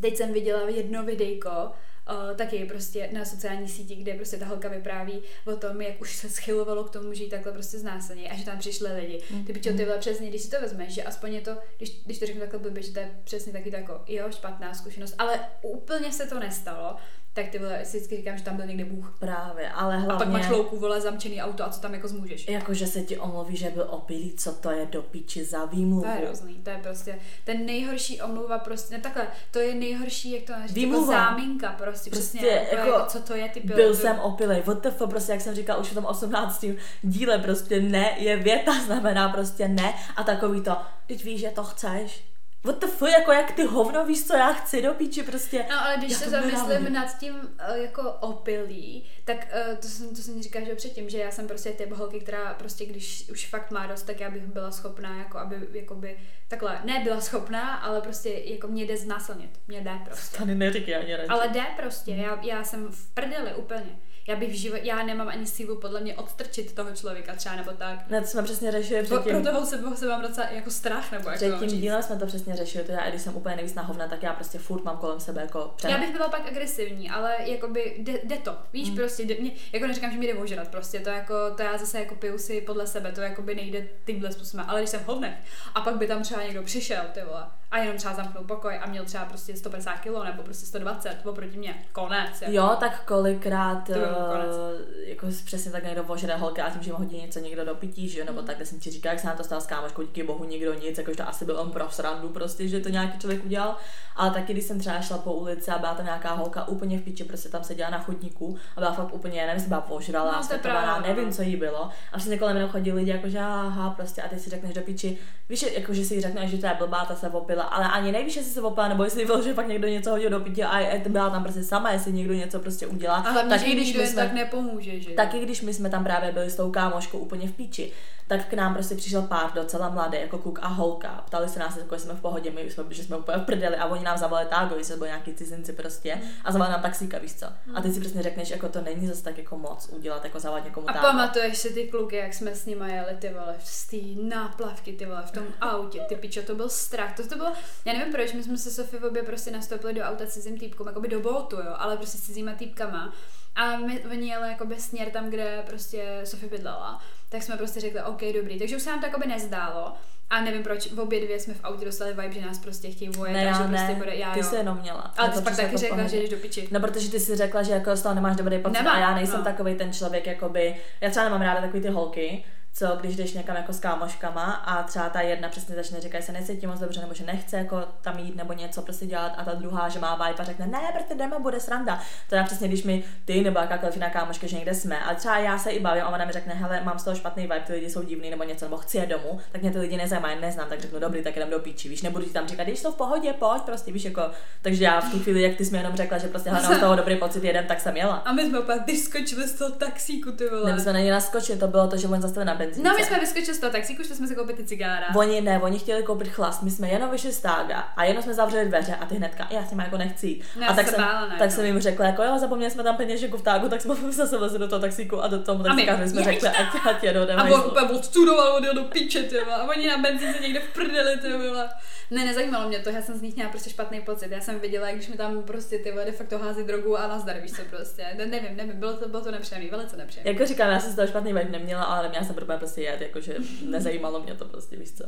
teď 0.00 0.16
jsem 0.16 0.32
viděla 0.32 0.68
jedno 0.68 1.04
videjko, 1.04 1.50
uh, 1.50 2.36
taky 2.36 2.64
prostě 2.64 3.08
na 3.12 3.24
sociální 3.24 3.68
síti, 3.68 3.96
kde 3.96 4.14
prostě 4.14 4.36
ta 4.36 4.46
holka 4.46 4.68
vypráví 4.68 5.22
o 5.46 5.56
tom, 5.56 5.80
jak 5.80 6.00
už 6.00 6.16
se 6.16 6.30
schylovalo 6.30 6.84
k 6.84 6.90
tomu, 6.90 7.14
že 7.14 7.24
jí 7.24 7.30
takhle 7.30 7.52
prostě 7.52 7.78
znásilní 7.78 8.30
a 8.30 8.36
že 8.36 8.44
tam 8.44 8.58
přišly 8.58 8.92
lidi. 8.92 9.22
Mhm. 9.30 9.44
Ty 9.44 9.52
pičo, 9.52 9.72
ty 9.72 9.84
vole, 9.84 9.98
přesně, 9.98 10.28
když 10.28 10.42
si 10.42 10.50
to 10.50 10.60
vezmeš, 10.60 10.94
že 10.94 11.02
aspoň 11.02 11.34
je 11.34 11.40
to, 11.40 11.56
když, 11.76 12.02
když 12.04 12.18
to 12.18 12.26
řeknu 12.26 12.40
takhle 12.40 12.58
blbě, 12.58 12.82
že 12.82 12.92
to 12.92 12.98
je 12.98 13.10
přesně 13.24 13.52
taky 13.52 13.70
to 13.70 13.76
jako, 13.76 14.00
jo, 14.06 14.24
špatná 14.30 14.74
zkušenost, 14.74 15.14
ale 15.18 15.40
úplně 15.62 16.12
se 16.12 16.26
to 16.26 16.40
nestalo, 16.40 16.96
tak 17.32 17.48
ty 17.48 17.58
vole, 17.58 17.84
si 17.84 17.96
vždycky 17.96 18.16
říkám, 18.16 18.38
že 18.38 18.44
tam 18.44 18.56
byl 18.56 18.66
někde 18.66 18.84
Bůh. 18.84 19.16
Právě, 19.18 19.70
ale 19.70 19.96
hlavně... 19.96 20.14
A 20.14 20.18
pak 20.18 20.28
máš 20.28 20.48
louku, 20.48 20.78
vole, 20.78 21.00
zamčený 21.00 21.42
auto 21.42 21.64
a 21.64 21.68
co 21.68 21.80
tam 21.80 21.94
jako 21.94 22.08
zmůžeš. 22.08 22.48
Jako, 22.48 22.74
že 22.74 22.86
se 22.86 23.02
ti 23.02 23.18
omluví, 23.18 23.56
že 23.56 23.70
byl 23.70 23.86
opilý, 23.90 24.32
co 24.32 24.52
to 24.52 24.70
je 24.70 24.86
do 24.86 25.02
píči 25.02 25.44
za 25.44 25.64
výmluvu. 25.64 26.02
To 26.02 26.08
je 26.08 26.14
hrozný, 26.14 26.54
to 26.54 26.70
je 26.70 26.78
prostě 26.82 27.18
ten 27.44 27.66
nejhorší 27.66 28.22
omluva 28.22 28.58
prostě, 28.58 28.94
ne 28.94 29.00
takhle, 29.00 29.26
to 29.50 29.58
je 29.58 29.74
nejhorší, 29.74 30.32
jak 30.32 30.42
to 30.42 30.52
říct, 30.66 30.76
jako 30.76 31.06
záminka 31.06 31.68
prostě, 31.68 32.10
Prostě 32.10 32.38
přesně, 32.38 32.48
jako, 32.48 32.76
jako 32.76 32.88
jako, 32.88 33.06
co 33.10 33.20
to 33.20 33.34
je, 33.34 33.48
ty 33.48 33.60
Byl, 33.60 33.76
byl, 33.76 33.94
jsem 33.94 34.18
opilej, 34.18 34.62
WTF, 34.62 35.02
prostě 35.10 35.32
jak 35.32 35.40
jsem 35.40 35.54
říkal 35.54 35.80
už 35.80 35.90
v 35.90 35.94
tom 35.94 36.04
18. 36.04 36.64
díle, 37.02 37.38
prostě 37.38 37.80
ne 37.80 38.14
je 38.18 38.36
věta, 38.36 38.72
znamená 38.84 39.28
prostě 39.28 39.68
ne 39.68 39.94
a 40.16 40.24
takový 40.24 40.60
to, 40.60 40.76
teď 41.06 41.24
víš, 41.24 41.40
že 41.40 41.50
to 41.50 41.64
chceš. 41.64 42.29
WTF, 42.64 43.02
jako 43.02 43.32
jak 43.32 43.52
ty 43.52 43.64
hovno 43.64 44.06
víš, 44.06 44.26
co 44.26 44.36
já 44.36 44.52
chci 44.52 44.82
do 44.82 44.94
píči, 44.94 45.22
prostě. 45.22 45.66
No 45.70 45.84
ale 45.84 45.96
když 45.98 46.12
Já 46.12 46.18
se 46.18 46.24
to 46.24 46.30
zamyslím 46.30 46.92
nad 46.92 47.18
tím 47.18 47.34
uh, 47.34 47.76
jako 47.76 48.12
opilý, 48.12 49.04
tak 49.24 49.36
uh, 49.70 49.76
to 49.76 49.88
jsem, 49.88 50.08
to 50.08 50.22
jsem 50.22 50.42
říkala, 50.42 50.64
že 50.64 50.74
předtím, 50.74 51.10
že 51.10 51.18
já 51.18 51.30
jsem 51.30 51.48
prostě 51.48 51.70
typ 51.70 51.92
holky, 51.92 52.20
která 52.20 52.54
prostě 52.54 52.86
když 52.86 53.28
už 53.30 53.46
fakt 53.46 53.70
má 53.70 53.86
dost, 53.86 54.02
tak 54.02 54.20
já 54.20 54.30
bych 54.30 54.42
byla 54.42 54.70
schopná, 54.70 55.18
jako 55.18 55.38
aby, 55.38 55.56
jakoby, 55.72 56.18
takhle, 56.48 56.80
ne 56.84 57.00
byla 57.04 57.20
schopná, 57.20 57.74
ale 57.74 58.00
prostě 58.00 58.30
jako 58.30 58.68
mě 58.68 58.84
jde 58.84 58.96
znásilnit, 58.96 59.50
mě 59.68 59.80
jde 59.80 59.92
prostě. 60.04 60.38
Tady 60.38 60.54
neříkej 60.54 60.96
ani 60.96 61.16
radši. 61.16 61.28
Ale 61.28 61.48
jde 61.48 61.62
prostě, 61.76 62.10
já, 62.10 62.38
já 62.42 62.64
jsem 62.64 62.88
v 62.92 63.14
prdeli 63.14 63.54
úplně. 63.54 63.98
Já 64.30 64.36
bych 64.36 64.48
v 64.50 64.54
životě, 64.54 64.82
já 64.84 65.02
nemám 65.02 65.28
ani 65.28 65.46
sílu 65.46 65.76
podle 65.76 66.00
mě 66.00 66.14
odstrčit 66.14 66.74
toho 66.74 66.90
člověka 66.90 67.34
třeba 67.34 67.56
nebo 67.56 67.70
tak. 67.70 68.10
Ne, 68.10 68.20
to 68.20 68.26
jsme 68.26 68.42
přesně 68.42 68.72
řešili 68.72 69.02
předtím. 69.02 69.42
pro 69.42 69.52
toho 69.52 69.66
se, 69.66 69.82
se 69.96 70.08
mám 70.08 70.22
docela 70.22 70.46
jako 70.50 70.70
strach, 70.70 71.12
nebo 71.12 71.28
jak 71.28 71.36
Před 71.36 71.46
to 71.46 71.50
mám 71.52 71.60
tím 71.60 71.70
říct. 71.70 71.80
dílem 71.80 72.02
jsme 72.02 72.16
to 72.16 72.26
přesně 72.26 72.56
řešili, 72.56 72.84
to 72.84 72.92
já, 72.92 73.10
když 73.10 73.22
jsem 73.22 73.36
úplně 73.36 73.56
nejvíc 73.56 73.74
na 73.74 73.82
hovna, 73.82 74.08
tak 74.08 74.22
já 74.22 74.32
prostě 74.32 74.58
furt 74.58 74.84
mám 74.84 74.96
kolem 74.96 75.20
sebe 75.20 75.40
jako 75.40 75.72
před... 75.76 75.88
Já 75.90 75.98
bych 75.98 76.12
byla 76.12 76.28
pak 76.28 76.46
agresivní, 76.48 77.10
ale 77.10 77.36
jakoby 77.44 77.94
jde, 77.98 78.12
jde 78.24 78.36
to, 78.36 78.56
víš, 78.72 78.88
Mm. 78.88 78.90
mm. 78.94 78.96
prostě, 78.98 79.22
jde, 79.22 79.34
mě, 79.40 79.50
jako 79.72 79.86
neříkám, 79.86 80.12
že 80.12 80.18
mi 80.18 80.26
jde 80.26 80.34
ožrat, 80.34 80.68
prostě 80.68 81.00
to 81.00 81.10
jako, 81.10 81.34
to 81.56 81.62
já 81.62 81.78
zase 81.78 81.98
jako 81.98 82.14
piju 82.14 82.38
si 82.38 82.60
podle 82.60 82.86
sebe, 82.86 83.12
to 83.12 83.20
jakoby 83.20 83.54
nejde 83.54 83.88
tímhle 84.06 84.32
způsobem, 84.32 84.66
ale 84.68 84.80
když 84.80 84.90
jsem 84.90 85.00
hovnech 85.06 85.34
a 85.74 85.80
pak 85.80 85.96
by 85.96 86.06
tam 86.06 86.22
třeba 86.22 86.42
někdo 86.42 86.62
přišel, 86.62 87.02
ty 87.14 87.20
vole, 87.22 87.46
a 87.70 87.78
jenom 87.78 87.96
třeba 87.96 88.14
zamknul 88.14 88.44
pokoj 88.44 88.78
a 88.82 88.86
měl 88.88 89.04
třeba 89.04 89.24
prostě 89.24 89.56
150 89.56 89.92
kg 89.92 90.24
nebo 90.24 90.42
prostě 90.42 90.66
120 90.66 91.16
oproti 91.24 91.58
mě, 91.58 91.74
konec. 91.92 92.40
Jako. 92.42 92.52
Jo, 92.54 92.76
tak 92.80 93.04
kolikrát 93.04 93.84
To 93.86 93.92
byl 93.92 94.14
konec. 94.32 94.56
jako 95.04 95.26
přesně 95.44 95.70
tak 95.72 95.84
někdo 95.84 96.04
vožere 96.04 96.36
holka 96.36 96.64
a 96.64 96.70
tím, 96.70 96.82
že 96.82 96.92
mu 96.92 96.98
hodí 96.98 97.16
něco 97.22 97.38
někdo 97.38 97.64
do 97.64 97.74
pití, 97.74 98.08
že 98.08 98.18
jo, 98.20 98.24
nebo 98.26 98.42
tak, 98.42 98.56
kde 98.56 98.66
jsem 98.66 98.80
ti 98.80 98.90
říkala, 98.90 99.12
jak 99.12 99.20
se 99.20 99.26
nám 99.26 99.36
to 99.36 99.44
stalo 99.44 99.60
s 99.60 99.66
kámoškou, 99.66 100.02
díky 100.02 100.22
bohu 100.22 100.44
nikdo 100.44 100.74
nic, 100.74 100.98
jakože 100.98 101.16
to 101.16 101.28
asi 101.28 101.44
byl 101.44 101.58
on 101.60 101.70
pro 101.70 101.90
srandu 101.90 102.28
prostě, 102.28 102.68
že 102.68 102.80
to 102.80 102.88
nějaký 102.88 103.18
člověk 103.18 103.44
udělal, 103.44 103.76
ale 104.16 104.30
taky 104.30 104.52
když 104.52 104.64
jsem 104.64 104.78
třeba 104.80 105.00
šla 105.00 105.18
po 105.18 105.32
ulici 105.32 105.70
a 105.70 105.78
byla 105.78 105.94
tam 105.94 106.04
nějaká 106.04 106.32
holka 106.34 106.68
úplně 106.68 106.98
v 106.98 107.02
piči, 107.02 107.24
prostě 107.24 107.48
tam 107.48 107.64
seděla 107.64 107.90
na 107.90 107.98
chodníku 107.98 108.58
a 108.76 108.80
byla 108.80 108.92
fakt 108.92 109.14
úplně, 109.14 109.46
nevím, 109.46 109.68
byla 109.68 109.80
požralá, 109.80 110.32
No, 110.36 110.42
světovaná, 110.42 110.80
pravda, 110.82 111.00
no. 111.08 111.14
nevím, 111.14 111.32
co 111.32 111.42
jí 111.42 111.56
bylo. 111.56 111.90
A 112.12 112.18
přesně 112.18 112.38
kolem 112.38 112.56
mě 112.56 112.68
chodili 112.68 112.96
lidi, 112.98 113.10
jakože 113.10 113.38
aha, 113.40 113.90
prostě 113.90 114.22
a 114.22 114.28
ty 114.28 114.38
si 114.38 114.50
řekneš 114.50 114.74
do 114.74 114.80
piči, 114.80 115.18
víš, 115.48 115.62
jakože 115.62 116.04
si 116.04 116.20
řekneš, 116.20 116.50
že 116.50 116.58
to 116.58 116.66
je 116.66 116.74
blbá, 116.78 117.04
ta 117.04 117.14
se 117.14 117.28
opila, 117.28 117.59
ale 117.62 117.88
ani 117.88 118.12
nevíš, 118.12 118.36
jestli 118.36 118.52
se 118.52 118.60
opila, 118.62 118.88
nebo 118.88 119.04
jestli 119.04 119.24
bylo, 119.26 119.42
že 119.42 119.54
fakt 119.54 119.68
někdo 119.68 119.88
něco 119.88 120.10
hodil 120.10 120.30
do 120.30 120.40
pití 120.40 120.64
a 120.64 120.98
byla 121.08 121.30
tam 121.30 121.42
prostě 121.42 121.64
sama, 121.64 121.90
jestli 121.90 122.12
někdo 122.12 122.34
něco 122.34 122.60
prostě 122.60 122.86
udělá. 122.86 123.14
A 123.16 123.30
hlavně, 123.30 123.50
Taky 123.50 123.70
že 123.70 123.76
když 123.76 123.94
my 123.96 124.06
jsme- 124.06 124.22
tak 124.22 124.32
nepomůže, 124.32 125.00
že? 125.00 125.10
Taky 125.10 125.38
když 125.40 125.62
my 125.62 125.74
jsme 125.74 125.90
tam 125.90 126.04
právě 126.04 126.32
byli 126.32 126.50
s 126.50 126.56
tou 126.56 126.70
kámoškou 126.70 127.18
úplně 127.18 127.48
v 127.48 127.52
píči, 127.52 127.92
tak 128.26 128.46
k 128.46 128.52
nám 128.52 128.74
prostě 128.74 128.94
přišel 128.94 129.22
pár 129.22 129.50
docela 129.54 129.88
mladý, 129.88 130.18
jako 130.20 130.38
kluk 130.38 130.58
a 130.62 130.66
holka. 130.68 131.22
Ptali 131.26 131.48
se 131.48 131.58
nás, 131.58 131.76
jako 131.76 131.98
jsme 131.98 132.14
v 132.14 132.20
pohodě, 132.20 132.50
my 132.50 132.70
jsme, 132.70 132.84
že 132.90 133.04
jsme 133.04 133.16
úplně 133.16 133.38
v 133.38 133.44
prdeli 133.44 133.76
a 133.76 133.86
oni 133.86 134.04
nám 134.04 134.18
zavolali 134.18 134.46
tágo, 134.46 134.82
že 134.82 134.96
byli 134.96 135.08
nějaký 135.08 135.34
cizinci 135.34 135.72
prostě 135.72 136.20
a 136.44 136.52
zavolali 136.52 136.72
nám 136.72 136.82
taxíka, 136.82 137.18
víš 137.18 137.34
co. 137.34 137.46
A 137.74 137.80
ty 137.82 137.92
si 137.92 138.00
přesně 138.00 138.22
řekneš, 138.22 138.50
jako 138.50 138.68
to 138.68 138.80
není 138.80 139.06
zase 139.06 139.22
tak 139.22 139.38
jako 139.38 139.58
moc 139.58 139.88
udělat, 139.92 140.24
jako 140.24 140.40
zavolat 140.40 140.64
někomu 140.64 140.90
A 140.90 140.92
tágo. 140.92 141.06
pamatuješ 141.06 141.58
si 141.58 141.74
ty 141.74 141.84
kluky, 141.88 142.16
jak 142.16 142.34
jsme 142.34 142.54
s 142.54 142.66
nimi 142.66 142.92
jeli, 142.92 143.16
ty 143.18 143.28
vole, 143.28 143.54
z 143.64 143.86
té 143.86 143.96
náplavky, 144.36 144.92
ty 144.92 145.06
vole, 145.06 145.22
v 145.26 145.30
tom 145.30 145.44
autě, 145.60 146.00
ty 146.08 146.14
pičo, 146.16 146.42
to 146.42 146.54
byl 146.54 146.68
strach, 146.68 147.16
to, 147.16 147.26
to 147.26 147.36
bylo, 147.36 147.49
já 147.84 147.92
nevím 147.92 148.12
proč, 148.12 148.32
my 148.32 148.42
jsme 148.42 148.58
se 148.58 148.70
Sofie 148.70 149.00
v 149.00 149.04
obě 149.04 149.22
prostě 149.22 149.50
nastoupili 149.50 149.94
do 149.94 150.02
auta 150.02 150.24
s 150.26 150.28
cizím 150.28 150.58
týpkou, 150.58 150.86
jakoby 150.86 151.08
do 151.08 151.20
botu, 151.20 151.56
jo, 151.56 151.74
ale 151.78 151.96
prostě 151.96 152.18
s 152.18 152.22
cizíma 152.22 152.52
týpkama. 152.52 153.12
A 153.56 153.76
my, 153.76 154.04
oni 154.12 154.28
jeli 154.28 154.48
jakoby 154.48 154.80
směr 154.80 155.10
tam, 155.10 155.30
kde 155.30 155.62
prostě 155.66 156.20
Sofie 156.24 156.50
bydlela, 156.50 157.00
tak 157.28 157.42
jsme 157.42 157.56
prostě 157.56 157.80
řekli, 157.80 158.02
OK, 158.02 158.20
dobrý, 158.34 158.58
takže 158.58 158.76
už 158.76 158.82
se 158.82 158.90
nám 158.90 159.00
to 159.00 159.06
jakoby 159.06 159.26
nezdálo. 159.26 159.92
A 160.30 160.40
nevím 160.40 160.62
proč, 160.62 160.92
v 160.92 161.00
obě 161.00 161.20
dvě 161.24 161.40
jsme 161.40 161.54
v 161.54 161.64
autě 161.64 161.84
dostali 161.84 162.10
vibe, 162.12 162.32
že 162.32 162.40
nás 162.40 162.58
prostě 162.58 162.90
chtějí 162.90 163.10
vojet, 163.10 163.32
Ne, 163.32 163.40
a 163.50 163.56
že 163.56 163.62
já 163.62 163.68
prostě 163.68 163.86
ne, 163.86 163.94
bude, 163.94 164.14
já 164.14 164.32
ty 164.32 164.38
jo. 164.38 164.44
jsi 164.44 164.56
jenom 164.56 164.78
měla. 164.78 165.14
Ale 165.16 165.28
Mně 165.28 165.32
ty 165.36 165.38
to 165.38 165.44
pak 165.44 165.56
taky 165.56 165.66
jako 165.66 165.78
řekla, 165.78 165.96
pohodě. 165.96 166.10
že 166.10 166.16
jdeš 166.22 166.30
do 166.30 166.36
piči. 166.36 166.68
No, 166.70 166.80
protože 166.80 167.10
ty 167.10 167.20
si 167.20 167.36
řekla, 167.36 167.62
že 167.62 167.72
jako 167.72 167.96
z 167.96 168.02
toho 168.02 168.14
nemáš 168.14 168.36
dobrý 168.36 168.58
pocit 168.58 168.72
Nemám, 168.72 168.96
a 168.96 169.00
já 169.00 169.14
nejsem 169.14 169.38
no. 169.38 169.44
takový 169.44 169.74
ten 169.74 169.92
člověk, 169.92 170.26
jakoby, 170.26 170.76
já 171.00 171.10
třeba 171.10 171.24
nemám 171.24 171.42
ráda 171.42 171.60
takový 171.60 171.82
ty 171.82 171.88
holky, 171.88 172.44
co 172.74 172.96
když 173.00 173.16
jdeš 173.16 173.32
někam 173.32 173.56
jako 173.56 173.72
s 173.72 173.80
kámoškama 173.80 174.44
a 174.52 174.82
třeba 174.82 175.08
ta 175.08 175.20
jedna 175.20 175.48
přesně 175.48 175.74
začne 175.74 176.00
říkat, 176.00 176.20
že 176.20 176.26
se 176.26 176.32
necítí 176.32 176.66
moc 176.66 176.80
dobře, 176.80 177.00
nebo 177.00 177.14
že 177.14 177.24
nechce 177.24 177.56
jako 177.56 177.84
tam 178.00 178.18
jít 178.18 178.36
nebo 178.36 178.52
něco 178.52 178.82
prostě 178.82 179.06
dělat 179.06 179.32
a 179.36 179.44
ta 179.44 179.54
druhá, 179.54 179.88
že 179.88 179.98
má 179.98 180.14
vibe 180.14 180.38
a 180.38 180.44
řekne, 180.44 180.66
ne, 180.66 180.80
prostě 180.94 181.14
jdeme, 181.14 181.36
bude 181.38 181.60
sranda. 181.60 182.00
To 182.28 182.34
já 182.34 182.44
přesně, 182.44 182.68
když 182.68 182.82
mi 182.82 183.04
ty 183.24 183.40
nebo 183.40 183.58
jakákoliv 183.58 183.94
jiná 183.94 184.10
kámoška, 184.10 184.46
že 184.46 184.56
někde 184.56 184.74
jsme, 184.74 185.00
ale 185.00 185.14
třeba 185.14 185.38
já 185.38 185.58
se 185.58 185.70
i 185.70 185.80
bavím 185.80 186.02
a 186.02 186.08
ona 186.08 186.24
mi 186.24 186.32
řekne, 186.32 186.54
hele, 186.54 186.80
mám 186.84 186.98
z 186.98 187.04
toho 187.04 187.16
špatný 187.16 187.42
vibe, 187.42 187.60
ty 187.66 187.72
lidi 187.72 187.90
jsou 187.90 188.02
divný 188.02 188.30
nebo 188.30 188.44
něco, 188.44 188.64
nebo 188.64 188.76
chci 188.76 188.96
je 188.96 189.06
domů, 189.06 189.40
tak 189.52 189.62
mě 189.62 189.70
ty 189.70 189.78
lidi 189.78 189.96
nezajímají, 189.96 190.40
neznám, 190.40 190.68
tak 190.68 190.80
řeknu, 190.80 190.98
dobrý, 191.00 191.22
tak 191.22 191.36
jdem 191.36 191.50
do 191.50 191.58
píči, 191.58 191.88
víš, 191.88 192.02
nebudu 192.02 192.24
ti 192.24 192.30
tam 192.30 192.48
říkat, 192.48 192.64
když 192.64 192.78
jsou 192.78 192.92
v 192.92 192.96
pohodě, 192.96 193.32
pojď, 193.32 193.62
prostě 193.62 193.92
víš, 193.92 194.04
jako, 194.04 194.30
takže 194.62 194.84
já 194.84 195.00
v 195.00 195.10
tu 195.10 195.18
chvíli, 195.18 195.42
jak 195.42 195.56
ty 195.56 195.64
jsi 195.64 195.72
mi 195.72 195.78
jenom 195.78 195.96
řekla, 195.96 196.18
že 196.18 196.28
prostě 196.28 196.50
hele, 196.50 196.62
mám 196.62 196.74
z 196.74 196.80
toho 196.80 196.96
dobrý 196.96 197.16
pocit, 197.16 197.44
jedem, 197.44 197.66
tak 197.66 197.80
jsem 197.80 197.96
jela. 197.96 198.14
A 198.14 198.32
my 198.32 198.46
jsme 198.46 198.60
pak 198.60 198.86
vyskočili 198.86 199.48
z 199.48 199.52
toho 199.52 199.70
taxíku, 199.70 200.32
ty 200.32 200.48
vole. 200.48 200.70
Ne, 200.70 200.72
my 200.72 200.80
jsme 200.80 200.92
na 200.92 201.00
ně 201.00 201.12
naskočili, 201.12 201.58
to 201.58 201.68
bylo 201.68 201.88
to, 201.88 201.96
že 201.96 202.08
oni 202.08 202.22
zastavili 202.22 202.46
na 202.46 202.59
benzínce. 202.60 202.88
No, 202.88 202.96
my 202.98 203.04
jsme 203.04 203.20
vyskočili 203.20 203.54
z 203.54 203.60
toho 203.60 203.72
taxíku, 203.72 204.04
šli 204.04 204.14
jsme 204.14 204.26
si 204.26 204.34
koupit 204.34 204.56
ty 204.56 204.64
cigára. 204.64 205.06
Oni 205.16 205.40
ne, 205.40 205.58
oni 205.58 205.78
chtěli 205.78 206.02
koupit 206.02 206.28
chlast, 206.28 206.62
my 206.62 206.70
jsme 206.70 206.88
jenom 206.88 207.10
vyšli 207.10 207.32
z 207.32 207.40
tága 207.40 207.78
a 207.96 208.04
jenom 208.04 208.22
jsme 208.22 208.34
zavřeli 208.34 208.68
dveře 208.68 208.96
a 209.00 209.06
ty 209.06 209.14
hnedka, 209.14 209.48
já 209.50 209.66
s 209.66 209.70
nimi 209.70 209.82
jako 209.82 209.96
nechci 209.96 210.26
jít. 210.26 210.44
No, 210.60 210.70
a 210.70 210.72
tak 210.72 210.86
se 210.86 210.94
jsem, 210.94 211.04
bála, 211.04 211.28
ne, 211.28 211.36
tak 211.38 211.50
no. 211.50 211.56
jsem 211.56 211.64
jim 211.64 211.80
řekla, 211.80 212.06
jako 212.06 212.22
jo, 212.22 212.38
zapomněli 212.38 212.70
jsme 212.70 212.82
tam 212.82 212.96
peněženku 212.96 213.36
v 213.36 213.42
tágu, 213.42 213.68
tak 213.68 213.80
jsme 213.80 213.94
zase 214.10 214.38
vlezli 214.38 214.58
do 214.58 214.68
toho 214.68 214.80
taxíku 214.80 215.22
a 215.22 215.28
do 215.28 215.42
toho 215.42 215.60
A 215.60 215.64
taxikáři 215.64 216.08
jsme 216.08 216.24
řekli, 216.24 216.48
ať, 216.48 216.66
ať 216.84 217.04
jedou, 217.04 217.22
A 217.22 217.24
jdeme 217.24 217.54
on 217.54 217.60
úplně 217.66 217.88
odstudoval, 217.88 218.56
odjel 218.56 218.74
do 218.74 218.84
píče, 218.84 219.28
vole. 219.44 219.56
A 219.56 219.68
oni 219.68 219.86
na 219.86 219.98
benzínce 219.98 220.40
někde 220.40 220.60
v 220.60 220.72
prdeli, 220.72 221.16
vole. 221.48 221.68
Ne, 222.10 222.24
nezajímalo 222.24 222.68
mě 222.68 222.78
to, 222.78 222.90
já 222.90 223.02
jsem 223.02 223.18
z 223.18 223.22
nich 223.22 223.34
měla 223.34 223.50
prostě 223.50 223.70
špatný 223.70 224.00
pocit. 224.00 224.30
Já 224.30 224.40
jsem 224.40 224.60
viděla, 224.60 224.86
jak 224.86 224.96
když 224.96 225.08
mi 225.08 225.16
tam 225.16 225.42
prostě 225.42 225.78
ty 225.78 225.90
vole 225.90 226.04
de 226.04 226.12
facto 226.12 226.38
hází 226.38 226.64
drogu 226.64 226.98
a 226.98 227.08
nazdar, 227.08 227.36
víš 227.40 227.52
co 227.52 227.62
prostě. 227.70 228.06
Ne, 228.18 228.26
nevím, 228.26 228.56
nevím, 228.56 228.78
bylo 228.78 228.92
to, 228.92 229.08
bylo 229.08 229.22
to 229.22 229.30
nepříjemný, 229.30 229.70
velice 229.70 229.96
nepříjemný. 229.96 230.32
Jako 230.32 230.46
říkám, 230.46 230.70
já 230.70 230.80
jsem 230.80 230.92
z 230.92 230.94
toho 230.94 231.08
špatný 231.08 231.32
vibe 231.32 231.50
neměla, 231.50 231.82
ale 231.82 232.02
neměla 232.02 232.24
jsem 232.24 232.34
problém 232.50 232.58
prostě 232.58 232.82
jet, 232.82 233.00
jakože 233.00 233.36
nezajímalo 233.62 234.22
mě 234.22 234.34
to 234.34 234.44
prostě, 234.44 234.76
víš 234.76 234.92
co. 234.92 235.04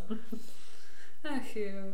Ach 1.25 1.57
jo. 1.57 1.93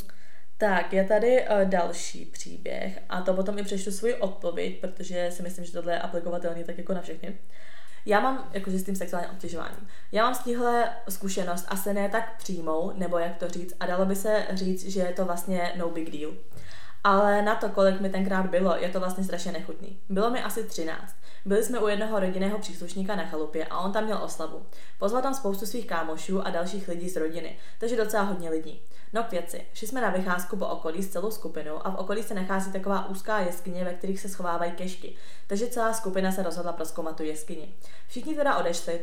Tak, 0.59 0.93
je 0.93 1.05
tady 1.05 1.43
uh, 1.43 1.71
další 1.71 2.25
příběh 2.25 2.99
a 3.09 3.23
to 3.23 3.35
potom 3.35 3.59
i 3.59 3.63
přečtu 3.63 3.91
svoji 3.91 4.15
odpověď, 4.15 4.81
protože 4.81 5.31
si 5.31 5.43
myslím, 5.43 5.65
že 5.65 5.73
tohle 5.73 5.93
je 5.93 5.99
aplikovatelný 5.99 6.65
tak 6.65 6.79
jako 6.79 6.95
na 6.95 7.01
všechny. 7.01 7.39
Já 8.07 8.21
mám, 8.21 8.51
jakože 8.53 8.79
s 8.79 8.85
tím 8.85 8.97
sexuálním 8.97 9.31
obtěžováním, 9.31 9.89
já 10.13 10.25
mám 10.25 10.35
z 10.35 10.39
téhle 10.39 10.97
zkušenost 11.09 11.65
asi 11.69 11.95
ne 11.95 12.09
tak 12.09 12.37
přímou, 12.39 12.93
nebo 12.97 13.19
jak 13.19 13.37
to 13.37 13.49
říct, 13.49 13.75
a 13.81 13.87
dalo 13.87 14.07
by 14.07 14.17
se 14.17 14.47
říct, 14.53 14.89
že 14.89 15.01
je 15.01 15.13
to 15.13 15.25
vlastně 15.25 15.73
no 15.77 15.89
big 15.89 16.11
deal. 16.11 16.33
Ale 17.05 17.43
na 17.43 17.55
to, 17.55 17.69
kolik 17.69 18.01
mi 18.01 18.11
tenkrát 18.11 18.47
bylo, 18.47 18.77
je 18.77 18.89
to 18.89 19.01
vlastně 19.01 19.25
strašně 19.25 19.53
nechutný. 19.53 20.01
Bylo 20.09 20.31
mi 20.31 20.43
asi 20.43 20.65
13. 20.65 21.15
Byli 21.45 21.65
jsme 21.65 21.79
u 21.79 21.89
jednoho 21.89 22.21
rodinného 22.21 22.59
příslušníka 22.59 23.17
na 23.17 23.25
chalupě 23.25 23.67
a 23.67 23.79
on 23.79 23.93
tam 23.93 24.05
měl 24.05 24.19
oslavu. 24.23 24.67
Pozval 24.99 25.23
tam 25.23 25.35
spoustu 25.35 25.67
svých 25.67 25.87
kámošů 25.87 26.47
a 26.47 26.51
dalších 26.51 26.89
lidí 26.89 27.09
z 27.09 27.17
rodiny, 27.17 27.59
takže 27.79 27.97
docela 27.97 28.23
hodně 28.23 28.51
lidí. 28.51 28.83
No 29.13 29.25
k 29.25 29.31
věci. 29.31 29.67
Šli 29.75 29.87
jsme 29.87 30.01
na 30.01 30.11
vycházku 30.11 30.57
po 30.57 30.67
okolí 30.67 31.03
s 31.03 31.09
celou 31.09 31.31
skupinou 31.31 31.87
a 31.87 31.91
v 31.91 31.95
okolí 31.95 32.23
se 32.23 32.35
nachází 32.35 32.73
taková 32.73 33.09
úzká 33.09 33.39
jeskyně, 33.39 33.85
ve 33.85 33.95
kterých 33.95 34.21
se 34.21 34.29
schovávají 34.29 34.73
kešky. 34.73 35.17
Takže 35.47 35.67
celá 35.67 35.93
skupina 35.93 36.33
se 36.33 36.43
rozhodla 36.43 36.73
proskoumat 36.73 37.17
tu 37.17 37.23
jeskyni. 37.23 37.75
Všichni 38.09 38.35
teda 38.35 38.57
odešli, 38.57 39.01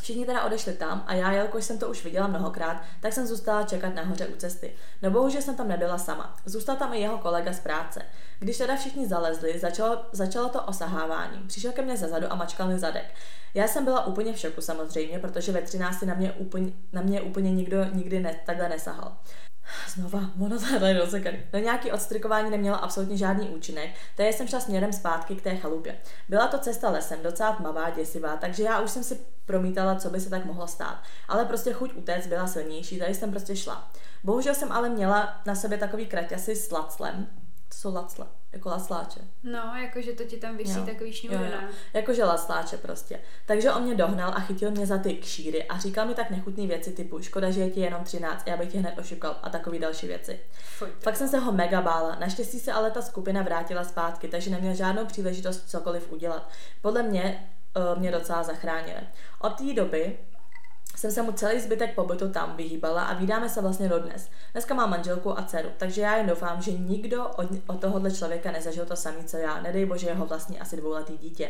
Všichni 0.00 0.26
teda 0.26 0.44
odešli 0.44 0.72
tam 0.72 1.04
a 1.06 1.14
já, 1.14 1.32
jelikož 1.32 1.64
jsem 1.64 1.78
to 1.78 1.88
už 1.88 2.04
viděla 2.04 2.26
mnohokrát, 2.26 2.82
tak 3.00 3.12
jsem 3.12 3.26
zůstala 3.26 3.62
čekat 3.62 3.94
nahoře 3.94 4.26
u 4.26 4.36
cesty. 4.36 4.72
No 5.02 5.10
bohužel 5.10 5.42
jsem 5.42 5.56
tam 5.56 5.68
nebyla 5.68 5.98
sama. 5.98 6.36
Zůstal 6.44 6.76
tam 6.76 6.94
i 6.94 7.00
jeho 7.00 7.18
kolega 7.18 7.52
z 7.52 7.60
práce. 7.60 8.02
Když 8.38 8.58
teda 8.58 8.76
všichni 8.76 9.06
zalezli, 9.06 9.58
začalo, 9.58 10.06
začalo 10.12 10.48
to 10.48 10.62
osahávání. 10.62 11.38
Přišel 11.46 11.72
ke 11.72 11.82
mně 11.82 11.96
zezadu 11.96 12.32
a 12.32 12.34
mačkal 12.34 12.68
mi 12.68 12.78
zadek. 12.78 13.14
Já 13.54 13.68
jsem 13.68 13.84
byla 13.84 14.06
úplně 14.06 14.32
v 14.32 14.38
šoku 14.38 14.60
samozřejmě, 14.60 15.18
protože 15.18 15.52
ve 15.52 15.62
13 15.62 16.02
na 16.02 16.14
mě 16.14 16.32
úplně, 16.32 16.72
na 16.92 17.02
mě 17.02 17.22
úplně 17.22 17.52
nikdo 17.52 17.84
nikdy 17.92 18.20
ne, 18.20 18.40
takhle 18.46 18.68
nesahal. 18.68 19.16
Znova, 19.88 20.20
ono 20.40 20.58
tady 20.58 20.98
rozsekaný. 20.98 21.38
No 21.52 21.58
nějaký 21.58 21.92
odstrikování 21.92 22.50
nemělo 22.50 22.84
absolutně 22.84 23.16
žádný 23.16 23.48
účinek, 23.48 23.90
takže 24.16 24.32
jsem 24.32 24.48
šla 24.48 24.60
směrem 24.60 24.92
zpátky 24.92 25.36
k 25.36 25.42
té 25.42 25.56
chalupě. 25.56 25.98
Byla 26.28 26.46
to 26.46 26.58
cesta 26.58 26.90
lesem, 26.90 27.22
docela 27.22 27.52
tmavá, 27.52 27.90
děsivá, 27.90 28.36
takže 28.36 28.62
já 28.62 28.80
už 28.80 28.90
jsem 28.90 29.04
si 29.04 29.20
promítala, 29.46 29.94
co 29.94 30.10
by 30.10 30.20
se 30.20 30.30
tak 30.30 30.44
mohlo 30.44 30.66
stát. 30.66 31.02
Ale 31.28 31.44
prostě 31.44 31.72
chuť 31.72 31.96
utéct 31.96 32.26
byla 32.26 32.46
silnější, 32.46 32.98
tady 32.98 33.14
jsem 33.14 33.30
prostě 33.30 33.56
šla. 33.56 33.90
Bohužel 34.24 34.54
jsem 34.54 34.72
ale 34.72 34.88
měla 34.88 35.40
na 35.46 35.54
sobě 35.54 35.78
takový 35.78 36.06
kraťasy 36.06 36.56
s 36.56 36.70
laclem, 36.70 37.26
to 37.68 37.74
jsou 37.74 37.94
lacle, 37.94 38.26
jako 38.52 38.68
lasláče. 38.68 39.20
No, 39.42 39.72
jakože 39.82 40.12
to 40.12 40.24
ti 40.24 40.36
tam 40.36 40.56
vysí 40.56 40.78
Jo. 40.78 40.86
takový 40.86 41.12
šňůry, 41.12 41.36
Jo, 41.36 41.42
jo. 41.62 41.68
Jakože 41.92 42.24
lasláče 42.24 42.76
prostě. 42.76 43.20
Takže 43.46 43.72
on 43.72 43.82
mě 43.82 43.94
dohnal 43.94 44.32
a 44.36 44.40
chytil 44.40 44.70
mě 44.70 44.86
za 44.86 44.98
ty 44.98 45.14
kšíry 45.14 45.64
a 45.64 45.78
říkal 45.78 46.06
mi 46.06 46.14
tak 46.14 46.30
nechutné 46.30 46.66
věci 46.66 46.92
typu 46.92 47.22
škoda, 47.22 47.50
že 47.50 47.60
je 47.60 47.70
ti 47.70 47.80
jenom 47.80 48.04
13, 48.04 48.46
já 48.46 48.56
bych 48.56 48.72
tě 48.72 48.78
hned 48.78 48.98
ošukal 48.98 49.36
a 49.42 49.50
takové 49.50 49.78
další 49.78 50.06
věci. 50.06 50.40
Fuj. 50.78 50.88
Fakt 51.00 51.16
jsem 51.16 51.28
se 51.28 51.38
ho 51.38 51.52
mega 51.52 51.82
bála. 51.82 52.16
Naštěstí 52.20 52.60
se 52.60 52.72
ale 52.72 52.90
ta 52.90 53.02
skupina 53.02 53.42
vrátila 53.42 53.84
zpátky, 53.84 54.28
takže 54.28 54.50
neměl 54.50 54.74
žádnou 54.74 55.04
příležitost 55.06 55.70
cokoliv 55.70 56.12
udělat. 56.12 56.48
Podle 56.82 57.02
mě 57.02 57.50
uh, 57.92 57.98
mě 57.98 58.10
docela 58.10 58.42
zachránili. 58.42 59.00
Od 59.40 59.50
té 59.50 59.72
doby 59.74 60.18
jsem 60.98 61.10
se 61.10 61.22
mu 61.22 61.32
celý 61.32 61.60
zbytek 61.60 61.94
pobytu 61.94 62.28
tam 62.28 62.56
vyhýbala 62.56 63.02
a 63.02 63.14
vydáme 63.14 63.48
se 63.48 63.62
vlastně 63.62 63.88
dodnes. 63.88 64.30
Dneska 64.52 64.74
mám 64.74 64.90
manželku 64.90 65.38
a 65.38 65.42
dceru, 65.42 65.68
takže 65.76 66.00
já 66.00 66.16
jen 66.16 66.26
doufám, 66.26 66.62
že 66.62 66.72
nikdo 66.72 67.28
od, 67.28 67.46
od 67.66 67.80
tohohle 67.80 68.10
člověka 68.10 68.52
nezažil 68.52 68.86
to 68.86 68.96
samé, 68.96 69.24
co 69.24 69.36
já. 69.36 69.62
Nedej 69.62 69.86
bože 69.86 70.06
jeho 70.06 70.26
vlastní 70.26 70.60
asi 70.60 70.76
dvouletý 70.76 71.18
dítě. 71.18 71.48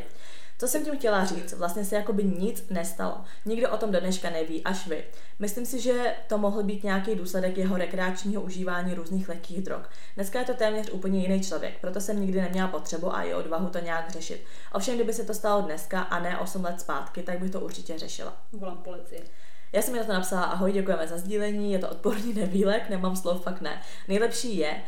Co 0.61 0.69
jsem 0.69 0.85
tím 0.85 0.97
chtěla 0.97 1.25
říct? 1.25 1.53
Vlastně 1.53 1.85
se 1.85 1.97
jakoby 1.97 2.25
nic 2.25 2.65
nestalo. 2.71 3.25
Nikdo 3.45 3.71
o 3.71 3.77
tom 3.77 3.93
do 3.93 4.01
dneška 4.01 4.31
neví, 4.31 4.65
až 4.65 4.87
vy. 4.87 5.05
Myslím 5.39 5.67
si, 5.67 5.81
že 5.81 6.15
to 6.27 6.39
mohl 6.39 6.63
být 6.63 6.85
nějaký 6.85 7.15
důsledek 7.15 7.59
jeho 7.59 7.77
rekreačního 7.77 8.43
užívání 8.43 8.95
různých 8.95 9.29
lehkých 9.29 9.63
drog. 9.63 9.83
Dneska 10.15 10.39
je 10.39 10.45
to 10.45 10.55
téměř 10.55 10.91
úplně 10.91 11.21
jiný 11.21 11.43
člověk, 11.43 11.81
proto 11.81 12.01
jsem 12.01 12.21
nikdy 12.21 12.41
neměla 12.41 12.69
potřebu 12.69 13.15
a 13.15 13.23
i 13.23 13.35
odvahu 13.35 13.69
to 13.69 13.79
nějak 13.79 14.11
řešit. 14.11 14.45
Ovšem, 14.73 14.95
kdyby 14.95 15.13
se 15.13 15.25
to 15.25 15.35
stalo 15.35 15.63
dneska 15.63 16.01
a 16.01 16.19
ne 16.19 16.39
8 16.39 16.65
let 16.65 16.81
zpátky, 16.81 17.23
tak 17.23 17.39
bych 17.39 17.51
to 17.51 17.61
určitě 17.61 17.99
řešila. 17.99 18.37
Volám 18.53 18.79
policii. 18.79 19.25
Já 19.73 19.83
jsem 19.83 19.93
mi 19.93 19.99
na 19.99 20.05
to 20.05 20.13
napsala, 20.13 20.43
ahoj, 20.43 20.73
děkujeme 20.73 21.09
za 21.09 21.19
sdílení, 21.19 21.73
je 21.73 21.79
to 21.79 21.89
odporný 21.89 22.35
nevýlek, 22.35 22.89
nemám 22.89 23.17
slov, 23.17 23.43
fakt 23.43 23.61
ne. 23.61 23.83
Nejlepší 24.09 24.57
je 24.57 24.83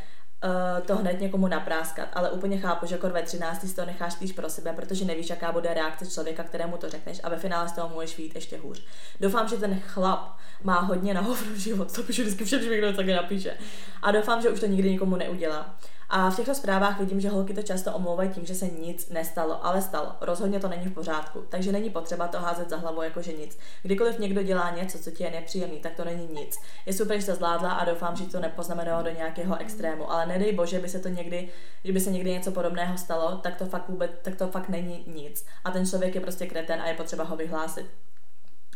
uh, 0.45 0.87
to 0.87 0.97
hned 0.97 1.21
někomu 1.21 1.49
napráskat, 1.49 2.09
ale 2.13 2.31
úplně 2.31 2.59
chápu, 2.59 2.87
že 2.87 2.95
jako 2.95 3.09
ve 3.09 3.23
13 3.23 3.69
si 3.69 3.75
to 3.75 3.85
necháš 3.85 4.13
spíš 4.13 4.33
pro 4.33 4.51
sebe, 4.51 4.73
protože 4.73 5.05
nevíš, 5.05 5.31
jaká 5.31 5.53
bude 5.53 5.75
reakce 5.75 6.07
člověka, 6.07 6.43
kterému 6.43 6.77
to 6.77 6.89
řekneš 6.89 7.21
a 7.23 7.29
ve 7.29 7.37
finále 7.37 7.69
z 7.69 7.73
toho 7.73 7.89
můžeš 7.89 8.17
vyjít 8.17 8.35
ještě 8.35 8.59
hůř. 8.59 8.85
Doufám, 9.21 9.49
že 9.49 9.57
ten 9.57 9.81
chlap 9.81 10.37
má 10.63 10.81
hodně 10.81 11.15
na 11.15 11.21
hovno 11.21 11.57
život, 11.57 11.95
to 11.95 12.03
píšu 12.03 12.23
vždycky 12.23 12.45
všem, 12.45 12.59
když 12.59 12.71
mi 12.71 12.77
někdo 12.77 12.93
takhle 12.93 13.15
napíše. 13.15 13.57
A 14.03 14.11
doufám, 14.11 14.43
že 14.43 14.51
už 14.51 14.61
to 14.61 14.67
nikdy 14.67 14.91
nikomu 14.91 15.17
neudělá. 15.17 15.77
A 16.13 16.31
v 16.31 16.37
těchto 16.37 16.55
zprávách 16.55 17.01
vidím, 17.01 17.21
že 17.21 17.29
holky 17.29 17.55
to 17.55 17.63
často 17.63 17.93
omlouvají 17.93 18.31
tím, 18.31 18.47
že 18.47 18.55
se 18.55 18.69
nic 18.69 19.09
nestalo, 19.09 19.67
ale 19.67 19.83
stalo. 19.83 20.13
Rozhodně 20.21 20.61
to 20.61 20.69
není 20.69 20.87
v 20.87 20.95
pořádku, 20.95 21.45
takže 21.49 21.73
není 21.73 21.91
potřeba 21.91 22.29
to 22.29 22.39
házet 22.39 22.71
za 22.71 22.77
hlavu 22.77 23.03
jako 23.03 23.23
že 23.23 23.33
nic. 23.33 23.59
Kdykoliv 23.83 24.19
někdo 24.19 24.43
dělá 24.43 24.71
něco, 24.71 24.99
co 24.99 25.11
ti 25.11 25.23
je 25.23 25.31
nepříjemný, 25.31 25.79
tak 25.79 25.95
to 25.95 26.05
není 26.05 26.27
nic. 26.27 26.59
Je 26.87 26.93
super, 26.93 27.21
že 27.21 27.27
to 27.27 27.35
zvládla 27.35 27.73
a 27.73 27.85
doufám, 27.85 28.17
že 28.17 28.25
to 28.25 28.41
nepoznamenalo 28.41 29.03
do 29.03 29.11
nějakého 29.11 29.61
extrému, 29.61 30.11
ale 30.11 30.27
nedej 30.27 30.53
bože, 30.53 30.79
by 30.79 30.89
se 30.89 30.99
to 30.99 31.09
někdy, 31.09 31.49
kdyby 31.83 32.01
se 32.01 32.11
někdy 32.11 32.31
něco 32.31 32.51
podobného 32.51 32.99
stalo, 32.99 33.37
tak 33.37 33.57
to 33.57 33.67
fakt 33.67 33.89
vůbec, 33.89 34.11
tak 34.23 34.37
to 34.37 34.49
fakt 34.49 34.69
není 34.69 35.05
nic. 35.07 35.47
A 35.65 35.71
ten 35.71 35.87
člověk 35.87 36.15
je 36.15 36.21
prostě 36.21 36.47
kreten 36.47 36.83
a 36.83 36.89
je 36.89 36.95
potřeba 36.95 37.25
ho 37.25 37.37
vyhlásit. 37.37 37.87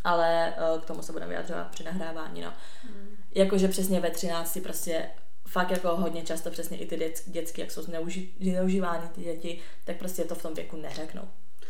Ale 0.04 0.54
eh, 0.56 0.80
k 0.80 0.84
tomu 0.84 1.02
se 1.02 1.12
budeme 1.12 1.28
vyjadřovat 1.28 1.68
při 1.68 1.84
nahrávání, 1.84 2.40
no. 2.40 2.52
Jakože 3.34 3.68
přesně 3.68 4.00
ve 4.00 4.10
13 4.10 4.58
prostě 4.62 5.08
fakt 5.48 5.70
jako 5.70 5.96
hodně 5.96 6.22
často 6.22 6.50
přesně 6.50 6.78
i 6.78 6.86
ty 6.86 6.96
dět, 6.96 7.22
dětsky, 7.26 7.60
jak 7.60 7.70
jsou 7.70 7.82
zneuži, 7.82 8.28
zneužívány 8.40 9.08
ty 9.14 9.20
děti, 9.20 9.60
tak 9.84 9.96
prostě 9.96 10.24
to 10.24 10.34
v 10.34 10.42
tom 10.42 10.54
věku 10.54 10.76
neřeknou. 10.76 11.22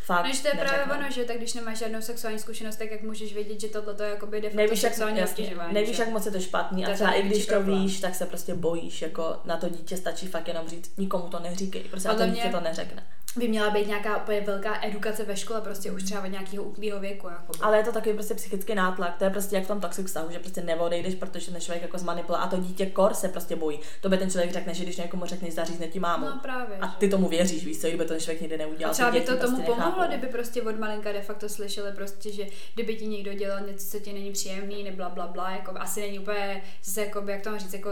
Fakt 0.06 0.26
No, 0.26 0.32
že 0.32 0.42
to 0.42 0.48
je 0.48 0.54
právě 0.54 0.72
neřeknou. 0.78 0.94
ono, 0.98 1.10
že 1.10 1.24
tak 1.24 1.36
když 1.36 1.54
nemáš 1.54 1.78
žádnou 1.78 2.00
sexuální 2.02 2.38
zkušenost, 2.38 2.76
tak 2.76 2.90
jak 2.90 3.02
můžeš 3.02 3.34
vědět, 3.34 3.60
že 3.60 3.68
tohle 3.68 3.94
to 3.94 4.02
je 4.02 4.10
jakoby 4.10 4.40
de 4.40 4.48
facto 4.48 4.56
Nevíš, 4.56 4.82
jak, 4.82 4.92
sexuální 4.92 5.18
jasně, 5.18 5.44
obtěžování. 5.44 5.74
nevíš, 5.74 5.98
jak 5.98 6.08
moc 6.08 6.26
je 6.26 6.32
to 6.32 6.40
špatný 6.40 6.86
a 6.86 6.94
třeba 6.94 7.12
i 7.12 7.22
když 7.22 7.46
to 7.46 7.54
problém. 7.54 7.82
víš, 7.82 8.00
tak 8.00 8.14
se 8.14 8.26
prostě 8.26 8.54
bojíš, 8.54 9.02
jako 9.02 9.36
na 9.44 9.56
to 9.56 9.68
dítě 9.68 9.96
stačí 9.96 10.26
fakt 10.26 10.48
jenom 10.48 10.68
říct, 10.68 10.92
nikomu 10.98 11.28
to 11.28 11.38
neříkej, 11.40 11.82
prostě 11.84 12.08
a 12.08 12.14
to 12.14 12.26
dítě 12.26 12.42
mě- 12.42 12.50
to 12.52 12.60
neřekne. 12.60 13.06
By 13.36 13.48
měla 13.48 13.70
být 13.70 13.86
nějaká 13.86 14.16
úplně 14.16 14.40
velká 14.40 14.86
edukace 14.86 15.24
ve 15.24 15.36
škole, 15.36 15.60
prostě 15.60 15.90
už 15.90 16.02
třeba 16.02 16.22
od 16.22 16.26
nějakého 16.26 16.64
útlýho 16.64 17.00
věku. 17.00 17.28
Jako 17.28 17.52
Ale 17.60 17.76
je 17.76 17.84
to 17.84 17.92
takový 17.92 18.14
prostě 18.14 18.34
psychický 18.34 18.74
nátlak, 18.74 19.16
to 19.18 19.24
je 19.24 19.30
prostě 19.30 19.56
jak 19.56 19.64
v 19.64 19.68
tom 19.68 19.80
toxic 19.80 20.06
vztahu, 20.06 20.30
že 20.30 20.38
prostě 20.38 20.62
neodejdeš, 20.62 21.14
protože 21.14 21.50
ten 21.50 21.60
člověk 21.60 21.82
jako 21.82 21.98
zmanipuluje 21.98 22.42
a 22.42 22.48
to 22.48 22.56
dítě 22.56 22.86
kor 22.86 23.14
se 23.14 23.28
prostě 23.28 23.56
bojí. 23.56 23.80
To 24.00 24.08
by 24.08 24.18
ten 24.18 24.30
člověk 24.30 24.52
řekne, 24.52 24.74
že 24.74 24.82
když 24.82 24.96
někomu 24.96 25.26
řekneš, 25.26 25.54
zařízne 25.54 25.88
ti 25.88 26.00
mámu. 26.00 26.26
No 26.26 26.38
právě. 26.42 26.76
A 26.76 26.88
ty 26.88 27.08
tomu 27.08 27.28
věříš, 27.28 27.64
víš 27.64 27.80
co, 27.80 27.88
kdyby 27.88 28.04
to 28.04 28.08
ten 28.08 28.20
člověk 28.20 28.40
nikdy 28.40 28.58
neudělal. 28.58 28.90
A 28.90 28.94
třeba 28.94 29.10
by 29.10 29.20
to 29.20 29.32
děti 29.32 29.42
tomu 29.42 29.56
prostě 29.56 29.72
pomohlo, 29.72 30.08
kdyby 30.08 30.26
prostě 30.26 30.62
od 30.62 30.78
malinka 30.78 31.12
de 31.12 31.22
facto 31.22 31.48
slyšeli 31.48 31.92
prostě, 31.92 32.32
že 32.32 32.46
kdyby 32.74 32.96
ti 32.96 33.06
někdo 33.06 33.32
dělal 33.32 33.60
něco, 33.60 33.86
co 33.86 33.98
ti 33.98 34.12
není 34.12 34.32
příjemný, 34.32 34.82
ne 34.82 34.92
bla, 34.92 35.08
bla, 35.08 35.50
jako 35.50 35.72
asi 35.78 36.00
není 36.00 36.18
úplně, 36.18 36.62
zase 36.84 37.00
jako, 37.00 37.24
jak 37.26 37.42
to 37.42 37.58
říct, 37.58 37.72
jako 37.72 37.90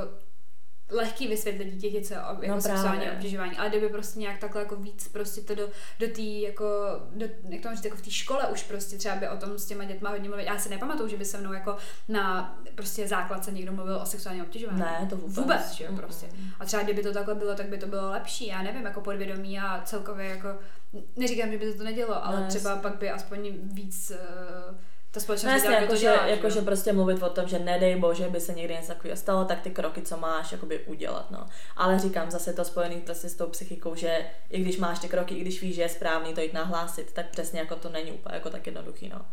lehký 0.92 1.28
vysvětlit 1.28 1.64
dítěti, 1.64 2.02
co 2.02 2.14
je 2.14 2.20
ob- 2.20 2.42
jako 2.42 2.54
No 2.54 2.60
sexuální 2.60 3.10
obtěžování, 3.10 3.56
ale 3.58 3.68
kdyby 3.68 3.88
prostě 3.88 4.20
nějak 4.20 4.38
takhle 4.38 4.62
jako 4.62 4.76
víc 4.76 5.08
prostě 5.08 5.40
to 5.40 5.54
do, 5.54 5.68
do 5.98 6.06
té 6.08 6.22
jako, 6.22 6.64
do, 7.10 7.26
jak 7.48 7.62
to 7.62 7.68
říct, 7.74 7.84
jako 7.84 7.96
v 7.96 8.02
té 8.02 8.10
škole 8.10 8.46
už 8.46 8.62
prostě 8.62 8.98
třeba 8.98 9.16
by 9.16 9.28
o 9.28 9.36
tom 9.36 9.58
s 9.58 9.66
těma 9.66 9.84
dětma 9.84 10.10
hodně 10.10 10.28
mluvit. 10.28 10.44
Já 10.44 10.58
si 10.58 10.68
nepamatuju, 10.68 11.08
že 11.08 11.16
by 11.16 11.24
se 11.24 11.38
mnou 11.38 11.52
jako 11.52 11.76
na 12.08 12.58
prostě 12.74 13.08
základce 13.08 13.52
někdo 13.52 13.72
mluvil 13.72 13.96
o 13.96 14.06
sexuálním 14.06 14.44
obtěžování. 14.44 14.80
Ne, 14.80 15.06
to 15.10 15.16
vůbec. 15.16 15.36
Vůbec, 15.36 15.70
že 15.72 15.84
jo, 15.84 15.96
prostě. 15.96 16.26
A 16.60 16.64
třeba 16.64 16.82
kdyby 16.82 17.02
to 17.02 17.12
takhle 17.12 17.34
bylo, 17.34 17.54
tak 17.54 17.66
by 17.66 17.78
to 17.78 17.86
bylo 17.86 18.10
lepší, 18.10 18.46
já 18.46 18.62
nevím, 18.62 18.84
jako 18.84 19.00
podvědomí 19.00 19.58
a 19.60 19.82
celkově 19.84 20.26
jako, 20.26 20.48
neříkám, 21.16 21.50
že 21.50 21.58
by 21.58 21.72
to 21.72 21.78
to 21.78 21.84
nedělo, 21.84 22.26
ale 22.26 22.40
No, 22.40 22.48
třeba 22.48 22.76
pak 22.76 22.96
by 22.98 23.10
aspoň 23.10 23.50
víc 23.62 24.12
uh, 24.70 24.76
ta 25.12 25.20
společnost 25.20 25.44
No 25.44 25.52
jasně, 25.52 25.68
to 25.68 25.82
jakože, 25.82 26.00
dělá, 26.00 26.16
že 26.16 26.22
jo. 26.22 26.36
jakože 26.36 26.62
prostě 26.62 26.92
mluvit 26.92 27.22
o 27.22 27.30
tom, 27.30 27.48
že 27.48 27.58
nedej 27.58 27.96
bože, 27.96 28.28
by 28.28 28.40
se 28.40 28.54
někdy 28.54 28.74
něco 28.74 28.88
takového 28.88 29.16
stalo, 29.16 29.44
tak 29.44 29.60
ty 29.60 29.70
kroky, 29.70 30.02
co 30.02 30.16
máš, 30.16 30.52
jakoby 30.52 30.78
udělat, 30.78 31.30
no. 31.30 31.46
Ale 31.76 31.98
říkám, 31.98 32.30
zase 32.30 32.52
to 32.52 32.64
spojený 32.64 33.00
prostě 33.00 33.28
s 33.28 33.34
tou 33.34 33.46
psychikou, 33.46 33.94
že 33.94 34.26
i 34.50 34.60
když 34.60 34.78
máš 34.78 34.98
ty 34.98 35.08
kroky, 35.08 35.34
i 35.34 35.40
když 35.40 35.62
víš, 35.62 35.74
že 35.74 35.82
je 35.82 35.88
správný 35.88 36.34
to 36.34 36.40
jít 36.40 36.52
nahlásit, 36.52 37.12
tak 37.12 37.30
přesně 37.30 37.60
jako 37.60 37.76
to 37.76 37.88
není 37.88 38.12
úplně 38.12 38.34
jako 38.34 38.50
tak 38.50 38.66
jednoduchý, 38.66 39.08
no. 39.08 39.24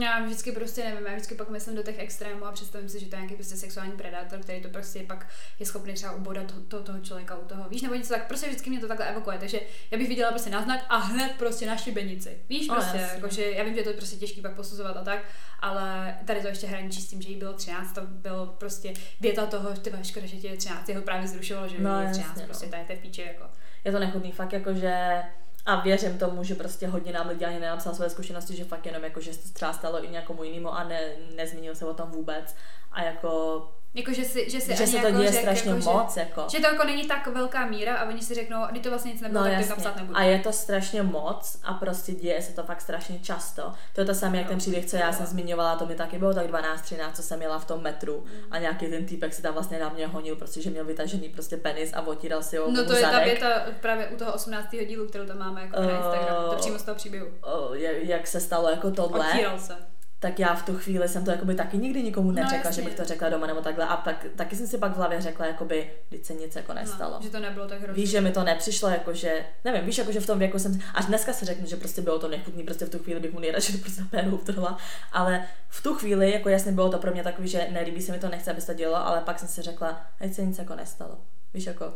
Já 0.00 0.24
vždycky 0.24 0.52
prostě 0.52 0.84
nevím, 0.84 1.06
já 1.06 1.12
vždycky 1.12 1.34
pak 1.34 1.48
myslím 1.50 1.76
do 1.76 1.82
těch 1.82 1.98
extrémů 1.98 2.44
a 2.46 2.52
představím 2.52 2.88
si, 2.88 3.00
že 3.00 3.06
to 3.06 3.16
je 3.16 3.20
nějaký 3.20 3.34
prostě 3.34 3.56
sexuální 3.56 3.92
predátor, 3.92 4.38
který 4.38 4.60
to 4.62 4.68
prostě 4.68 5.02
pak 5.02 5.26
je 5.58 5.66
schopný 5.66 5.94
třeba 5.94 6.12
ubodat 6.12 6.44
to, 6.46 6.60
to, 6.60 6.82
toho 6.82 6.98
člověka 7.00 7.36
u 7.36 7.44
toho. 7.44 7.68
Víš, 7.68 7.82
nebo 7.82 7.94
něco 7.94 8.08
tak, 8.14 8.26
prostě 8.28 8.46
vždycky 8.46 8.70
mě 8.70 8.80
to 8.80 8.88
takhle 8.88 9.06
evokuje, 9.08 9.38
takže 9.38 9.60
já 9.90 9.98
bych 9.98 10.08
viděla 10.08 10.30
prostě 10.30 10.50
náznak 10.50 10.84
a 10.88 10.96
hned 10.96 11.32
prostě 11.38 11.66
na 11.66 11.76
šibenici. 11.76 12.38
Víš, 12.48 12.68
No, 12.68 12.74
prostě, 12.74 12.96
jasně. 12.98 13.14
jakože 13.16 13.50
já 13.50 13.64
vím, 13.64 13.74
že 13.74 13.80
je 13.80 13.84
to 13.84 13.92
prostě 13.92 14.16
těžký 14.16 14.40
pak 14.40 14.54
posuzovat 14.54 14.96
a 14.96 15.04
tak, 15.04 15.18
ale 15.60 16.18
tady 16.24 16.40
to 16.42 16.48
ještě 16.48 16.66
hraničí 16.66 17.00
s 17.02 17.08
tím, 17.10 17.22
že 17.22 17.28
jí 17.28 17.36
bylo 17.36 17.52
13, 17.52 17.92
to 17.94 18.00
bylo 18.06 18.46
prostě 18.46 18.92
věta 19.20 19.46
toho, 19.46 19.70
ty 19.74 19.92
škoda, 20.02 20.26
že 20.26 20.36
tě 20.36 20.48
je 20.48 20.56
13, 20.56 20.88
jeho 20.88 21.02
právě 21.02 21.28
zrušilo, 21.28 21.68
že 21.68 21.76
No, 21.78 22.00
je 22.02 22.10
13, 22.10 22.26
jasně, 22.28 22.42
no. 22.42 22.46
prostě 22.46 22.66
tady 22.66 22.84
to 22.84 22.92
je 22.92 22.98
v 22.98 23.00
píči, 23.02 23.22
jako. 23.22 23.44
Je 23.84 23.92
to 23.92 23.98
nechutný, 23.98 24.32
fakt 24.32 24.52
jakože 24.52 25.22
a 25.66 25.80
věřím 25.80 26.18
tomu, 26.18 26.44
že 26.44 26.54
prostě 26.54 26.86
hodně 26.88 27.12
nám 27.12 27.28
lidí 27.28 27.44
ani 27.44 27.60
nenapsal 27.60 27.94
své 27.94 28.10
zkušenosti, 28.10 28.56
že 28.56 28.64
fakt 28.64 28.86
jenom 28.86 29.04
jako, 29.04 29.20
že 29.20 29.34
se 29.34 29.48
to 29.48 29.54
třeba 29.54 29.72
stalo 29.72 30.04
i 30.04 30.08
někomu 30.08 30.44
jinému 30.44 30.74
a 30.74 30.84
ne, 30.84 31.00
nezmínil 31.36 31.74
se 31.74 31.86
o 31.86 31.94
tom 31.94 32.10
vůbec. 32.10 32.54
A 32.92 33.02
jako 33.02 33.62
Jako, 33.94 34.12
že 34.12 34.24
si, 34.24 34.50
že 34.50 34.60
si 34.60 34.76
že 34.76 34.82
ani 34.84 34.92
se 34.92 34.98
to 34.98 35.06
jako 35.06 35.18
děje 35.18 35.32
řek, 35.32 35.40
strašně 35.40 35.70
jako, 35.70 35.92
moc, 35.92 36.14
Že, 36.14 36.20
jako. 36.20 36.44
že 36.50 36.58
to 36.60 36.66
jako 36.66 36.84
není 36.84 37.04
tak 37.08 37.26
velká 37.26 37.66
míra 37.66 37.96
a 37.96 38.08
oni 38.08 38.22
si 38.22 38.34
řeknou, 38.34 38.56
a 38.62 38.70
to 38.82 38.88
vlastně 38.90 39.12
nic 39.12 39.20
nebylo, 39.20 39.40
No 39.44 39.46
tak 39.50 39.54
to 39.54 39.60
jasně. 39.60 39.70
napsat 39.70 39.96
nebudu. 39.96 40.18
A 40.18 40.22
je 40.22 40.38
to 40.38 40.52
strašně 40.52 41.02
moc 41.02 41.56
a 41.64 41.74
prostě 41.74 42.12
děje 42.12 42.42
se 42.42 42.52
to 42.52 42.62
fakt 42.62 42.80
strašně 42.80 43.18
často. 43.18 43.72
To 43.94 44.00
je 44.00 44.04
to 44.04 44.14
samé, 44.14 44.38
jak 44.38 44.48
ten 44.48 44.58
příběh, 44.58 44.86
co 44.86 44.96
já 44.96 45.12
jsem 45.12 45.26
zmiňovala, 45.26 45.76
to 45.76 45.86
mi 45.86 45.94
taky 45.94 46.18
bylo 46.18 46.34
tak 46.34 46.46
12-13, 46.46 47.12
co 47.12 47.22
jsem 47.22 47.42
jela 47.42 47.58
v 47.58 47.64
tom 47.64 47.82
metru 47.82 48.24
a 48.50 48.58
nějaký 48.58 48.86
ten 48.86 49.06
týpek 49.06 49.34
si 49.34 49.42
tam 49.42 49.54
vlastně 49.54 49.78
na 49.78 49.88
mě 49.88 50.06
honil, 50.06 50.36
prostě, 50.36 50.62
že 50.62 50.70
měl 50.70 50.84
vytažený 50.84 51.28
prostě 51.28 51.56
penis 51.56 51.90
a 51.94 52.00
otíral 52.06 52.42
si 52.42 52.56
ho 52.56 52.70
No 52.70 52.84
to 52.86 52.92
je 52.92 53.02
ta 53.02 53.24
věta 53.24 53.46
právě 53.80 54.08
u 54.08 54.16
toho 54.16 54.32
18. 54.34 54.68
dílu, 54.88 55.08
kterou 55.08 55.26
tam 55.26 55.38
máme 55.38 55.60
jako 55.60 55.80
na 55.80 55.88
Eh, 55.90 55.96
Instagramu, 55.96 56.48
to 56.50 56.56
přímo 56.56 56.78
z 56.78 56.82
toho 56.82 56.94
příběhu. 56.94 57.26
Jak, 57.72 57.96
jak 58.02 58.26
se 58.26 58.40
stalo 58.40 58.70
jako 58.70 58.90
tohle, 58.90 59.28
Otíral 59.32 59.58
se. 59.58 59.76
Tak 60.20 60.38
já 60.38 60.54
v 60.54 60.66
tu 60.66 60.78
chvíli 60.78 61.08
jsem 61.08 61.24
to 61.24 61.30
jakoby 61.30 61.54
taky 61.54 61.78
nikdy 61.78 62.02
nikomu 62.02 62.30
No, 62.30 62.34
neřekla, 62.34 62.56
jasně. 62.68 62.82
že 62.82 62.88
bych 62.88 62.96
to 62.96 63.04
řekla 63.04 63.28
doma 63.28 63.46
nebo 63.46 63.60
takhle. 63.60 63.84
A 63.86 63.96
pak, 63.96 64.26
taky 64.36 64.56
jsem 64.56 64.66
si 64.66 64.78
pak 64.78 64.92
v 64.92 64.96
hlavě 64.96 65.20
řekla, 65.20 65.46
jakoby, 65.46 65.90
když 66.08 66.26
se 66.26 66.34
nic 66.34 66.56
jako 66.56 66.74
nestalo. 66.74 67.14
No, 67.16 67.22
že 67.22 67.30
to 67.30 67.40
nebylo 67.40 67.68
tak 67.68 67.78
hrozné. 67.80 67.94
Víš, 68.02 68.10
že 68.10 68.20
mi 68.20 68.32
to 68.32 68.44
nepřišlo, 68.44 68.88
jakože, 68.88 69.44
nevím, 69.64 69.84
víš, 69.84 69.98
jakože 69.98 70.20
v 70.20 70.26
tom 70.26 70.38
věku 70.38 70.58
jsem, 70.58 70.80
až 70.94 71.04
dneska 71.06 71.32
si 71.32 71.44
řeknu, 71.44 71.66
že 71.66 71.76
prostě 71.76 72.00
bylo 72.02 72.18
to 72.18 72.28
nechutný, 72.28 72.62
prostě 72.62 72.84
v 72.84 72.90
tu 72.90 72.98
chvíli 72.98 73.20
bych 73.20 73.32
mu 73.32 73.40
nejradši 73.40 73.72
to 73.72 73.78
prostě 73.78 74.02
péru 74.10 74.30
utrhla, 74.36 74.78
ale 75.12 75.44
v 75.68 75.82
tu 75.82 75.94
chvíli, 75.94 76.32
jako 76.32 76.48
jasně 76.48 76.72
bylo 76.72 76.90
to 76.90 76.98
pro 76.98 77.10
mě 77.12 77.22
takový, 77.22 77.48
že 77.48 77.68
nelíbí 77.72 78.02
se 78.02 78.12
mi 78.12 78.18
to, 78.18 78.28
nechce, 78.28 78.50
aby 78.50 78.60
se 78.60 78.66
to 78.66 78.74
dělo, 78.74 78.96
ale 78.96 79.20
pak 79.20 79.38
jsem 79.38 79.48
si 79.48 79.62
řekla, 79.62 80.06
ať 80.20 80.32
se 80.34 80.42
nic 80.44 80.58
jako 80.58 80.74
nestalo. 80.74 81.18
Víš, 81.54 81.66
jako, 81.66 81.92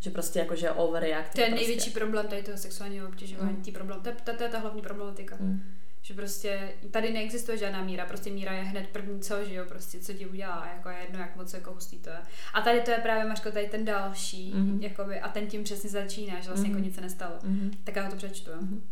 že 0.00 0.10
prostě 0.10 0.38
jako, 0.38 0.56
že 0.56 0.70
overreact. 0.70 1.32
To 1.34 1.40
je 1.40 1.46
prostě. 1.46 1.64
největší 1.64 1.90
problém 1.90 2.28
tady 2.28 2.42
toho 2.42 2.58
sexuálního 2.58 3.08
obtěžování, 3.08 3.56
Mm. 3.66 3.72
problém. 3.74 4.00
To, 4.02 4.08
je- 4.08 4.14
to, 4.24 4.32
to 4.36 4.42
je 4.42 4.48
ta 4.48 4.58
hlavní 4.58 4.82
problematika. 4.82 5.36
Mm. 5.40 5.62
Že 6.06 6.14
prostě 6.14 6.72
tady 6.90 7.12
neexistuje 7.12 7.58
žádná 7.58 7.82
míra, 7.84 8.06
prostě 8.06 8.30
míra 8.30 8.52
je 8.52 8.62
hned 8.62 8.88
první 8.88 9.20
co, 9.20 9.44
že 9.44 9.54
jo, 9.54 9.64
prostě 9.68 10.00
co 10.00 10.12
ti 10.12 10.26
udělá, 10.26 10.68
jako 10.76 10.88
je 10.88 10.98
jedno, 10.98 11.18
jak 11.18 11.36
moc 11.36 11.54
jako 11.54 11.72
hustý 11.72 11.98
to 11.98 12.10
je. 12.10 12.18
A 12.54 12.60
tady 12.60 12.80
to 12.80 12.90
je 12.90 12.96
právě, 12.98 13.24
Mařko, 13.24 13.50
tady 13.50 13.66
ten 13.66 13.84
další, 13.84 14.52
Mhm. 14.54 14.78
mm-hmm. 14.78 14.82
jakoby, 14.82 15.20
a 15.20 15.28
ten 15.28 15.46
tím 15.46 15.64
přesně 15.64 15.90
začíná, 15.90 16.40
že 16.40 16.48
vlastně 16.48 16.68
Mhm. 16.68 16.70
jako 16.70 16.84
nic 16.86 16.94
se 16.94 17.00
nestalo. 17.00 17.34
Mhm. 17.42 17.70
Tak 17.84 17.96
já 17.96 18.04
ho 18.04 18.10
to 18.10 18.16
přečtu. 18.16 18.50
Mhm. 18.60 18.88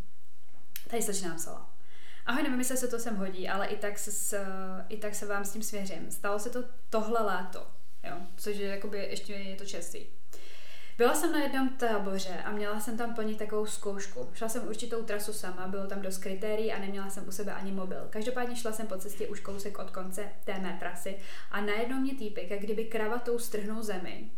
Tady 0.90 1.02
slečna 1.02 1.28
napsala. 1.28 1.70
Ahoj, 2.26 2.42
nevím, 2.42 2.58
jestli 2.58 2.76
se 2.76 2.88
to 2.88 2.98
sem 2.98 3.16
hodí, 3.16 3.48
ale 3.48 3.66
i 3.66 3.76
tak 3.76 3.98
se, 3.98 4.12
s, 4.12 4.38
i 4.88 4.96
tak 4.96 5.14
se 5.14 5.26
vám 5.26 5.44
s 5.44 5.52
tím 5.52 5.62
svěřím. 5.62 6.10
Stalo 6.10 6.38
se 6.38 6.50
to 6.50 6.64
tohle 6.90 7.22
léto, 7.22 7.66
jo, 8.10 8.16
což 8.36 8.56
je 8.56 8.68
jakoby 8.68 8.98
ještě 8.98 9.32
je 9.32 9.56
to 9.56 9.64
častý. 9.64 9.98
Byla 10.98 11.14
jsem 11.14 11.32
na 11.32 11.42
jednom 11.42 11.68
táboře 11.68 12.42
a 12.44 12.50
měla 12.50 12.80
jsem 12.80 12.96
tam 12.96 13.14
plnit 13.14 13.38
takovou 13.38 13.66
zkoušku. 13.66 14.30
Šla 14.34 14.48
jsem 14.48 14.68
určitou 14.68 15.02
trasu 15.02 15.32
sama, 15.32 15.68
bylo 15.68 15.86
tam 15.86 16.02
dost 16.02 16.18
kritérií 16.18 16.72
a 16.72 16.78
neměla 16.78 17.10
jsem 17.10 17.28
u 17.28 17.32
sebe 17.32 17.52
ani 17.52 17.72
mobil. 17.72 18.06
Každopádně 18.10 18.56
šla 18.56 18.72
jsem 18.72 18.86
po 18.86 18.96
cestě 18.96 19.28
už 19.28 19.40
kousek 19.40 19.78
od 19.78 19.90
konce 19.90 20.28
té 20.44 20.58
mé 20.58 20.76
trasy 20.80 21.16
a 21.50 21.60
najednou 21.60 22.00
mě 22.00 22.14
týpek, 22.14 22.50
jak 22.50 22.60
kdyby 22.60 22.84
kravatou 22.84 23.38
strhnul 23.38 23.82
zemi, 23.82 24.30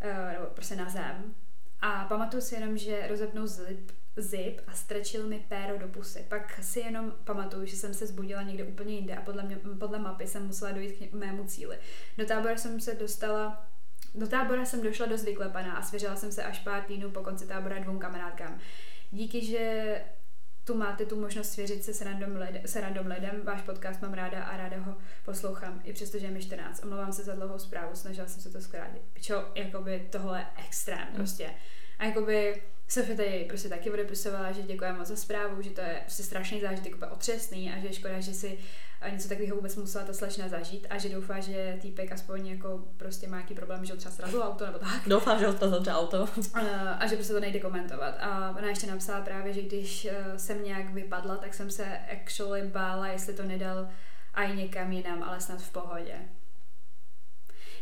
eh, 0.00 0.32
nebo 0.32 0.46
prostě 0.46 0.76
na 0.76 0.88
zem. 0.88 1.34
A 1.80 2.04
pamatuju 2.04 2.42
si 2.42 2.54
jenom, 2.54 2.78
že 2.78 3.06
rozepnul 3.08 3.46
zip, 3.46 3.92
zip 4.16 4.60
a 4.66 4.72
strčil 4.72 5.26
mi 5.26 5.44
péro 5.48 5.78
do 5.78 5.88
pusy. 5.88 6.26
Pak 6.28 6.58
si 6.62 6.80
jenom 6.80 7.14
pamatuju, 7.24 7.66
že 7.66 7.76
jsem 7.76 7.94
se 7.94 8.06
zbudila 8.06 8.42
někde 8.42 8.64
úplně 8.64 8.94
jinde 8.94 9.16
a 9.16 9.22
podle, 9.22 9.42
mě, 9.42 9.56
podle 9.78 9.98
mapy 9.98 10.26
jsem 10.26 10.46
musela 10.46 10.72
dojít 10.72 11.10
k 11.10 11.12
mému 11.12 11.44
cíli. 11.44 11.78
Do 12.18 12.26
tábora 12.26 12.56
jsem 12.56 12.80
se 12.80 12.94
dostala 12.94 13.68
do 14.14 14.26
tábora 14.26 14.64
jsem 14.64 14.82
došla 14.82 15.06
dost 15.06 15.24
vyklepaná 15.24 15.76
a 15.76 15.82
svěřila 15.82 16.16
jsem 16.16 16.32
se 16.32 16.44
až 16.44 16.58
pár 16.58 16.82
týdnů 16.82 17.10
po 17.10 17.20
konci 17.20 17.46
tábora 17.46 17.78
dvou 17.78 17.98
kamarádkám. 17.98 18.58
Díky, 19.10 19.44
že 19.44 20.04
tu 20.64 20.74
máte 20.74 21.06
tu 21.06 21.20
možnost 21.20 21.50
svěřit 21.50 21.84
se 21.84 21.94
s 21.94 22.00
random, 22.00 22.36
lid, 22.36 22.60
s 22.64 22.76
random 22.76 23.06
lidem. 23.06 23.40
Váš 23.44 23.62
podcast 23.62 24.02
mám 24.02 24.14
ráda 24.14 24.44
a 24.44 24.56
ráda 24.56 24.78
ho 24.78 24.96
poslouchám, 25.24 25.80
i 25.84 25.92
přesto, 25.92 26.18
že 26.18 26.26
je 26.26 26.30
mi 26.30 26.42
14. 26.42 26.84
Omlouvám 26.84 27.12
se 27.12 27.24
za 27.24 27.34
dlouhou 27.34 27.58
zprávu, 27.58 27.94
snažila 27.94 28.26
jsem 28.26 28.42
se 28.42 28.50
to 28.50 28.60
zkrátit. 28.60 29.02
Pičo, 29.12 29.52
jakoby 29.54 30.08
tohle 30.12 30.38
je 30.38 30.46
extrém 30.66 31.08
prostě. 31.14 31.50
A 31.98 32.04
jakoby 32.04 32.62
Sofie 32.88 33.16
tady 33.16 33.44
prostě 33.48 33.68
taky 33.68 33.90
odepisovala, 33.90 34.52
že 34.52 34.62
děkuje 34.62 34.92
moc 34.92 35.08
za 35.08 35.16
zprávu, 35.16 35.62
že 35.62 35.70
to 35.70 35.80
je 35.80 36.00
prostě 36.00 36.22
strašný 36.22 36.60
zážitek, 36.60 36.96
úplně 36.96 37.10
otřesný 37.10 37.72
a 37.72 37.80
že 37.80 37.86
je 37.86 37.92
škoda, 37.92 38.20
že 38.20 38.34
si 38.34 38.58
a 39.00 39.08
něco 39.08 39.28
takového 39.28 39.56
vůbec 39.56 39.76
musela 39.76 40.04
ta 40.04 40.12
slečna 40.12 40.48
zažít 40.48 40.86
a 40.90 40.98
že 40.98 41.08
doufá, 41.08 41.40
že 41.40 41.78
týpek 41.80 42.12
aspoň 42.12 42.46
jako 42.46 42.84
prostě 42.96 43.28
má 43.28 43.36
nějaký 43.36 43.54
problém, 43.54 43.84
že 43.84 43.92
ho 43.92 43.96
třeba 43.96 44.14
srazil 44.14 44.42
auto 44.42 44.66
nebo 44.66 44.78
tak. 44.78 45.08
Doufám, 45.08 45.38
že 45.38 45.46
ho 45.46 45.54
to 45.54 45.70
zavře 45.70 45.92
auto. 45.92 46.28
A, 46.54 46.60
a 46.90 47.06
že 47.06 47.16
prostě 47.16 47.32
to 47.32 47.40
nejde 47.40 47.60
komentovat. 47.60 48.14
A 48.20 48.54
ona 48.58 48.68
ještě 48.68 48.86
napsala 48.86 49.20
právě, 49.20 49.52
že 49.52 49.62
když 49.62 50.04
eh, 50.04 50.38
jsem 50.38 50.64
nějak 50.64 50.90
vypadla, 50.90 51.36
tak 51.36 51.54
jsem 51.54 51.70
se 51.70 51.98
actually 52.12 52.62
bála, 52.62 53.08
jestli 53.08 53.34
to 53.34 53.42
nedal 53.42 53.88
a 54.34 54.42
i 54.42 54.56
někam 54.56 54.92
jinam, 54.92 55.22
ale 55.22 55.40
snad 55.40 55.62
v 55.62 55.72
pohodě. 55.72 56.14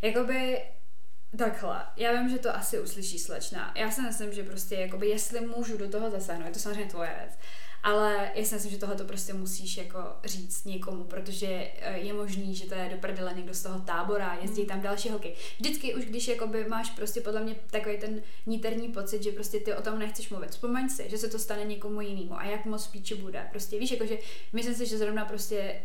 Jakoby 0.03 0.63
Takhle, 1.39 1.87
já 1.97 2.13
vím, 2.13 2.29
že 2.29 2.39
to 2.39 2.57
asi 2.57 2.81
uslyší 2.81 3.19
slečna. 3.19 3.73
Já 3.77 3.91
si 3.91 4.03
myslím, 4.03 4.33
že 4.33 4.43
prostě, 4.43 4.75
jakoby, 4.75 5.09
jestli 5.09 5.41
můžu 5.41 5.77
do 5.77 5.89
toho 5.89 6.11
zasáhnout, 6.11 6.47
je 6.47 6.53
to 6.53 6.59
samozřejmě 6.59 6.91
tvoje 6.91 7.15
věc, 7.19 7.39
ale 7.83 8.31
já 8.35 8.45
si 8.45 8.55
myslím, 8.55 8.73
že 8.73 8.79
tohle 8.79 8.97
to 8.97 9.05
prostě 9.05 9.33
musíš 9.33 9.77
jako 9.77 9.99
říct 10.25 10.65
někomu, 10.65 11.05
protože 11.05 11.71
eh, 11.79 11.99
je 11.99 12.13
možný, 12.13 12.55
že 12.55 12.67
to 12.67 12.75
je 12.75 12.89
do 12.89 12.97
prdele 12.97 13.35
někdo 13.35 13.55
z 13.55 13.63
toho 13.63 13.81
tábora, 13.81 14.39
jezdí 14.43 14.67
tam 14.67 14.81
další 14.81 15.11
holky. 15.11 15.35
Vždycky 15.61 15.95
už, 15.95 16.05
když 16.05 16.29
jakoby 16.29 16.65
máš 16.65 16.91
prostě 16.91 17.21
podle 17.21 17.41
mě 17.41 17.57
takový 17.71 17.99
ten 17.99 18.23
níterní 18.47 18.89
pocit, 18.89 19.23
že 19.23 19.33
prostě 19.33 19.61
ty 19.61 19.75
o 19.75 19.83
tom 19.83 19.99
nechceš 19.99 20.31
mluvit. 20.31 20.51
Vzpomeň 20.51 20.89
si, 20.89 21.11
že 21.11 21.19
se 21.19 21.29
to 21.29 21.39
stane 21.39 21.65
někomu 21.65 22.01
jinému 22.01 22.41
a 22.41 22.45
jak 22.45 22.65
moc 22.65 22.87
píči 22.87 23.15
bude. 23.15 23.47
Prostě 23.51 23.79
víš, 23.79 23.91
jakože 23.91 24.19
myslím 24.53 24.75
si, 24.75 24.87
že 24.87 24.99
zrovna 24.99 25.25
prostě 25.25 25.81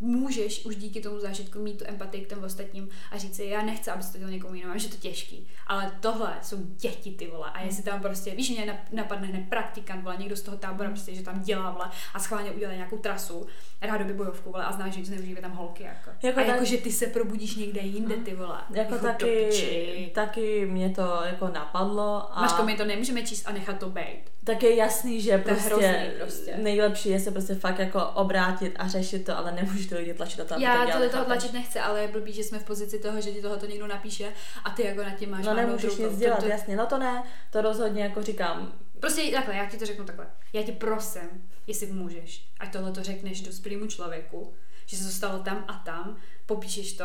můžeš 0.00 0.64
už 0.64 0.76
díky 0.76 1.00
tomu 1.00 1.20
zážitku 1.20 1.58
mít 1.58 1.78
tu 1.78 1.84
empatii 1.88 2.24
k 2.24 2.28
těm 2.28 2.44
ostatním 2.44 2.88
a 3.10 3.18
říct 3.18 3.36
si, 3.36 3.44
já 3.44 3.62
nechci, 3.62 3.90
aby 3.90 4.02
se 4.02 4.12
to 4.12 4.18
dělal 4.18 4.32
někomu 4.32 4.54
jinému, 4.54 4.78
že 4.78 4.86
je 4.86 4.90
to 4.90 4.96
těžký. 4.96 5.48
Ale 5.66 5.92
tohle 6.00 6.36
jsou 6.42 6.56
děti, 6.62 7.10
ty 7.12 7.26
vole. 7.26 7.50
A 7.54 7.62
jestli 7.62 7.82
tam 7.82 8.00
prostě, 8.00 8.30
víš, 8.34 8.50
mě 8.50 8.66
nap- 8.66 8.92
napadne 8.92 9.26
hned 9.26 9.48
praktikant, 9.48 10.02
vole, 10.02 10.16
někdo 10.16 10.36
z 10.36 10.42
toho 10.42 10.56
tábora, 10.56 10.90
prostě, 10.90 11.14
že 11.14 11.22
tam 11.22 11.40
dělá, 11.42 11.70
vole, 11.70 11.90
a 12.14 12.18
schválně 12.18 12.50
udělá 12.50 12.72
nějakou 12.72 12.98
trasu, 12.98 13.46
rádoby 13.82 14.14
bojovku, 14.14 14.50
vole, 14.52 14.64
a 14.64 14.72
znáš, 14.72 14.94
že 14.94 15.04
zneužívají 15.04 15.42
tam 15.42 15.52
holky, 15.52 15.82
jako. 15.82 16.10
Jako 16.22 16.40
a 16.40 16.42
tak- 16.42 16.54
jako, 16.54 16.64
že 16.64 16.76
ty 16.76 16.92
se 16.92 17.06
probudíš 17.06 17.56
někde 17.56 17.80
jinde, 17.80 18.16
ty 18.16 18.34
vole. 18.34 18.60
Jako 18.70 18.98
taky, 18.98 20.10
taky 20.14 20.66
mě 20.66 20.90
to 20.90 21.20
jako 21.24 21.48
napadlo 21.48 22.38
a 22.38 22.40
Maško, 22.40 22.62
my 22.62 22.76
to 22.76 22.84
nemůžeme 22.84 23.22
číst 23.22 23.46
a 23.48 23.52
nechat 23.52 23.78
to 23.78 23.88
být. 23.90 24.22
Tak 24.48 24.62
je 24.62 24.74
jasný, 24.74 25.20
že 25.20 25.38
To 25.38 25.44
prostě, 25.44 25.64
hrozný 25.64 26.10
prostě. 26.20 26.56
nejlepší 26.56 27.08
je 27.08 27.20
se 27.20 27.30
prostě 27.30 27.54
fakt 27.54 27.78
jako 27.78 28.06
obrátit 28.06 28.74
a 28.78 28.88
řešit 28.88 29.24
to, 29.24 29.38
ale 29.38 29.52
nemůžeš 29.52 29.86
ty 29.86 29.94
lidi 29.94 30.14
tlačit 30.14 30.38
do 30.38 30.44
toho, 30.44 30.60
Já 30.60 30.86
to 30.86 30.92
to 30.92 30.98
do 31.04 31.10
toho 31.10 31.24
tlačit 31.24 31.52
nechci, 31.52 31.78
ale 31.78 32.00
je 32.02 32.08
blbý, 32.08 32.32
že 32.32 32.44
jsme 32.44 32.58
v 32.58 32.64
pozici 32.64 32.98
toho, 32.98 33.20
že 33.20 33.32
ti 33.32 33.42
tohoto 33.42 33.66
někdo 33.66 33.86
napíše 33.86 34.32
a 34.64 34.70
ty 34.70 34.82
jako 34.84 35.02
na 35.02 35.10
tím 35.10 35.30
máš 35.30 35.44
No 35.46 35.54
nemůžeš 35.54 35.96
nic 35.96 36.08
To- 36.12 36.16
dělat, 36.16 36.40
to- 36.40 36.46
jasně, 36.46 36.76
no 36.76 36.86
to 36.86 36.98
ne, 36.98 37.22
to 37.50 37.62
rozhodně 37.62 38.02
jako 38.02 38.22
říkám, 38.22 38.72
Prostě 39.00 39.30
takhle, 39.32 39.54
já 39.56 39.66
ti 39.66 39.76
to 39.76 39.86
řeknu 39.86 40.04
takhle. 40.04 40.26
Já 40.52 40.62
tě 40.62 40.72
prosím, 40.72 41.50
jestli 41.66 41.86
můžeš, 41.92 42.48
ať 42.60 42.72
tohle 42.72 42.92
to 42.92 43.02
řekneš 43.02 43.40
dospělému 43.40 43.86
člověku, 43.86 44.54
že 44.86 44.96
se 44.96 45.04
to 45.04 45.10
stalo 45.10 45.38
tam 45.38 45.64
a 45.68 45.72
tam, 45.84 46.16
popíšeš 46.46 46.92
to 46.92 47.04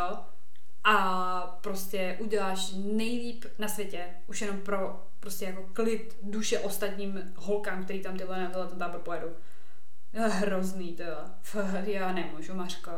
a 0.83 1.59
prostě 1.63 2.17
uděláš 2.19 2.73
nejlíp 2.75 3.45
na 3.59 3.67
světě, 3.67 4.05
už 4.27 4.41
jenom 4.41 4.57
pro 4.57 5.07
prostě 5.23 5.45
jako 5.45 5.65
klid 5.73 6.17
duše 6.21 6.59
ostatním 6.59 7.33
holkám, 7.35 7.83
který 7.83 8.01
tam 8.01 8.17
tyhle 8.17 8.41
na 8.41 8.49
tyhle 8.49 8.67
ten 8.67 8.79
tábor 8.79 8.99
pojedou. 9.01 9.27
Je 10.13 10.21
hrozný 10.21 10.93
to, 10.93 11.03
Fakt, 11.41 11.87
já 11.87 12.11
nemůžu, 12.13 12.53
Mařko. 12.53 12.91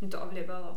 Mě 0.00 0.10
to 0.10 0.20
ovlivilo. 0.20 0.76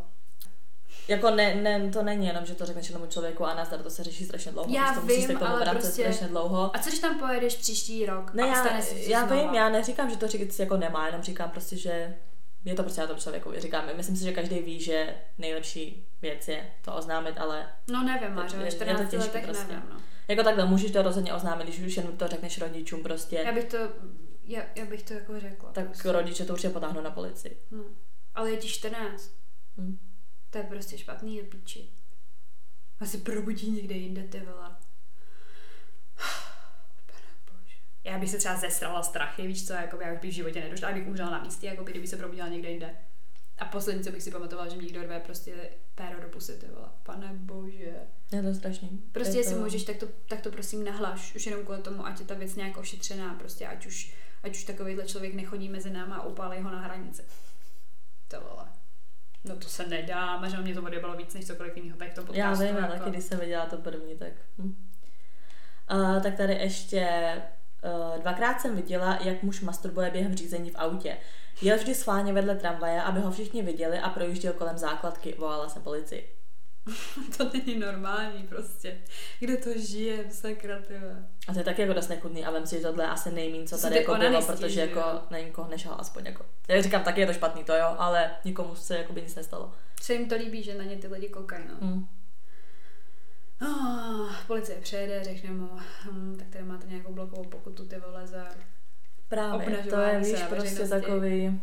jako 1.07 1.29
ne, 1.29 1.55
ne, 1.55 1.89
to 1.89 2.03
není 2.03 2.27
jenom, 2.27 2.45
že 2.45 2.55
to 2.55 2.65
řekneš 2.65 2.89
jednomu 2.89 3.07
člověku 3.11 3.45
a 3.45 3.53
nazdar, 3.53 3.79
to 3.79 3.89
se 3.89 4.03
řeší 4.03 4.25
strašně 4.25 4.51
dlouho, 4.51 4.73
Já 4.75 4.83
prostě 4.83 5.01
musíš 5.01 5.27
vím, 5.27 5.35
k 5.35 5.39
tomu 5.39 5.51
ale 5.51 5.65
prostě- 5.71 6.01
strašně 6.01 6.27
dlouho. 6.27 6.75
A 6.75 6.79
co 6.79 6.89
když 6.89 6.99
tam 6.99 7.19
pojedeš 7.19 7.55
příští 7.55 8.05
rok 8.05 8.33
Ne, 8.33 8.43
a 8.43 8.47
já, 8.47 8.81
ti 8.81 9.11
já 9.11 9.25
vím, 9.25 9.53
já 9.53 9.69
neříkám, 9.69 10.09
že 10.09 10.17
to 10.17 10.27
říct 10.27 10.59
jako 10.59 10.77
nemá, 10.77 11.05
jenom 11.05 11.21
říkám 11.21 11.49
prostě, 11.49 11.77
že 11.77 12.15
je 12.65 12.75
to 12.75 12.83
prostě 12.83 13.01
na 13.01 13.07
tom 13.07 13.17
člověku. 13.17 13.51
Říkám, 13.57 13.83
myslím 13.95 14.15
si, 14.17 14.23
že 14.23 14.31
každý 14.33 14.59
ví, 14.59 14.79
že 14.79 15.15
nejlepší 15.37 16.07
věc 16.21 16.47
je 16.47 16.71
to 16.81 16.95
oznámit, 16.95 17.37
ale 17.37 17.67
No 17.91 18.03
nevím, 18.03 18.37
Je- 18.37 18.57
ve 18.57 18.65
je 18.65 18.71
to 18.71 18.75
14 18.75 18.99
těžký 19.11 19.17
letech 19.17 19.45
prostě. 19.45 19.73
nevím, 19.73 19.89
no. 19.89 20.01
Jako 20.29 20.43
takhle 20.43 20.65
můžeš 20.65 20.91
to 20.91 21.01
rozhodně 21.01 21.33
oznámit, 21.33 21.63
když 21.63 21.79
už 21.79 21.97
jen 21.97 22.17
to 22.17 22.27
řekneš 22.27 22.57
rodičům 22.57 23.03
prostě, 23.03 23.35
Já 23.35 23.51
bych 23.51 23.65
to, 23.65 23.77
já, 24.43 24.61
já 24.75 24.85
bych 24.85 25.03
to 25.03 25.13
jako 25.13 25.39
řekla. 25.39 25.71
tak 25.71 25.85
prostě. 25.85 26.11
rodiče 26.11 26.45
to 26.45 26.53
určitě 26.53 26.69
potáhnou 26.69 27.01
na 27.01 27.11
policii. 27.11 27.57
No. 27.71 27.83
Ale 28.35 28.51
je 28.51 28.57
ti 28.57 28.67
14. 28.67 29.31
Hm. 29.77 29.97
To 30.49 30.57
je 30.57 30.63
prostě 30.63 30.97
špatný 30.97 31.37
do 31.41 31.43
píči. 31.43 31.89
A 32.99 33.05
se 33.05 33.17
probudí 33.17 33.71
někde 33.71 33.95
jinde, 33.95 34.23
ty 34.23 34.39
vole. 34.39 34.75
Já 38.03 38.19
bych 38.19 38.29
se 38.29 38.37
třeba 38.37 38.55
zesrala 38.55 39.03
strachy, 39.03 39.47
víš 39.47 39.67
co, 39.67 39.73
jako 39.73 40.01
já 40.01 40.13
už 40.13 40.19
bych 40.19 40.31
v 40.31 40.33
životě 40.33 40.61
nedošla, 40.61 40.89
abych 40.89 41.07
umřela 41.07 41.29
na 41.29 41.43
místě, 41.43 41.67
jako 41.67 41.83
kdyby 41.83 42.07
se 42.07 42.17
probudila 42.17 42.47
někde 42.47 42.69
jinde. 42.69 42.95
A 43.59 43.65
poslední, 43.65 44.03
co 44.03 44.11
bych 44.11 44.23
si 44.23 44.31
pamatovala, 44.31 44.69
že 44.69 44.77
mi 44.77 44.83
někdo 44.83 45.03
rve 45.03 45.19
prostě 45.19 45.69
péro 45.95 46.21
do 46.21 46.27
pusy, 46.27 46.53
ty 46.53 46.67
vole. 46.67 46.87
Pane 47.03 47.29
bože. 47.33 47.93
Je 48.31 48.43
to 48.43 48.53
strašný. 48.53 49.03
Prostě 49.11 49.33
je 49.33 49.39
jestli 49.39 49.55
to... 49.55 49.61
můžeš, 49.61 49.83
tak 49.83 49.97
to, 49.97 50.07
tak 50.27 50.41
to 50.41 50.51
prosím 50.51 50.83
nahlaš, 50.83 51.35
už 51.35 51.45
jenom 51.45 51.63
kvůli 51.63 51.81
tomu, 51.81 52.05
ať 52.05 52.19
je 52.19 52.25
ta 52.25 52.33
věc 52.33 52.55
nějak 52.55 52.77
ošetřená, 52.77 53.33
prostě 53.33 53.67
ať 53.67 53.85
už, 53.85 54.15
ať 54.43 54.51
už 54.51 54.63
takovýhle 54.63 55.05
člověk 55.05 55.33
nechodí 55.33 55.69
mezi 55.69 55.89
náma 55.89 56.15
a 56.15 56.25
upálí 56.25 56.61
ho 56.61 56.71
na 56.71 56.81
hranici. 56.81 57.23
To 58.27 58.41
vole. 58.41 58.65
no 59.43 59.55
to 59.55 59.67
se 59.67 59.87
nedá, 59.87 60.47
že 60.47 60.57
mě 60.57 60.73
to 60.73 60.83
odjebalo 60.83 61.17
víc 61.17 61.33
než 61.33 61.47
cokoliv 61.47 61.77
jiného 61.77 61.97
tady 61.97 62.11
v 62.11 62.15
tom 62.15 62.25
podcastu. 62.25 62.63
Já 62.63 62.69
vím, 62.69 62.77
jako. 62.77 62.91
ale 62.91 62.99
taky, 62.99 63.09
když 63.09 63.23
jsem 63.23 63.39
viděla 63.39 63.65
to 63.65 63.77
první, 63.77 64.17
tak... 64.17 64.33
Hm. 64.57 64.75
Uh, 65.91 66.23
tak 66.23 66.37
tady 66.37 66.53
ještě 66.53 67.07
dvakrát 68.21 68.61
jsem 68.61 68.75
viděla, 68.75 69.19
jak 69.21 69.43
muž 69.43 69.61
masturbuje 69.61 70.11
během 70.11 70.35
řízení 70.35 70.69
v 70.69 70.75
autě. 70.75 71.17
Jel 71.61 71.77
vždy 71.77 71.95
schválně 71.95 72.33
vedle 72.33 72.55
tramvaje, 72.55 73.01
aby 73.01 73.19
ho 73.19 73.31
všichni 73.31 73.61
viděli 73.61 73.99
a 73.99 74.09
projížděl 74.09 74.53
kolem 74.53 74.77
základky. 74.77 75.35
Volala 75.39 75.69
jsem 75.69 75.81
policii. 75.81 76.29
to 77.37 77.49
není 77.53 77.79
normální 77.79 78.43
prostě. 78.43 78.97
Kde 79.39 79.57
to 79.57 79.69
žije, 79.75 80.25
sakra, 80.31 80.81
tyhle. 80.87 81.25
A 81.47 81.53
to 81.53 81.59
je 81.59 81.65
taky 81.65 81.81
jako 81.81 81.93
dost 81.93 82.07
nechutný 82.07 82.45
a 82.45 82.51
vem 82.51 82.67
si, 82.67 82.75
že 82.75 82.81
tohle 82.81 83.03
je 83.03 83.07
asi 83.07 83.31
nejmín, 83.31 83.67
co 83.67 83.77
tady 83.77 83.95
jako 83.95 84.15
bylo, 84.15 84.41
protože 84.41 84.69
že 84.69 84.81
jako 84.81 85.01
na 85.29 85.39
nikoho 85.39 85.69
nešel 85.69 85.95
aspoň 85.97 86.25
jako. 86.25 86.45
Já 86.67 86.81
říkám, 86.81 87.03
taky 87.03 87.21
je 87.21 87.27
to 87.27 87.33
špatný, 87.33 87.63
to 87.63 87.75
jo, 87.75 87.95
ale 87.97 88.31
nikomu 88.45 88.75
se 88.75 88.97
jako 88.97 89.13
by 89.13 89.21
nic 89.21 89.35
nestalo. 89.35 89.71
Se 90.01 90.13
jim 90.13 90.29
to 90.29 90.35
líbí, 90.35 90.63
že 90.63 90.77
na 90.77 90.83
ně 90.83 90.97
ty 90.97 91.07
lidi 91.07 91.29
koukají, 91.29 91.63
no. 91.69 91.75
Hm. 91.81 92.07
Oh, 93.61 94.35
policie 94.47 94.77
přijede, 94.81 95.23
řekne 95.23 95.51
mu, 95.51 95.69
hm, 96.11 96.35
tak 96.39 96.47
tady 96.47 96.65
máte 96.65 96.87
nějakou 96.87 97.13
blokovou 97.13 97.43
pokutu, 97.43 97.85
ty 97.85 97.99
vole, 97.99 98.27
za... 98.27 98.47
Právě, 99.27 99.77
to 99.89 99.99
je, 99.99 100.19
víš, 100.19 100.43
prostě 100.49 100.87
takový... 100.87 101.61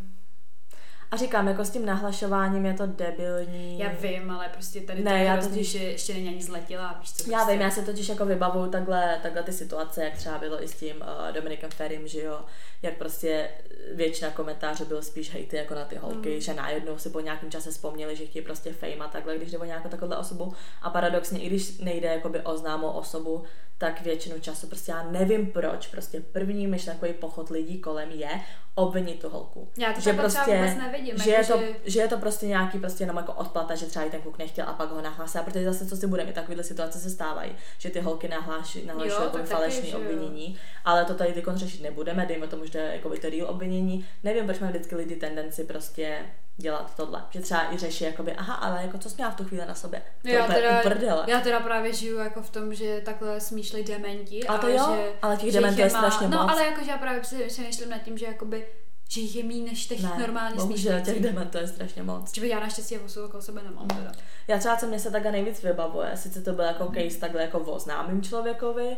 A 1.11 1.17
říkám, 1.17 1.49
jako 1.49 1.65
s 1.65 1.71
tím 1.71 1.87
nahlašováním 1.87 2.67
je 2.67 2.75
to 2.75 2.87
debilní. 2.87 3.79
Já 3.79 3.89
vím, 4.01 4.31
ale 4.31 4.49
prostě 4.53 4.81
tady 4.81 5.03
Ne, 5.05 5.11
to 5.11 5.25
já 5.25 5.33
hrozný, 5.33 5.51
totiž- 5.59 5.71
že 5.71 5.79
ještě 5.79 6.15
není 6.15 6.29
ani 6.29 6.43
zletila, 6.43 6.97
víš 7.01 7.13
co? 7.13 7.31
Já 7.31 7.37
prostě. 7.39 7.53
vím, 7.53 7.61
já 7.61 7.71
si 7.71 7.83
totiž 7.85 8.09
jako 8.09 8.27
vybavuju 8.27 8.71
takhle, 8.71 9.19
takhle 9.23 9.43
ty 9.43 9.53
situace, 9.53 10.05
jak 10.05 10.15
třeba 10.17 10.39
bylo 10.39 10.63
i 10.63 10.69
s 10.69 10.75
tím 10.75 10.97
uh, 10.97 11.33
Dominikem 11.35 11.71
Ferrym, 11.71 12.09
že 12.09 12.21
jo, 12.23 12.41
jak 12.83 12.95
prostě 12.95 13.49
většina 13.95 14.31
komentářů 14.31 14.85
byl 14.85 15.03
spíš 15.03 15.33
hejty 15.33 15.57
jako 15.57 15.75
na 15.75 15.85
ty 15.85 15.97
holky, 15.97 16.35
Mm. 16.35 16.41
že 16.41 16.55
najednou 16.55 16.99
si 16.99 17.11
po 17.11 17.21
nějakém 17.21 17.51
čase 17.51 17.71
vzpomněli, 17.71 18.17
že 18.17 18.27
chtějí 18.27 18.45
prostě 18.45 18.73
fame 18.73 18.95
a 18.95 19.09
takhle, 19.09 19.37
když 19.37 19.51
jde 19.51 19.59
o 19.59 19.65
nějakou 19.65 19.89
takovou 19.89 20.17
osobu. 20.17 20.53
A 20.83 20.91
paradoxně, 20.91 21.41
i 21.41 21.47
když 21.47 21.79
nejde 21.79 22.09
jakoby 22.09 22.41
o 22.41 22.57
známou 22.57 22.89
osobu, 22.89 23.43
tak 23.79 24.01
většinu 24.03 24.41
času 24.41 24.67
prostě 24.67 24.93
já 24.93 25.03
nevím 25.11 25.47
proč, 25.47 25.87
prostě 25.87 26.21
první 26.21 26.67
myšlenkový 26.67 27.13
pochod 27.13 27.51
lidí 27.51 27.79
kolem 27.81 28.11
je 28.11 28.29
obvinit 28.75 29.21
tu 29.21 29.29
holku. 29.29 29.69
Já 29.79 29.89
to 29.89 29.95
že 29.95 30.01
třeba 30.01 30.23
prostě, 30.23 30.57
vůbec 30.57 30.77
nevidím, 30.97 31.19
že, 31.25 31.31
jako 31.31 31.53
je 31.53 31.59
to, 31.59 31.65
že- 31.85 31.91
že 31.91 32.01
je 32.01 32.09
to 32.09 32.19
prostě 32.19 32.47
nějaký 32.47 32.79
prostě 32.79 33.03
jenom 33.03 33.17
jako 33.17 33.33
odplata, 33.33 33.75
že 33.75 33.87
třeba 33.87 34.05
i 34.05 34.11
ten 34.11 34.21
kluk 34.23 34.39
nechtěl 34.39 34.65
a 34.69 34.73
pak 34.73 34.91
ho 34.91 35.01
nahlásí. 35.01 35.39
A 35.39 35.43
protože 35.43 35.65
zase 35.65 35.87
co 35.87 35.97
si 35.97 36.07
budeme, 36.07 36.33
takovéhle 36.33 36.65
situace 36.65 36.99
se 36.99 37.11
stávají, 37.11 37.53
že 37.79 37.91
ty 37.91 38.01
holky 38.01 38.29
nahláší, 38.29 38.87
Jo, 38.87 39.21
jako 39.23 39.39
falešné 39.45 39.87
že 39.89 39.97
obvinění, 39.97 40.59
ale 40.85 41.05
to 41.05 41.15
tady 41.15 41.33
teď 41.33 41.45
řešit 41.55 41.83
nebudeme, 41.83 42.27
dejme 42.27 42.47
tomu, 42.47 42.65
že 42.65 42.71
to 42.71 42.79
je 42.79 42.85
jako 42.93 43.09
by 43.09 43.19
to 43.19 43.31
real 43.31 43.51
obvinění. 43.51 44.07
Nevím, 44.25 44.45
proč 44.47 44.59
mají 44.59 44.73
vždycky 44.73 44.97
lidi 44.97 45.17
tendenci 45.17 45.65
prostě 45.65 46.19
dělat 46.59 46.97
tohle. 46.97 47.23
Že 47.31 47.41
třeba 47.41 47.75
i 47.75 47.79
řeší, 47.79 48.05
jakoby, 48.05 48.33
aha, 48.33 48.55
ale 48.55 48.83
jako 48.83 48.99
co 48.99 49.11
jsi 49.11 49.15
měla 49.17 49.31
v 49.31 49.37
tu 49.37 49.45
chvíli 49.45 49.67
na 49.67 49.75
sobě? 49.75 50.03
To 50.23 50.29
já 50.29 50.47
teda, 50.47 50.81
uprdele. 50.81 51.25
já 51.29 51.41
teda 51.41 51.61
právě 51.61 51.93
žiju 51.93 52.19
jako 52.19 52.43
v 52.43 52.51
tom, 52.51 52.75
že 52.75 53.01
takhle 53.05 53.41
smýšlej 53.41 53.85
dementi. 53.85 54.47
A 54.47 54.59
to 54.59 54.69
jo, 54.69 54.95
že, 54.97 55.13
ale 55.23 55.37
těch 55.37 55.53
dementů 55.53 55.81
je 55.81 55.91
strašně 55.91 56.29
No 56.29 56.39
moc. 56.43 56.53
ale 56.53 56.65
jakože 56.67 56.91
já 56.91 56.99
právě 56.99 57.21
přemýšlím 57.49 57.91
nad 57.91 57.99
tím, 57.99 58.19
že 58.19 58.27
jakoby, 58.27 58.67
že 59.09 59.21
jich 59.21 59.37
je 59.37 59.45
méně 59.45 59.63
než 59.71 59.87
těch 59.87 60.03
ne, 60.03 60.13
normálně 60.19 60.57
bohužel 60.57 60.77
těch 60.77 60.85
smýšlejících. 61.05 61.23
dementů 61.23 61.59
je 61.59 61.67
strašně 61.69 62.03
moc. 62.03 62.35
Že 62.35 62.47
já 62.47 62.61
naštěstí 62.61 62.99
osu 62.99 63.25
okolo 63.25 63.43
sebe 63.43 63.63
nemám 63.63 63.89
teda. 63.89 64.13
Já 64.49 64.59
třeba, 64.59 64.77
co 64.77 64.87
mě 64.87 64.99
se 64.99 65.11
takhle 65.11 65.33
nejvíc 65.33 65.63
vybavuje, 65.63 66.17
sice 66.17 66.43
to 66.43 66.53
byl 66.53 66.65
jako 66.65 66.85
Mhm. 66.85 66.95
case 66.95 67.19
takhle 67.21 67.43
jako 67.43 67.59
o 67.61 67.79
známým 67.79 68.23
člověkovi, 68.23 68.97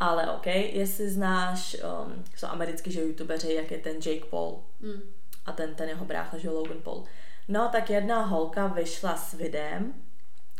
ale 0.00 0.30
OK, 0.30 0.46
jestli 0.46 1.10
znáš, 1.10 1.76
um, 2.06 2.24
jsou 2.36 2.46
americký, 2.46 2.92
že 2.92 3.00
youtubeři, 3.00 3.52
jak 3.54 3.70
je 3.70 3.78
ten 3.78 3.96
Jake 3.96 4.24
Paul 4.30 4.62
Mm. 4.80 5.00
a 5.46 5.52
ten, 5.52 5.74
ten 5.74 5.88
jeho 5.88 6.04
brácha, 6.04 6.38
že 6.38 6.50
Logan 6.50 6.78
Paul. 6.84 7.04
No, 7.48 7.68
tak 7.72 7.90
jedna 7.90 8.22
holka 8.22 8.66
vyšla 8.66 9.16
s 9.16 9.34
videem, 9.34 9.94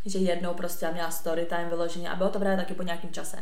že 0.07 0.19
jednou 0.19 0.55
prostě 0.55 0.91
měla 0.93 1.11
story 1.11 1.45
time 1.47 1.69
vyloženě 1.69 2.11
a 2.11 2.17
bylo 2.17 2.29
to 2.31 2.39
právě 2.39 2.57
taky 2.57 2.75
po 2.75 2.83
nějakém 2.83 3.11
čase. 3.13 3.37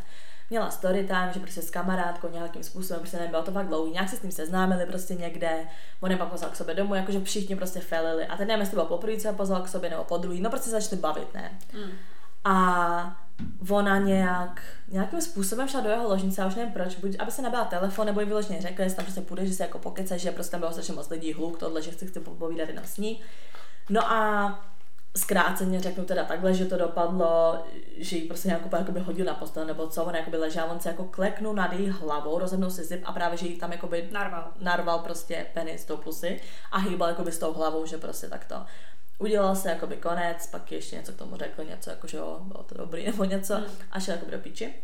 Měla 0.50 0.70
story 0.70 1.06
time, 1.06 1.32
že 1.32 1.40
prostě 1.40 1.62
s 1.62 1.70
kamarádkou 1.70 2.28
nějakým 2.28 2.62
způsobem, 2.62 3.00
prostě 3.00 3.16
nebylo 3.18 3.42
to 3.42 3.52
fakt 3.52 3.66
dlouhý, 3.66 3.92
nějak 3.92 4.08
se 4.08 4.16
s 4.16 4.22
ním 4.22 4.32
seznámili 4.32 4.86
prostě 4.86 5.14
někde, 5.14 5.66
on 6.00 6.10
je 6.10 6.16
pak 6.16 6.28
pozval 6.28 6.50
k 6.50 6.56
sobě 6.56 6.74
domů, 6.74 6.94
jakože 6.94 7.20
všichni 7.20 7.56
prostě 7.56 7.80
felili. 7.80 8.26
A 8.26 8.36
teď 8.36 8.48
nevím, 8.48 8.60
jestli 8.60 8.70
to 8.70 8.76
bylo 8.76 8.86
poprvé, 8.86 9.16
co 9.16 9.28
je 9.28 9.34
pozval 9.34 9.62
k 9.62 9.68
sobě, 9.68 9.90
nebo 9.90 10.04
po 10.04 10.16
druhý, 10.16 10.40
no 10.40 10.50
prostě 10.50 10.64
se 10.64 10.80
začali 10.80 11.00
bavit, 11.00 11.34
ne? 11.34 11.58
Mm. 11.74 11.90
A 12.44 13.22
ona 13.70 13.98
nějak, 13.98 14.62
nějakým 14.88 15.20
způsobem 15.20 15.68
šla 15.68 15.80
do 15.80 15.88
jeho 15.88 16.08
ložnice, 16.08 16.40
já 16.40 16.46
už 16.46 16.54
nevím 16.54 16.72
proč, 16.72 16.96
buď 16.96 17.16
aby 17.18 17.30
se 17.30 17.42
nabila 17.42 17.64
telefon, 17.64 18.06
nebo 18.06 18.20
jí 18.20 18.26
vyloženě 18.26 18.62
řekla, 18.62 18.84
jestli 18.84 18.96
tam 18.96 19.04
prostě 19.04 19.20
půjde, 19.20 19.46
že 19.46 19.54
se 19.54 19.62
jako 19.62 19.78
pokece, 19.78 20.18
že 20.18 20.30
prostě 20.30 20.50
tam 20.50 20.60
bylo 20.60 20.72
strašně 20.72 20.94
moc 20.94 21.10
lidí, 21.10 21.32
hluk, 21.32 21.58
tohle, 21.58 21.82
že 21.82 21.90
chci, 21.90 22.06
chci 22.06 22.20
povídat 22.20 22.68
jenom 22.68 22.84
s 22.84 22.96
ní. 22.96 23.22
No 23.90 24.12
a 24.12 24.48
zkráceně 25.16 25.80
řeknu 25.80 26.04
teda 26.04 26.24
takhle, 26.24 26.54
že 26.54 26.64
to 26.64 26.76
dopadlo, 26.76 27.64
že 27.96 28.16
jí 28.16 28.28
prostě 28.28 28.48
nějak 28.48 28.66
úplně 28.66 28.80
jakoby 28.80 29.00
hodil 29.00 29.26
na 29.26 29.34
postel, 29.34 29.66
nebo 29.66 29.88
co, 29.88 30.04
on 30.04 30.14
jakoby 30.14 30.36
ležel, 30.36 30.66
on 30.70 30.80
se 30.80 30.88
jako 30.88 31.04
kleknul 31.04 31.54
nad 31.54 31.72
její 31.72 31.90
hlavou, 31.90 32.38
rozhodnul 32.38 32.70
si 32.70 32.84
zip 32.84 33.02
a 33.04 33.12
právě, 33.12 33.38
že 33.38 33.46
jí 33.46 33.58
tam 33.58 33.72
jakoby 33.72 34.08
Narval. 34.12 34.52
narval 34.60 34.98
prostě 34.98 35.46
penis 35.54 35.84
tou 35.84 35.96
pusy 35.96 36.40
a 36.72 36.78
hýbal 36.78 37.08
jakoby 37.08 37.32
s 37.32 37.38
tou 37.38 37.52
hlavou, 37.52 37.86
že 37.86 37.98
prostě 37.98 38.28
takto. 38.28 38.56
Udělal 39.18 39.56
se 39.56 39.68
jakoby 39.70 39.96
konec, 39.96 40.46
pak 40.46 40.72
ještě 40.72 40.96
něco 40.96 41.12
k 41.12 41.16
tomu 41.16 41.36
řekl, 41.36 41.64
něco 41.64 41.90
jako, 41.90 42.06
že 42.06 42.16
jo, 42.16 42.40
bylo 42.42 42.62
to 42.62 42.74
dobrý 42.74 43.06
nebo 43.06 43.24
něco 43.24 43.54
Hmm. 43.54 43.66
a 43.90 44.00
šel 44.00 44.14
jakoby 44.14 44.32
do 44.32 44.38
píči. 44.38 44.74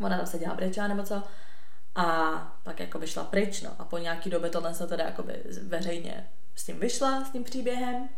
Ona 0.00 0.16
tam 0.16 0.26
seděla 0.26 0.54
brečela 0.54 0.88
nebo 0.88 1.02
co 1.02 1.22
a 1.94 2.06
pak 2.62 2.80
jakoby 2.80 3.06
šla 3.06 3.24
pryč, 3.24 3.62
no 3.62 3.70
a 3.78 3.84
po 3.84 3.98
nějaký 3.98 4.30
době 4.30 4.50
tohle 4.50 4.74
se 4.74 4.86
teda 4.86 5.04
jakoby 5.04 5.42
veřejně 5.62 6.28
s 6.54 6.64
tím 6.64 6.80
vyšla, 6.80 7.24
s 7.24 7.30
tím 7.30 7.44
příběhem. 7.44 8.08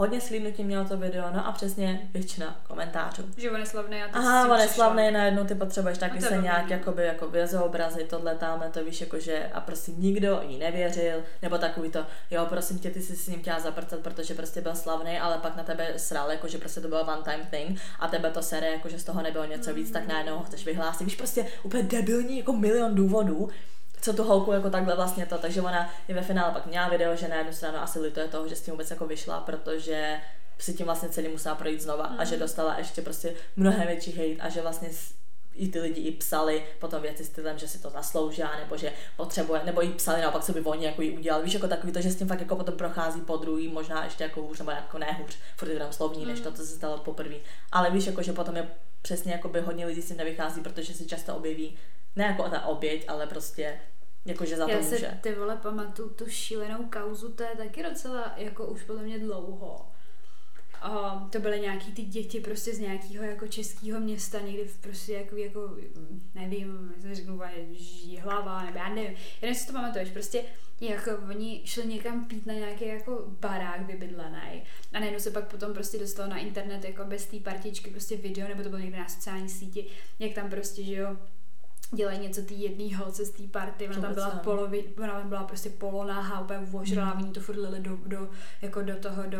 Hodně 0.00 0.20
slídnutí 0.20 0.64
mělo 0.64 0.84
to 0.84 0.96
video, 0.96 1.24
no 1.32 1.46
a 1.46 1.52
přesně 1.52 2.08
většina 2.12 2.60
komentářů. 2.68 3.22
Že 3.36 3.50
on 3.50 3.60
je 3.60 3.66
slavný 3.66 4.02
a 4.02 4.06
Aha, 4.12 4.54
on 4.54 4.60
je 4.60 4.68
slavný, 4.68 5.10
najednou 5.10 5.44
ty 5.44 5.54
potřebuješ 5.54 5.98
taky 5.98 6.20
se 6.20 6.36
nějak 6.36 6.66
no. 6.66 6.72
jakoby 6.72 7.04
jako 7.04 7.28
vyezobrazy, 7.28 8.04
tohle 8.04 8.34
tamhle, 8.34 8.70
to 8.70 8.84
víš, 8.84 9.00
jakože 9.00 9.50
a 9.54 9.60
prostě 9.60 9.92
nikdo 9.92 10.40
jí 10.48 10.58
nevěřil, 10.58 11.22
nebo 11.42 11.58
takový 11.58 11.90
to, 11.90 12.06
jo, 12.30 12.46
prosím 12.48 12.78
tě, 12.78 12.90
ty 12.90 13.02
jsi 13.02 13.16
s 13.16 13.28
ním 13.28 13.40
chtěla 13.40 13.60
zaprcat, 13.60 14.00
protože 14.00 14.34
prostě 14.34 14.60
byl 14.60 14.74
slavný, 14.74 15.18
ale 15.18 15.38
pak 15.38 15.56
na 15.56 15.62
tebe 15.62 15.92
sral, 15.96 16.30
jakože 16.30 16.58
prostě 16.58 16.80
to 16.80 16.88
bylo 16.88 17.00
one 17.00 17.22
time 17.22 17.46
thing 17.50 17.80
a 17.98 18.08
tebe 18.08 18.30
to 18.30 18.42
sere, 18.42 18.70
jakože 18.70 18.98
z 18.98 19.04
toho 19.04 19.22
nebylo 19.22 19.44
něco 19.44 19.74
víc, 19.74 19.90
tak 19.90 20.06
najednou 20.06 20.38
ho 20.38 20.44
chceš 20.44 20.64
vyhlásit, 20.64 21.04
víš, 21.04 21.16
prostě 21.16 21.46
úplně 21.62 21.82
debilní, 21.82 22.38
jako 22.38 22.52
milion 22.52 22.94
důvodů, 22.94 23.48
co 24.00 24.12
tu 24.12 24.24
holku 24.24 24.52
jako 24.52 24.70
takhle 24.70 24.96
vlastně 24.96 25.26
to, 25.26 25.38
takže 25.38 25.62
ona 25.62 25.90
je 26.08 26.14
ve 26.14 26.22
finále 26.22 26.52
pak 26.52 26.66
měla 26.66 26.88
video, 26.88 27.16
že 27.16 27.28
na 27.28 27.36
jednu 27.36 27.52
stranu 27.52 27.78
asi 27.78 27.98
lituje 28.00 28.28
toho, 28.28 28.48
že 28.48 28.56
s 28.56 28.60
tím 28.62 28.72
vůbec 28.72 28.90
jako 28.90 29.06
vyšla, 29.06 29.40
protože 29.40 30.20
si 30.58 30.74
tím 30.74 30.86
vlastně 30.86 31.08
celý 31.08 31.28
musela 31.28 31.54
projít 31.54 31.80
znova 31.82 32.04
a 32.04 32.24
že 32.24 32.36
dostala 32.36 32.78
ještě 32.78 33.02
prostě 33.02 33.34
mnohem 33.56 33.86
větší 33.86 34.12
hate 34.12 34.42
a 34.42 34.48
že 34.48 34.62
vlastně 34.62 34.88
s- 34.92 35.14
i 35.54 35.68
ty 35.68 35.80
lidi 35.80 36.00
i 36.00 36.12
psali 36.12 36.64
potom 36.78 37.02
věci 37.02 37.24
stylem, 37.24 37.58
že 37.58 37.68
si 37.68 37.78
to 37.82 37.90
zaslouží, 37.90 38.42
nebo 38.60 38.76
že 38.76 38.92
potřebuje, 39.16 39.60
nebo 39.64 39.84
i 39.84 39.88
psali 39.88 40.20
naopak, 40.22 40.44
co 40.44 40.52
by 40.52 40.60
oni 40.60 40.84
jako 40.86 41.02
jí 41.02 41.10
udělali. 41.18 41.44
Víš, 41.44 41.54
jako 41.54 41.68
takový 41.68 41.92
to, 41.92 42.00
že 42.00 42.10
s 42.10 42.16
tím 42.16 42.28
fakt 42.28 42.40
jako 42.40 42.56
potom 42.56 42.74
prochází 42.76 43.20
po 43.20 43.36
druhý, 43.36 43.68
možná 43.68 44.04
ještě 44.04 44.24
jako 44.24 44.42
hůř, 44.42 44.58
nebo 44.58 44.70
jako 44.70 44.98
ne 44.98 45.12
hůř, 45.20 45.36
furt 45.56 45.78
tam 45.78 45.92
slovní, 45.92 46.26
než 46.26 46.40
to, 46.40 46.52
co 46.52 46.62
se 46.66 46.74
stalo 46.76 46.98
poprvé. 46.98 47.34
Ale 47.72 47.90
víš, 47.90 48.06
jako, 48.06 48.22
že 48.22 48.32
potom 48.32 48.56
je 48.56 48.68
přesně 49.02 49.32
jako 49.32 49.48
by 49.48 49.60
hodně 49.60 49.86
lidí 49.86 50.02
s 50.02 50.08
tím 50.08 50.16
nevychází, 50.16 50.60
protože 50.60 50.94
si 50.94 51.06
často 51.06 51.36
objeví, 51.36 51.78
ne 52.16 52.24
jako 52.24 52.48
ta 52.48 52.66
oběť, 52.66 53.04
ale 53.08 53.26
prostě 53.26 53.80
jakože 54.24 54.56
za 54.56 54.66
to 54.66 54.70
Já 54.72 54.82
si 54.82 54.94
může. 54.94 55.18
ty 55.20 55.34
vole 55.34 55.56
pamatuju 55.56 56.08
tu 56.08 56.28
šílenou 56.28 56.84
kauzu, 56.84 57.32
to 57.32 57.42
je 57.42 57.56
taky 57.56 57.82
docela 57.82 58.34
jako 58.36 58.66
už 58.66 58.82
podle 58.82 59.02
mě 59.02 59.18
dlouho. 59.18 59.86
A 60.82 61.28
to 61.32 61.40
byly 61.40 61.60
nějaký 61.60 61.92
ty 61.92 62.02
děti 62.02 62.40
prostě 62.40 62.74
z 62.74 62.78
nějakého 62.78 63.24
jako 63.24 63.46
českého 63.46 64.00
města, 64.00 64.40
někdy 64.40 64.64
v 64.64 64.78
prostě 64.78 65.12
jako, 65.12 65.36
jako 65.36 65.76
nevím, 66.34 66.94
řeknu 67.12 67.40
hlava, 68.20 68.64
nebo 68.64 68.78
já 68.78 68.88
nevím, 68.88 69.16
jenom 69.42 69.54
jestli 69.54 69.66
to 69.66 69.72
pamatuješ, 69.72 70.10
prostě 70.10 70.44
jako 70.80 71.10
oni 71.28 71.62
šli 71.64 71.86
někam 71.86 72.24
pít 72.24 72.46
na 72.46 72.54
nějaký 72.54 72.86
jako 72.86 73.24
barák 73.40 73.86
vybydlený 73.86 74.62
a 74.92 75.00
najednou 75.00 75.20
se 75.20 75.30
pak 75.30 75.48
potom 75.48 75.74
prostě 75.74 75.98
dostalo 75.98 76.30
na 76.30 76.38
internet 76.38 76.84
jako 76.84 77.04
bez 77.04 77.26
té 77.26 77.36
partičky 77.36 77.90
prostě 77.90 78.16
video, 78.16 78.48
nebo 78.48 78.62
to 78.62 78.68
bylo 78.68 78.80
někde 78.80 78.98
na 78.98 79.08
sociální 79.08 79.48
síti, 79.48 79.86
jak 80.18 80.32
tam 80.32 80.50
prostě, 80.50 80.84
že 80.84 80.94
jo, 80.94 81.16
dělají 81.94 82.18
něco 82.18 82.42
ty 82.42 82.54
jedný 82.54 82.94
holce 82.94 83.24
z 83.24 83.30
té 83.30 83.42
party, 83.42 83.88
ona 83.88 84.00
tam 84.00 84.14
byla 84.14 84.30
polovi, 84.30 84.84
ona 84.98 85.20
tam 85.20 85.28
byla 85.28 85.44
prostě 85.44 85.70
polonáhá, 85.70 86.40
úplně 86.40 86.58
ožralá, 86.72 87.14
Mhm. 87.14 87.22
oni 87.24 87.32
to 87.32 87.40
furt 87.40 87.56
lili 87.56 87.80
do, 87.80 87.98
do, 88.06 88.28
jako 88.62 88.82
do 88.82 88.96
toho, 88.96 89.22
do, 89.26 89.38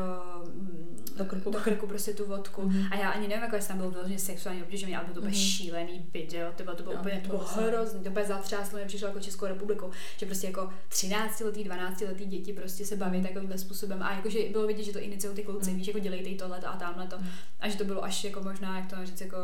mm, 0.55 0.97
Do 1.17 1.25
krku. 1.25 1.51
do 1.51 1.59
krku 1.61 1.87
prostě 1.87 2.15
tu 2.15 2.27
vodku. 2.27 2.63
Mhm. 2.63 2.87
A 2.93 2.97
já 2.97 3.11
ani 3.11 3.29
nevím, 3.29 3.43
jako 3.43 3.57
jestli 3.57 3.69
tam 3.69 3.79
bylo 3.79 3.91
vyloženě 3.91 4.19
sexuální 4.19 4.63
obtěžení, 4.63 4.97
ale 4.97 5.05
bylo 5.05 5.15
to 5.15 5.21
úplně 5.21 5.37
Mhm. 5.37 5.45
šílený 5.47 6.07
video, 6.13 6.53
to 6.57 6.63
bylo, 6.63 6.77
to 6.77 6.83
bylo 6.83 6.95
Jo, 6.95 7.01
úplně 7.01 7.21
to 7.23 7.29
bylo 7.29 7.45
hrozný, 7.45 8.01
to 8.05 8.11
úplně 8.11 8.27
zatřáslo, 8.27 8.79
mě 8.79 8.87
přišlo 8.87 9.09
jako 9.09 9.21
Českou 9.21 9.47
republikou, 9.47 9.91
že 10.17 10.27
prostě 10.27 10.47
jako 10.47 10.71
13 10.89 11.41
letý, 11.45 11.65
12 11.65 12.01
letý 12.07 12.25
děti 12.25 12.53
prostě 12.53 12.85
se 12.87 12.97
baví 12.97 13.23
takovýmhle 13.23 13.59
způsobem 13.59 14.03
a 14.03 14.13
jakože 14.17 14.39
bylo 14.53 14.67
vidět, 14.67 14.83
že 14.85 14.93
to 14.93 14.99
iniciují 14.99 15.37
ty 15.37 15.43
kluci, 15.43 15.71
Mhm. 15.71 15.79
víš, 15.79 15.87
jako 15.87 15.99
dělejte 15.99 16.31
tohle 16.45 16.59
a 16.59 16.77
tamhle 16.77 17.07
to. 17.07 17.17
A 17.61 17.69
že 17.69 17.79
to 17.79 17.85
bylo 17.85 18.05
až 18.05 18.25
jako 18.25 18.41
možná, 18.43 18.79
jak 18.79 18.91
to 18.91 19.07
říct, 19.07 19.21
jako 19.21 19.37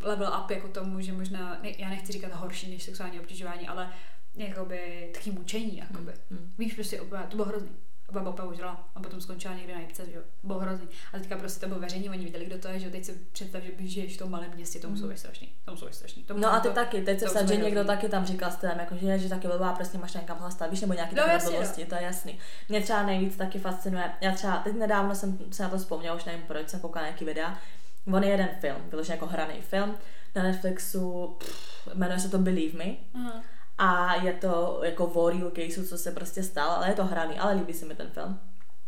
level 0.00 0.32
up 0.44 0.50
jako 0.50 0.68
tomu, 0.68 1.00
že 1.00 1.12
možná, 1.12 1.58
ne, 1.62 1.72
já 1.78 1.88
nechci 1.88 2.12
říkat 2.12 2.32
horší 2.32 2.70
než 2.70 2.82
sexuální 2.82 3.20
obtěžování, 3.20 3.68
ale 3.68 3.90
jakoby 4.34 5.10
taky 5.14 5.30
mučení, 5.30 5.76
jakoby. 5.76 6.12
Mm. 6.30 6.52
Víš, 6.58 6.74
prostě 6.74 7.00
úplně, 7.00 7.22
to 7.28 7.36
bylo 7.36 7.48
hrozný. 7.48 7.70
Baba 8.12 8.30
úplně 8.30 8.48
užila 8.48 8.88
a 8.94 9.00
potom 9.00 9.20
skončila 9.20 9.54
někde 9.54 9.74
na 9.74 9.80
jipce, 9.80 10.06
že 10.06 10.16
jo. 10.16 10.22
Bylo 10.42 10.58
hrozný. 10.58 10.88
A 11.12 11.18
teďka 11.18 11.36
prostě 11.36 11.60
to 11.60 11.66
bylo 11.66 11.80
veřejně, 11.80 12.10
oni 12.10 12.24
viděli, 12.24 12.46
kdo 12.46 12.58
to 12.58 12.68
je, 12.68 12.80
že 12.80 12.86
jo. 12.86 12.92
Teď 12.92 13.04
si 13.04 13.12
představ, 13.32 13.62
že 13.62 13.72
by 13.72 13.88
žiješ 13.88 14.14
v 14.14 14.18
tom 14.18 14.30
malém 14.30 14.50
městě, 14.54 14.78
to 14.78 14.88
musí 14.90 15.04
být 15.04 15.18
strašný. 15.18 15.52
To 15.64 15.70
musí 15.70 15.86
být 15.86 15.94
strašný. 15.94 16.22
To 16.22 16.38
No 16.38 16.52
a 16.52 16.60
ty 16.60 16.68
to, 16.68 16.74
taky, 16.74 17.02
teď 17.02 17.18
se 17.20 17.26
vsad, 17.26 17.42
musí 17.42 17.54
že 17.54 17.62
někdo 17.62 17.84
taky 17.84 18.08
tam 18.08 18.26
říkal 18.26 18.50
s 18.50 18.56
tím, 18.56 18.70
jako, 18.78 18.96
že, 18.96 19.18
že 19.18 19.28
taky 19.28 19.48
blbá, 19.48 19.72
prostě 19.72 19.98
máš 19.98 20.14
někam 20.14 20.38
hlastat, 20.38 20.70
víš, 20.70 20.80
nebo 20.80 20.92
nějaký 20.92 21.14
No, 21.14 21.22
takové 21.22 21.50
blbosti, 21.50 21.86
to 21.86 21.94
je 21.94 22.02
jasný. 22.02 22.38
Mě 22.68 22.80
třeba 22.80 23.02
nejvíc 23.02 23.36
taky 23.36 23.58
fascinuje, 23.58 24.12
já 24.20 24.32
třeba 24.32 24.56
teď 24.56 24.74
nedávno 24.74 25.14
jsem 25.14 25.38
se 25.50 25.62
na 25.62 25.68
to 25.68 25.78
vzpomněla, 25.78 26.16
už 26.16 26.24
nevím 26.24 26.42
proč, 26.42 26.68
jsem 26.68 26.80
koukala 26.80 27.06
nějaký 27.06 27.24
videa, 27.24 27.58
on 28.12 28.24
je 28.24 28.30
jeden 28.30 28.48
film, 28.60 28.76
vyloženě 28.90 29.14
jako 29.14 29.26
hraný 29.26 29.60
film, 29.60 29.96
na 30.34 30.42
Netflixu, 30.42 31.36
pff, 31.38 31.88
jmenuje 31.94 32.18
se 32.20 32.28
to 32.28 32.38
Believe 32.38 32.78
Me, 32.78 32.94
Aha. 33.14 33.42
a 33.78 34.14
je 34.14 34.32
to 34.32 34.80
jako 34.82 35.04
o 35.06 35.30
real 35.30 35.50
caseu, 35.50 35.84
co 35.86 35.98
se 35.98 36.12
prostě 36.12 36.42
stalo, 36.42 36.76
ale 36.76 36.88
je 36.88 36.94
to 36.94 37.04
hraný, 37.04 37.38
ale 37.38 37.54
líbí 37.54 37.72
se 37.72 37.86
mi 37.86 37.94
ten 37.94 38.08
film. 38.10 38.40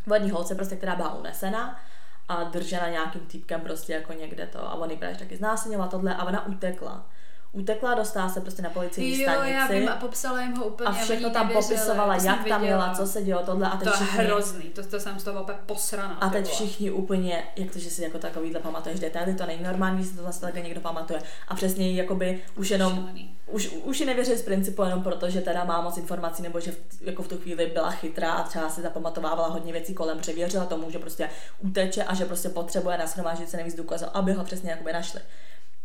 Vodní 0.07 0.31
holce 0.31 0.55
prostě, 0.55 0.77
která 0.77 0.97
byla 0.97 1.15
unesena 1.15 1.81
a 2.29 2.45
držena 2.45 2.89
nějakým 2.89 3.21
týpkem 3.21 3.61
prostě 3.61 3.93
jako 3.93 4.13
někde 4.13 4.47
to 4.47 4.69
a 4.69 4.75
on 4.75 4.91
ji 4.91 4.97
právě 4.97 5.17
taky 5.17 5.37
znásilňoval 5.37 5.89
tohle 5.89 6.15
a 6.15 6.25
ona 6.25 6.47
utekla. 6.47 7.07
Utekla, 7.53 7.95
dostala 7.95 8.29
se 8.29 8.41
prostě 8.41 8.63
na 8.63 8.71
policejní 8.71 9.21
Jo, 9.21 9.31
stanici 9.33 9.55
já 9.55 9.67
vím, 9.67 9.89
a 9.89 9.97
popsala 9.97 10.41
jim 10.43 10.53
ho 10.57 10.65
úplně. 10.65 10.89
a 10.89 10.93
všechno 10.93 11.31
tam 11.31 11.47
nevěřili, 11.49 11.77
popisovala, 11.77 12.17
to 12.19 12.25
jak 12.25 12.37
tam 12.37 12.45
viděla. 12.45 12.83
jela, 12.85 12.95
co 12.95 13.07
se 13.07 13.23
dělo, 13.23 13.43
tohle 13.47 13.69
a 13.69 13.77
teď 13.77 13.85
To 13.85 13.89
je 13.89 13.95
všichni, 14.07 14.25
hrozný, 14.25 14.63
to, 14.63 14.83
to 14.87 15.01
jsem 15.01 15.19
z 15.19 15.25
toho 15.25 15.43
úplně 15.43 15.59
posraná. 15.67 16.15
a 16.15 16.29
teď 16.29 16.47
všichni 16.49 16.91
úplně, 16.91 17.45
jak 17.57 17.71
to, 17.73 17.79
že 17.79 17.91
si 17.91 18.03
jako 18.03 18.19
takovýhle 18.19 18.61
pamatuješ 18.61 19.01
detaily, 19.01 19.35
to 19.35 19.47
není 19.47 19.63
normální, 19.63 20.03
že 20.05 20.09
si 20.11 20.17
to 20.17 20.23
zase 20.23 20.41
takhle 20.41 20.63
někdo 20.63 20.81
pamatuje. 20.81 21.23
A 21.49 21.55
přesně 21.55 21.89
jí 21.89 21.97
jakoby 21.97 22.43
už 22.57 22.71
jenom 22.71 23.11
už, 23.47 23.69
už 23.85 24.01
ji 24.01 24.07
nevěří 24.07 24.37
z 24.37 24.43
principu 24.43 24.83
jenom 24.83 25.03
proto, 25.03 25.31
že 25.31 25.41
teda 25.41 25.65
má 25.65 25.81
moc 25.81 25.97
informací, 25.97 26.43
nebo 26.43 26.61
že 26.61 26.73
v, 26.73 26.77
jako 27.01 27.23
v 27.23 27.29
tu 27.29 27.39
chvíli 27.39 27.67
byla 27.67 27.91
chytrá 27.91 28.33
a 28.33 28.43
třeba 28.43 28.69
si 28.71 28.83
zapamatovávala 28.83 29.49
hodně 29.49 29.73
věcí 29.73 29.95
kolem, 29.95 30.23
že 30.23 30.33
věřila 30.33 30.65
tomu, 30.67 30.91
že 30.91 30.99
prostě 30.99 31.31
uteče 31.59 32.05
a 32.05 32.15
že 32.15 32.25
prostě 32.25 32.49
potřebuje 32.49 32.99
nashromáždit 32.99 33.51
se 33.51 33.57
nejvíc 33.57 33.75
důkazů, 33.75 34.07
aby 34.15 34.33
ho 34.33 34.45
přesně 34.45 34.71
jakoby 34.71 34.93
našli. 34.93 35.21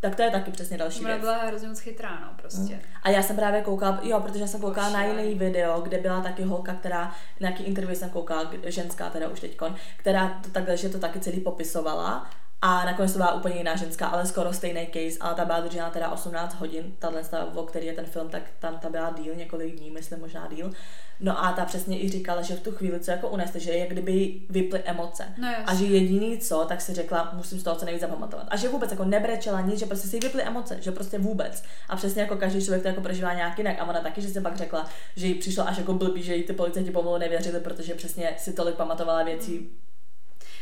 Tak 0.02 0.16
to 0.16 0.22
je 0.22 0.32
taky 0.32 0.52
přesně 0.52 0.78
další 0.78 1.00
Ona 1.00 1.10
věc. 1.10 1.22
byla 1.22 1.38
hrozně 1.38 1.68
moc 1.68 1.80
chytrá, 1.80 2.20
no, 2.22 2.28
prostě. 2.42 2.80
A 3.04 3.10
já 3.10 3.24
jsem 3.24 3.36
právě 3.36 3.62
koukala, 3.62 4.00
jo, 4.04 4.20
protože 4.20 4.48
jsem 4.48 4.62
koukala 4.62 4.90
na 4.90 5.02
Šílený. 5.04 5.24
jiný 5.24 5.40
video, 5.40 5.82
kde 5.82 5.98
byla 5.98 6.22
taky 6.22 6.44
holka, 6.44 6.74
která, 6.74 7.02
na 7.06 7.12
nějaký 7.40 7.64
interview 7.64 7.98
jsem 7.98 8.10
koukala, 8.10 8.52
ženská 8.64 9.10
teda 9.10 9.28
už 9.30 9.40
teďkon, 9.40 9.76
která 9.98 10.40
to 10.44 10.50
takhle, 10.50 10.78
že 10.78 10.90
to 10.90 11.00
taky 11.00 11.20
celý 11.20 11.40
popisovala 11.40 12.30
a 12.62 12.86
nakonec 12.86 13.12
to 13.12 13.18
byla 13.18 13.34
úplně 13.34 13.56
jiná 13.56 13.76
ženská, 13.76 14.08
ale 14.08 14.26
skoro 14.26 14.54
stejný 14.54 14.88
case, 14.94 15.18
ale 15.20 15.36
ta 15.36 15.46
byla 15.46 15.60
držena 15.60 15.90
teda 15.90 16.10
18 16.10 16.54
hodin, 16.54 16.96
tahle, 17.00 17.24
ta, 17.24 17.46
o 17.56 17.64
který 17.64 17.88
je 17.88 17.94
ten 17.94 18.06
film, 18.06 18.30
tak 18.30 18.44
tam 18.60 18.78
ta 18.80 18.90
byla 18.90 19.14
díl, 19.18 19.36
několik 19.36 19.76
dní, 19.76 19.92
myslím 19.92 20.20
možná 20.20 20.48
díl. 20.48 20.72
No 21.20 21.46
a 21.46 21.52
ta 21.52 21.66
přesně 21.66 22.00
i 22.00 22.10
říkala, 22.10 22.42
že 22.42 22.56
v 22.56 22.60
tu 22.60 22.72
chvíli, 22.72 23.00
co 23.00 23.12
jako 23.12 23.30
uneste, 23.30 23.60
že 23.60 23.72
jak 23.72 23.90
kdyby 23.90 24.42
vyply 24.50 24.80
emoce. 24.86 25.26
No 25.38 25.48
a 25.66 25.76
že 25.76 25.86
jediný 25.86 26.38
co, 26.38 26.66
tak 26.66 26.82
si 26.82 26.94
řekla, 26.94 27.32
musím 27.34 27.60
z 27.60 27.64
toho 27.64 27.76
co 27.76 27.86
nejvíc 27.86 28.02
zapamatovat. 28.02 28.48
A 28.50 28.58
že 28.58 28.70
vůbec 28.70 28.92
jako 28.92 29.06
nebrečela 29.06 29.62
nic, 29.62 29.80
že 29.80 29.86
prostě 29.86 30.08
si 30.08 30.20
vyply 30.20 30.44
emoce, 30.44 30.78
že 30.82 30.92
prostě 30.92 31.20
vůbec. 31.20 31.64
A 31.90 31.96
přesně 31.96 32.22
jako 32.22 32.36
každý 32.36 32.66
člověk 32.66 32.82
to 32.82 32.88
jako 32.88 33.02
prožívá 33.02 33.34
nějak 33.34 33.58
jinak. 33.58 33.80
A 33.80 33.86
ona 33.86 34.02
taky, 34.02 34.22
že 34.22 34.30
se 34.30 34.42
pak 34.42 34.58
řekla, 34.58 34.90
že 35.16 35.28
jí 35.28 35.34
přišlo 35.34 35.68
až 35.68 35.78
jako 35.78 35.94
blbý, 35.94 36.24
že 36.24 36.36
jí 36.36 36.44
ty 36.44 36.54
policajti 36.54 36.92
pomalu 36.92 37.18
nevěřili, 37.18 37.60
protože 37.60 37.94
přesně 37.94 38.36
si 38.38 38.54
tolik 38.54 38.76
pamatovala 38.76 39.24
věcí. 39.24 39.70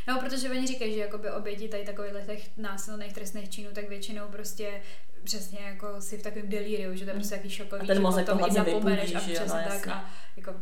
No, 0.10 0.20
protože 0.20 0.50
oni 0.50 0.68
říkají, 0.68 0.94
že 0.94 1.00
jakoby 1.00 1.32
oběti 1.32 1.68
tady 1.68 1.86
takových 1.86 2.14
těch 2.26 2.58
násilných 2.58 3.14
trestných 3.14 3.50
činů, 3.50 3.70
tak 3.74 3.90
většinou 3.90 4.28
prostě 4.28 4.82
přesně 5.24 5.60
jako 5.60 6.02
si 6.02 6.18
v 6.18 6.24
takovém 6.24 6.50
delíriu, 6.50 6.96
že 6.96 7.06
to 7.06 7.10
je 7.12 7.16
prostě 7.16 7.36
jaký 7.36 7.50
šokový, 7.50 7.82
A 7.82 7.86
ten 7.86 7.96
že 7.96 8.02
mozek 8.02 8.26
to 8.26 8.32
potom 8.32 8.50
i 8.50 8.54
hlavně 8.54 8.74
zapomeneš 8.74 9.16
a 9.16 9.20
že 9.20 9.32
jo, 9.34 9.40
přesně 9.40 9.62
no, 9.66 9.70
tak 9.70 9.88
a 9.88 10.10
jako 10.38 10.54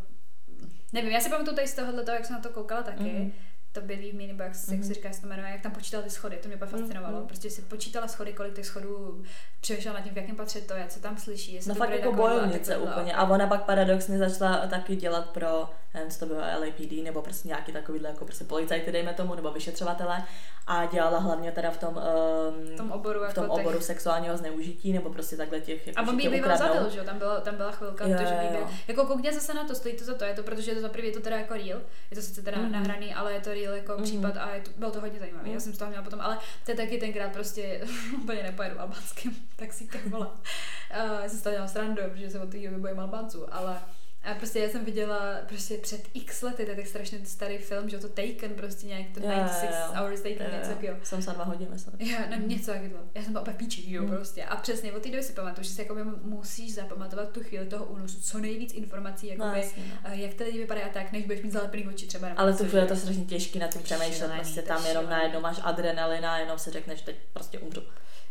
nevím, 0.94 1.12
já 1.12 1.20
si 1.20 1.30
pamatuju 1.30 1.56
tady 1.56 1.68
z 1.68 1.74
tohohle 1.76 2.04
toho, 2.04 2.16
jak 2.16 2.26
jsem 2.26 2.36
na 2.36 2.42
to 2.42 2.50
koukala 2.50 2.84
taky, 2.84 3.04
Mhm. 3.04 3.32
To 3.80 3.86
Believe 3.88 4.18
Me, 4.18 4.24
nebo 4.28 4.44
jak, 4.44 4.52
jak 4.72 4.84
se 4.84 4.94
říká, 4.94 5.08
jak 5.08 5.16
se 5.16 5.22
to 5.22 5.28
jmenuje, 5.28 5.50
jak 5.52 5.62
tam 5.62 5.72
počítal 5.72 6.02
ty 6.02 6.10
schody, 6.10 6.38
to 6.42 6.48
mě 6.48 6.56
úplně 6.56 6.72
fascinovalo. 6.72 7.18
Mhm. 7.18 7.28
Prostě 7.28 7.50
si 7.50 7.62
počítala 7.62 8.08
schody, 8.08 8.34
kolik 8.34 8.54
těch 8.56 8.66
schodů 8.66 9.24
přemýšlela 9.62 9.98
nad 10.00 10.04
tím, 10.04 10.14
v 10.14 10.18
jakém 10.18 10.36
patře 10.36 10.62
to 10.62 10.74
je, 10.74 10.86
co 10.90 11.00
tam 11.00 11.18
slyší, 11.18 11.54
jestli 11.54 11.70
No 11.70 11.76
to 11.76 11.80
fakt 11.80 11.90
jako 11.92 12.12
bojovnice 12.12 12.78
úplně. 12.78 13.14
A 13.14 13.24
ona 13.30 13.48
pak 13.48 13.64
paradoxně 13.66 14.18
začala 14.18 14.68
taky 14.68 14.96
dělat 14.96 15.30
pro, 15.30 15.70
nevím, 15.94 16.12
co 16.12 16.20
to 16.20 16.26
bylo, 16.26 16.40
LAPD, 16.40 16.92
nebo 17.04 17.22
prostě 17.22 17.48
nějaký 17.48 17.72
takovýhle 17.72 18.10
jako 18.10 18.26
prostě 18.26 18.44
policajty, 18.44 18.92
dejme 18.92 19.14
tomu, 19.14 19.36
nebo 19.36 19.52
vyšetřovatele. 19.52 20.24
A 20.70 20.86
dělala 20.86 21.20
hlavně 21.20 21.52
teda 21.52 21.72
v 21.72 21.78
tom, 21.78 21.90
um, 21.90 22.66
v 22.74 22.78
tom 22.78 22.92
oboru, 22.92 23.20
v 23.30 23.34
tom 23.34 23.44
jako 23.44 23.56
těch- 23.56 23.66
oboru 23.66 23.82
sexuálního 23.82 24.38
zneužití, 24.38 24.94
nebo 24.94 25.10
prostě 25.10 25.38
takhle 25.38 25.60
těch, 25.60 25.88
jako, 25.88 26.00
A 26.00 26.08
on 26.10 26.18
by 26.18 26.30
býval 26.30 26.58
zabil, 26.58 26.90
že 26.90 26.98
jo? 27.00 27.04
Tam 27.04 27.18
byla, 27.18 27.40
tam 27.40 27.56
byla 27.56 27.72
chvilka, 27.72 28.08
Jo, 28.08 28.18
to, 28.18 28.24
že 28.26 28.34
by 28.36 28.46
jo, 28.46 28.52
byl. 28.52 28.68
Jako 28.88 29.06
koukně 29.06 29.34
zase 29.34 29.54
na 29.54 29.64
to, 29.68 29.76
stojí 29.76 29.96
to 29.96 30.04
za 30.06 30.14
to, 30.14 30.24
je 30.26 30.34
to, 30.34 30.44
protože 30.44 30.72
je 30.72 30.76
to 30.76 30.82
za 30.82 30.90
prvý, 30.90 31.08
je 31.08 31.14
to 31.14 31.20
teda 31.20 31.38
jako 31.38 31.54
real, 31.54 31.80
je 32.12 32.16
to 32.18 32.22
sice 32.22 32.42
teda 32.42 32.58
Mhm. 32.58 32.72
nahraný, 32.72 33.14
ale 33.14 33.34
je 33.34 33.40
to 33.42 33.54
real 33.54 33.67
jako 33.76 33.94
Mhm. 33.94 34.04
případ 34.04 34.38
a 34.38 34.56
je 34.56 34.62
to, 34.62 34.72
bylo 34.78 34.92
to 34.92 35.02
hodně 35.02 35.20
zajímavé. 35.20 35.44
Mhm. 35.44 35.54
Já 35.54 35.60
jsem 35.60 35.74
z 35.74 35.78
toho 35.78 35.90
měla 35.90 36.04
potom, 36.04 36.22
ale 36.22 36.38
to 36.66 36.72
je 36.72 36.78
taky 36.78 36.98
tenkrát 36.98 37.32
prostě 37.34 37.82
úplně 38.22 38.44
nepojedu 38.44 38.80
albánským 38.80 39.36
taxíkem, 39.56 40.02
vole. 40.12 40.28
Uh, 40.28 41.22
já 41.24 41.30
jsem 41.30 41.40
z 41.40 41.42
toho 41.42 41.52
dělala 41.54 41.68
srandu, 41.68 42.02
protože 42.12 42.30
se 42.30 42.40
od 42.40 42.50
té 42.50 42.58
doby 42.60 42.78
bojím 42.82 43.00
Albánců, 43.00 43.54
ale 43.54 43.80
a 44.28 44.34
prostě 44.34 44.60
já 44.60 44.70
jsem 44.70 44.86
viděla 44.86 45.36
prostě 45.48 45.78
před 45.78 46.02
x 46.14 46.42
lety, 46.42 46.64
to 46.66 46.70
je 46.72 46.76
tak 46.76 46.88
strašně 46.88 47.20
starý 47.26 47.58
film, 47.58 47.90
že 47.90 47.96
jo, 47.96 48.02
to 48.02 48.08
Taken, 48.10 48.54
prostě 48.56 48.88
nějak 48.88 49.06
ten 49.14 49.24
Jo, 49.24 49.30
jo, 49.30 49.36
96 49.36 49.76
jo. 49.76 49.94
Hours 50.02 50.22
Taken, 50.22 50.38
Jo, 50.40 50.52
něco 50.58 50.70
jo. 50.70 50.76
takového. 50.76 50.98
72 51.04 51.44
hodin, 51.46 51.68
myslím. 51.72 51.94
Já 52.12 52.26
nevím, 52.30 52.50
něco 52.50 52.72
jak 52.72 52.82
to. 52.92 52.98
Já 53.16 53.24
jsem 53.24 53.32
byla 53.32 53.42
úplně 53.42 53.58
píčí, 53.58 53.92
jo, 53.94 54.04
Mm. 54.04 54.10
prostě. 54.10 54.44
A 54.44 54.56
přesně 54.56 54.94
od 54.94 55.04
té 55.04 55.10
doby 55.10 55.24
si 55.24 55.34
pamatuju, 55.34 55.64
že 55.66 55.70
si 55.74 55.82
jakoby 55.82 56.02
musíš 56.22 56.74
zapamatovat 56.74 57.30
tu 57.32 57.44
chvíli 57.44 57.66
toho 57.66 57.86
únosu, 57.86 58.22
co 58.22 58.40
nejvíc 58.40 58.74
informací, 58.74 59.28
No, 59.38 59.46
jakoby, 59.46 59.62
jasně, 59.62 59.84
no. 59.90 59.96
eh, 60.12 60.16
jak 60.18 60.34
ty 60.34 60.44
lidi 60.44 60.58
vypadají 60.60 60.86
a 60.86 60.90
tak, 60.94 61.12
než 61.12 61.24
budeš 61.24 61.42
mít 61.42 61.52
zalepený 61.52 61.88
oči 61.88 62.08
třeba. 62.08 62.28
Ale 62.38 62.54
chvíli 62.54 62.78
je 62.78 62.86
to 62.86 62.94
jo. 62.94 63.00
strašně 63.00 63.26
těžký 63.26 63.60
nad 63.60 63.74
tím 63.74 63.84
přemýšlet, 63.84 64.14
Šílený, 64.16 64.36
prostě 64.40 64.62
to 64.62 64.72
je 64.74 64.78
tam 64.78 64.86
jenom 64.86 65.10
najednou 65.10 65.42
máš 65.42 65.60
adrenalina 65.64 66.40
jenom 66.40 66.60
si 66.60 66.72
řekneš, 66.72 67.02
teď 67.02 67.16
prostě 67.34 67.60
umřu. 67.60 67.82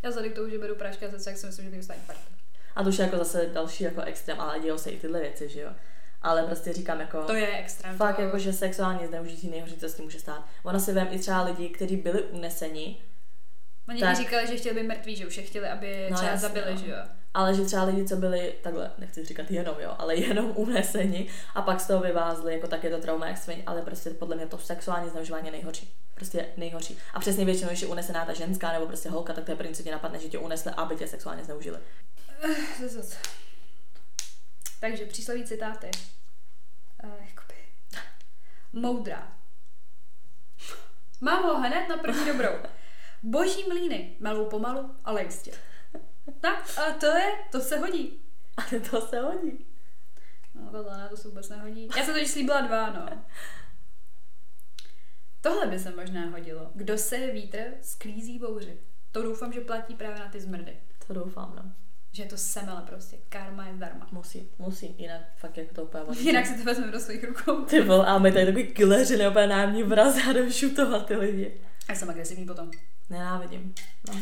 Já 0.02 0.08
vzhledem 0.08 0.32
k 0.32 0.34
tomu, 0.34 0.48
že 0.50 0.58
beru 0.58 0.74
prášky 0.74 1.06
a 1.06 1.10
zase, 1.10 1.30
jak 1.30 1.38
si 1.38 1.46
myslím, 1.46 1.64
že 1.64 1.70
mi 1.70 1.76
dostane 1.76 1.98
infarkt. 2.00 2.22
A 2.76 2.82
to 2.82 2.88
už 2.88 2.98
je 2.98 3.04
jako 3.04 3.16
zase 3.16 3.46
další 3.52 3.84
jako 3.84 4.00
extrém, 4.00 4.40
ale 4.40 4.60
dějou 4.60 4.78
se 4.78 4.90
i 4.90 5.00
tyhle 5.00 5.20
věci, 5.20 5.48
že 5.48 5.60
jo. 5.60 5.70
Ale 6.22 6.42
prostě 6.42 6.72
říkám 6.72 7.00
jako... 7.00 7.22
To 7.22 7.34
je 7.34 7.56
extrém. 7.58 7.96
Fakt 7.96 8.16
to... 8.16 8.22
jako, 8.22 8.38
že 8.38 8.52
sexuální 8.52 9.06
zneužití 9.06 9.48
nejhorší, 9.50 9.76
co 9.76 9.88
s 9.88 9.94
tím 9.94 10.04
může 10.04 10.20
stát. 10.20 10.44
Ono 10.62 10.80
si 10.80 10.92
vem 10.92 11.08
i 11.10 11.18
třeba 11.18 11.42
lidi, 11.42 11.68
kteří 11.68 11.96
byli 11.96 12.22
uneseni, 12.22 12.96
Oni 13.88 14.00
tak- 14.00 14.16
říkali, 14.16 14.46
že 14.46 14.56
chtěli 14.56 14.80
být 14.80 14.88
mrtví, 14.88 15.16
že 15.16 15.26
už 15.26 15.36
je 15.36 15.42
chtěli, 15.42 15.68
aby 15.68 16.06
No, 16.10 16.16
třeba 16.16 16.30
jasně, 16.30 16.48
zabili, 16.48 16.74
no. 16.74 16.80
že 16.80 16.90
jo. 16.90 16.96
ale 17.34 17.54
že 17.54 17.62
třeba 17.64 17.84
lidi, 17.84 18.04
co 18.08 18.16
byli 18.16 18.54
takhle, 18.62 18.90
nechci 18.98 19.24
říkat 19.24 19.50
jenom, 19.50 19.74
jo, 19.80 19.94
ale 19.98 20.16
jenom 20.16 20.52
uneseni 20.54 21.26
a 21.54 21.62
pak 21.62 21.80
z 21.80 21.86
toho 21.86 22.02
vyvázli, 22.02 22.52
jako 22.52 22.66
tak 22.66 22.84
je 22.84 22.90
to 22.90 22.98
trauma 22.98 23.26
jak 23.26 23.38
svin, 23.38 23.62
ale 23.66 23.82
prostě 23.82 24.10
podle 24.10 24.36
mě 24.36 24.46
to 24.46 24.58
sexuální 24.58 25.10
zneužívání 25.10 25.46
je 25.46 25.52
nejhorší. 25.52 25.94
Prostě 26.14 26.46
nejhorší. 26.56 26.98
A 27.14 27.20
přesně 27.20 27.44
většinou, 27.44 27.68
když 27.68 27.82
je 27.82 27.88
unesená 27.88 28.24
ta 28.24 28.32
ženská 28.32 28.72
nebo 28.72 28.86
prostě 28.86 29.10
holka, 29.10 29.32
tak 29.32 29.44
to 29.44 29.50
je 29.52 29.56
první, 29.56 29.74
co 29.74 29.82
tě 29.82 29.90
napadne, 29.90 30.18
že 30.18 30.28
tě 30.28 30.38
unesli, 30.38 30.72
aby 30.76 30.96
tě 30.96 31.06
sexuálně 31.08 31.44
zneužili. 31.44 31.78
Zas. 32.88 33.18
Takže 34.80 35.06
přísloví 35.06 35.44
citáty. 35.44 35.90
Uh, 37.04 37.10
jakoby. 37.28 37.54
Moudrá. 38.72 39.32
Mám 41.20 41.42
ho 41.42 41.58
hned 41.58 41.88
na 41.88 41.96
první 41.96 42.26
dobrou. 42.26 42.52
Boží 43.22 43.68
mlíny, 43.68 44.16
melou 44.20 44.50
pomalu, 44.50 44.96
ale 45.04 45.24
jistě. 45.24 45.52
Tak 46.40 46.78
a 46.78 46.92
to 46.92 47.06
je, 47.06 47.32
to 47.50 47.60
se 47.60 47.78
hodí. 47.78 48.20
Ale 48.56 48.80
to 48.80 49.00
se 49.00 49.20
hodí. 49.20 49.66
No 50.54 50.70
tohle 50.70 50.98
ne, 50.98 51.08
to 51.08 51.16
se 51.16 51.28
vůbec 51.28 51.48
nehodí. 51.48 51.88
Já 51.96 52.04
jsem 52.04 52.14
totiž 52.14 52.30
slíbila 52.30 52.60
dva, 52.60 52.90
no. 52.90 53.24
Tohle 55.40 55.66
by 55.66 55.78
se 55.78 55.90
možná 55.90 56.26
hodilo. 56.26 56.70
Kdo 56.74 56.98
se 56.98 57.26
vítr, 57.26 57.72
sklízí 57.82 58.38
bouři. 58.38 58.80
To 59.12 59.22
doufám, 59.22 59.52
že 59.52 59.60
platí 59.60 59.94
právě 59.94 60.20
na 60.20 60.28
ty 60.28 60.40
zmrdy. 60.40 60.80
To 61.06 61.14
doufám, 61.14 61.56
no. 61.56 61.85
Že 62.16 62.22
je 62.22 62.28
to 62.28 62.36
semele 62.36 62.82
prostě. 62.86 63.16
Karma 63.28 63.66
je 63.66 63.74
zdarma. 63.74 64.08
Musí, 64.12 64.48
musí, 64.58 64.94
jinak 64.98 65.20
fakt 65.36 65.58
jako 65.58 65.74
to 65.74 65.82
úplně. 65.84 66.20
Jinak 66.20 66.46
si 66.46 66.58
to 66.58 66.64
vezmeme 66.64 66.92
do 66.92 67.00
svých 67.00 67.24
rukou. 67.24 67.64
Ty 67.64 67.80
vole, 67.80 68.06
a 68.06 68.18
my 68.18 68.32
tady 68.32 68.46
takový 68.46 68.66
killeři, 68.66 69.16
nebo 69.16 69.46
nájemní 69.46 69.82
vrazy 69.82 70.22
a 70.28 70.32
jdeme 70.32 70.52
šutovat 70.52 71.06
ty 71.06 71.16
lidi. 71.16 71.60
Já 71.88 71.94
jsem 71.94 72.10
agresivní 72.10 72.46
potom. 72.46 72.70
Nenávidím. 73.10 73.74
No. 74.08 74.14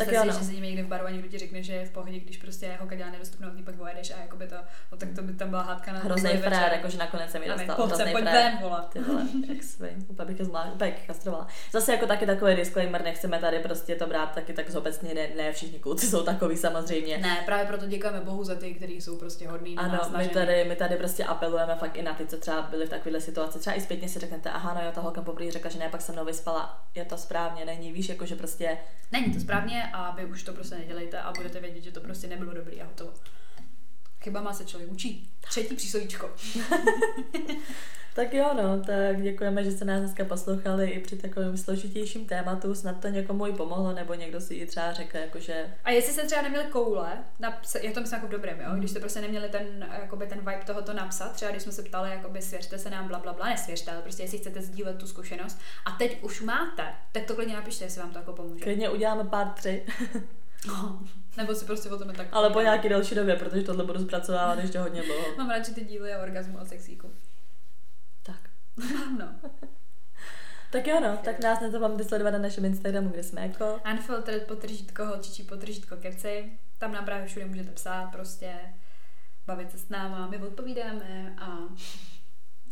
Představ 0.00 0.22
si, 0.22 0.28
no. 0.28 0.38
že 0.38 0.44
sedíme 0.44 0.66
někde 0.66 0.82
v 0.82 0.86
baru 0.86 1.06
a 1.06 1.10
někdo 1.10 1.28
ti 1.28 1.38
řekne, 1.38 1.62
že 1.62 1.72
je 1.72 1.86
v 1.86 1.90
pohodě, 1.90 2.20
když 2.20 2.36
prostě 2.36 2.76
holka 2.80 2.94
dělá 2.94 3.10
nedostupnou, 3.10 3.50
ty 3.50 3.62
pak 3.62 3.76
vojedeš 3.76 4.10
a 4.10 4.20
jakoby 4.20 4.46
to, 4.46 4.56
no 4.92 4.98
tak 4.98 5.08
to 5.16 5.22
by 5.22 5.32
tam 5.32 5.50
byla 5.50 5.62
hádka 5.62 5.92
na 5.92 5.98
Hrozný 5.98 6.30
frér, 6.30 6.72
jakože 6.72 6.98
nakonec 6.98 7.30
se 7.30 7.38
mi 7.38 7.48
A 7.48 7.56
my, 7.56 7.66
dostal. 7.66 7.88
pojď 7.88 8.12
pojď 8.12 8.24
ven, 8.24 8.58
vole. 8.60 8.84
Ty 8.92 9.00
vole, 9.00 9.26
jak 9.48 9.62
svin. 9.62 10.06
Úplně 10.08 10.34
bych 10.34 10.46
zvlášť, 10.46 10.74
úplně 10.74 10.90
kastrovala. 11.06 11.46
Zase 11.72 11.92
jako 11.92 12.06
taky 12.06 12.26
takový 12.26 12.54
disclaimer, 12.54 13.04
nechceme 13.04 13.38
tady 13.38 13.58
prostě 13.58 13.94
to 13.94 14.06
brát 14.06 14.34
taky 14.34 14.52
tak 14.52 14.70
zobecně, 14.70 15.14
ne, 15.14 15.28
ne 15.36 15.52
všichni 15.52 15.78
kluci 15.78 16.06
jsou 16.06 16.22
takový 16.22 16.56
samozřejmě. 16.56 17.18
Ne, 17.18 17.42
právě 17.46 17.66
proto 17.66 17.86
děkujeme 17.86 18.20
Bohu 18.20 18.44
za 18.44 18.54
ty, 18.54 18.74
kteří 18.74 19.00
jsou 19.00 19.18
prostě 19.18 19.48
hodný. 19.48 19.76
Ano, 19.76 20.00
my 20.16 20.28
tady, 20.28 20.64
my 20.64 20.76
tady 20.76 20.96
prostě 20.96 21.24
apelujeme 21.24 21.74
fakt 21.74 21.96
i 21.96 22.02
na 22.02 22.14
ty, 22.14 22.26
co 22.26 22.36
třeba 22.36 22.62
byli 22.62 22.86
v 22.86 22.90
takovéhle 22.90 23.20
situaci. 23.20 23.58
Třeba 23.58 23.76
i 23.76 23.80
zpětně 23.80 24.08
si 24.08 24.18
řeknete, 24.18 24.50
aha, 24.50 24.74
no 24.74 24.84
jo, 24.84 24.92
ta 24.94 25.00
holka 25.00 25.22
poprvé 25.22 25.50
řekla, 25.50 25.70
že 25.70 25.78
ne, 25.78 25.88
pak 25.88 26.00
se 26.00 26.12
mnou 26.12 26.24
vyspala. 26.24 26.84
Je 26.94 27.04
to 27.04 27.16
správně, 27.16 27.64
není, 27.64 27.92
víš, 27.92 28.08
jako 28.08 28.26
že 28.26 28.36
prostě 28.36 28.78
Není 29.12 29.34
to 29.34 29.40
správně 29.40 29.83
a 29.92 30.10
vy 30.10 30.24
už 30.24 30.42
to 30.42 30.52
prostě 30.52 30.74
nedělejte 30.74 31.20
a 31.20 31.32
budete 31.32 31.60
vědět, 31.60 31.84
že 31.84 31.92
to 31.92 32.00
prostě 32.00 32.26
nebylo 32.26 32.54
dobrý 32.54 32.82
a 32.82 32.86
hotovo. 32.86 33.14
Chybama 34.24 34.52
se 34.52 34.64
člověk 34.64 34.92
učí. 34.92 35.30
Třetí 35.40 35.76
příslovíčko. 35.76 36.30
Tak 38.14 38.34
jo, 38.34 38.50
no, 38.62 38.82
tak 38.84 39.22
děkujeme, 39.22 39.64
že 39.64 39.70
jste 39.70 39.84
nás 39.84 40.00
dneska 40.00 40.24
poslouchali 40.24 40.90
i 40.90 41.00
při 41.00 41.16
takovém 41.16 41.56
složitějším 41.56 42.26
tématu. 42.26 42.74
Snad 42.74 43.00
to 43.00 43.08
někomu 43.08 43.46
i 43.46 43.52
pomohlo, 43.52 43.92
nebo 43.92 44.14
někdo 44.14 44.40
si 44.40 44.54
i 44.54 44.66
třeba 44.66 44.92
řekl, 44.92 45.16
jakože... 45.16 45.74
A 45.84 45.90
jestli 45.90 46.12
jste 46.12 46.26
třeba 46.26 46.42
neměli 46.42 46.64
koule, 46.64 47.24
napsa- 47.40 47.78
já 47.82 47.92
to 47.92 48.00
myslím 48.00 48.16
jako 48.16 48.26
v 48.26 48.30
dobrém, 48.30 48.60
jo? 48.60 48.70
když 48.78 48.90
jste 48.90 49.00
prostě 49.00 49.20
neměli 49.20 49.48
ten, 49.48 49.88
jakoby 50.00 50.26
ten 50.26 50.38
vibe 50.38 50.62
tohoto 50.66 50.92
napsat, 50.92 51.32
třeba 51.32 51.50
když 51.50 51.62
jsme 51.62 51.72
se 51.72 51.82
ptali, 51.82 52.10
jakoby 52.10 52.42
svěřte 52.42 52.78
se 52.78 52.90
nám, 52.90 53.08
bla, 53.08 53.18
bla, 53.18 53.32
bla, 53.32 53.48
nesvěřte, 53.48 53.90
ale 53.90 54.02
prostě 54.02 54.22
jestli 54.22 54.38
chcete 54.38 54.62
sdílet 54.62 54.98
tu 54.98 55.06
zkušenost 55.06 55.58
a 55.84 55.90
teď 55.90 56.22
už 56.22 56.40
máte, 56.40 56.84
tak 57.12 57.24
to 57.24 57.34
klidně 57.34 57.54
napište, 57.54 57.84
jestli 57.84 58.00
vám 58.00 58.12
to 58.12 58.18
jako 58.18 58.32
pomůže. 58.32 58.64
Klidně 58.64 58.90
uděláme 58.90 59.24
pár 59.24 59.48
tři, 59.48 59.86
Nebo 61.36 61.54
si 61.54 61.64
prostě 61.64 61.90
o 61.90 61.98
tom 61.98 62.12
tak. 62.12 62.26
ale 62.32 62.50
po 62.50 62.60
nějaký 62.60 62.88
delší 62.88 63.14
době, 63.14 63.36
protože 63.36 63.62
tohle 63.62 63.84
budu 63.84 64.00
zpracovávat 64.00 64.58
ještě 64.58 64.78
hodně 64.78 65.02
dlouho. 65.02 65.36
Mám 65.36 65.50
radši 65.50 65.74
ty 65.74 65.84
díly 65.84 66.16
o 66.16 66.22
orgasmu 66.22 66.60
a 66.60 66.64
sexíku. 66.64 67.10
Tak. 68.22 68.50
No. 69.18 69.34
Tak 70.70 70.86
jo, 70.86 71.00
no, 71.00 71.18
tak 71.24 71.40
nás 71.40 71.60
nezapomeňte 71.60 72.04
sledovat 72.04 72.30
na 72.30 72.38
našem 72.38 72.64
Instagramu, 72.64 73.08
kde 73.08 73.22
jsme 73.22 73.40
jako... 73.40 73.80
Unfiltered 73.92 74.46
potržítko, 74.46 75.06
holčičí 75.06 75.42
potržítko 75.42 75.96
keci. 75.96 76.58
Tam 76.78 76.92
nám 76.92 77.04
právě 77.04 77.26
všude 77.26 77.46
můžete 77.46 77.70
psát 77.70 78.06
prostě, 78.12 78.54
bavit 79.46 79.70
se 79.70 79.78
s 79.78 79.88
náma, 79.88 80.26
my 80.26 80.38
odpovídáme 80.38 81.34
a 81.38 81.58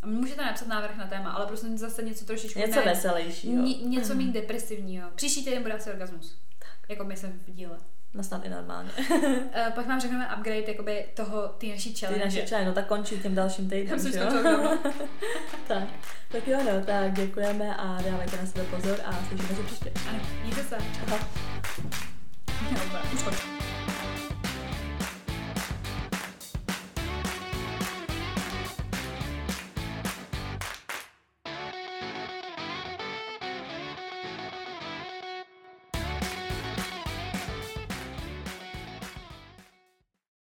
a 0.02 0.06
můžete 0.06 0.44
napsat 0.44 0.68
návrh 0.68 0.96
na 0.96 1.06
téma, 1.06 1.30
ale 1.30 1.46
prostě 1.46 1.66
zase 1.68 2.02
něco 2.02 2.24
trošičku 2.24 2.58
Něco 2.58 2.80
ne, 2.80 2.84
veselějšího. 2.84 3.62
Ně, 3.62 3.74
něco 3.74 4.14
méně 4.14 4.32
depresivního. 4.32 5.10
Příští 5.14 5.44
týden 5.44 5.62
bude 5.62 5.74
asi 5.74 5.90
orgasmus. 5.90 6.38
Jako 6.88 7.04
my 7.04 7.16
jsem 7.16 7.32
v 7.46 7.50
díle. 7.50 7.78
No 8.14 8.22
snad 8.22 8.44
i 8.44 8.48
normálně. 8.48 8.90
Uh, 9.10 9.26
pak 9.74 9.86
vám 9.86 10.00
řekneme 10.00 10.28
upgrade 10.36 10.64
jakoby 10.68 11.06
toho, 11.14 11.48
ty 11.48 11.70
naší 11.70 11.94
Ty 11.94 12.00
challenge. 12.00 12.24
naše 12.24 12.42
čaj, 12.42 12.64
no 12.64 12.72
tak 12.72 12.86
končí 12.86 13.18
tím 13.18 13.34
dalším 13.34 13.70
týdnem, 13.70 13.98
jo? 14.14 14.78
tak, 15.68 15.88
tak 16.28 16.48
jo, 16.48 16.58
no, 16.64 16.84
tak 16.86 17.12
děkujeme 17.12 17.76
a 17.76 18.02
dávajte 18.02 18.36
na 18.36 18.46
sebe 18.46 18.64
pozor 18.64 18.98
a 19.04 19.12
slyšíme 19.28 19.56
se 19.56 19.62
příště. 19.62 19.92
Ano, 20.08 20.18
mějte 20.42 20.62
se. 20.62 20.76
Aha. 20.76 21.28
Jo. 22.70 23.61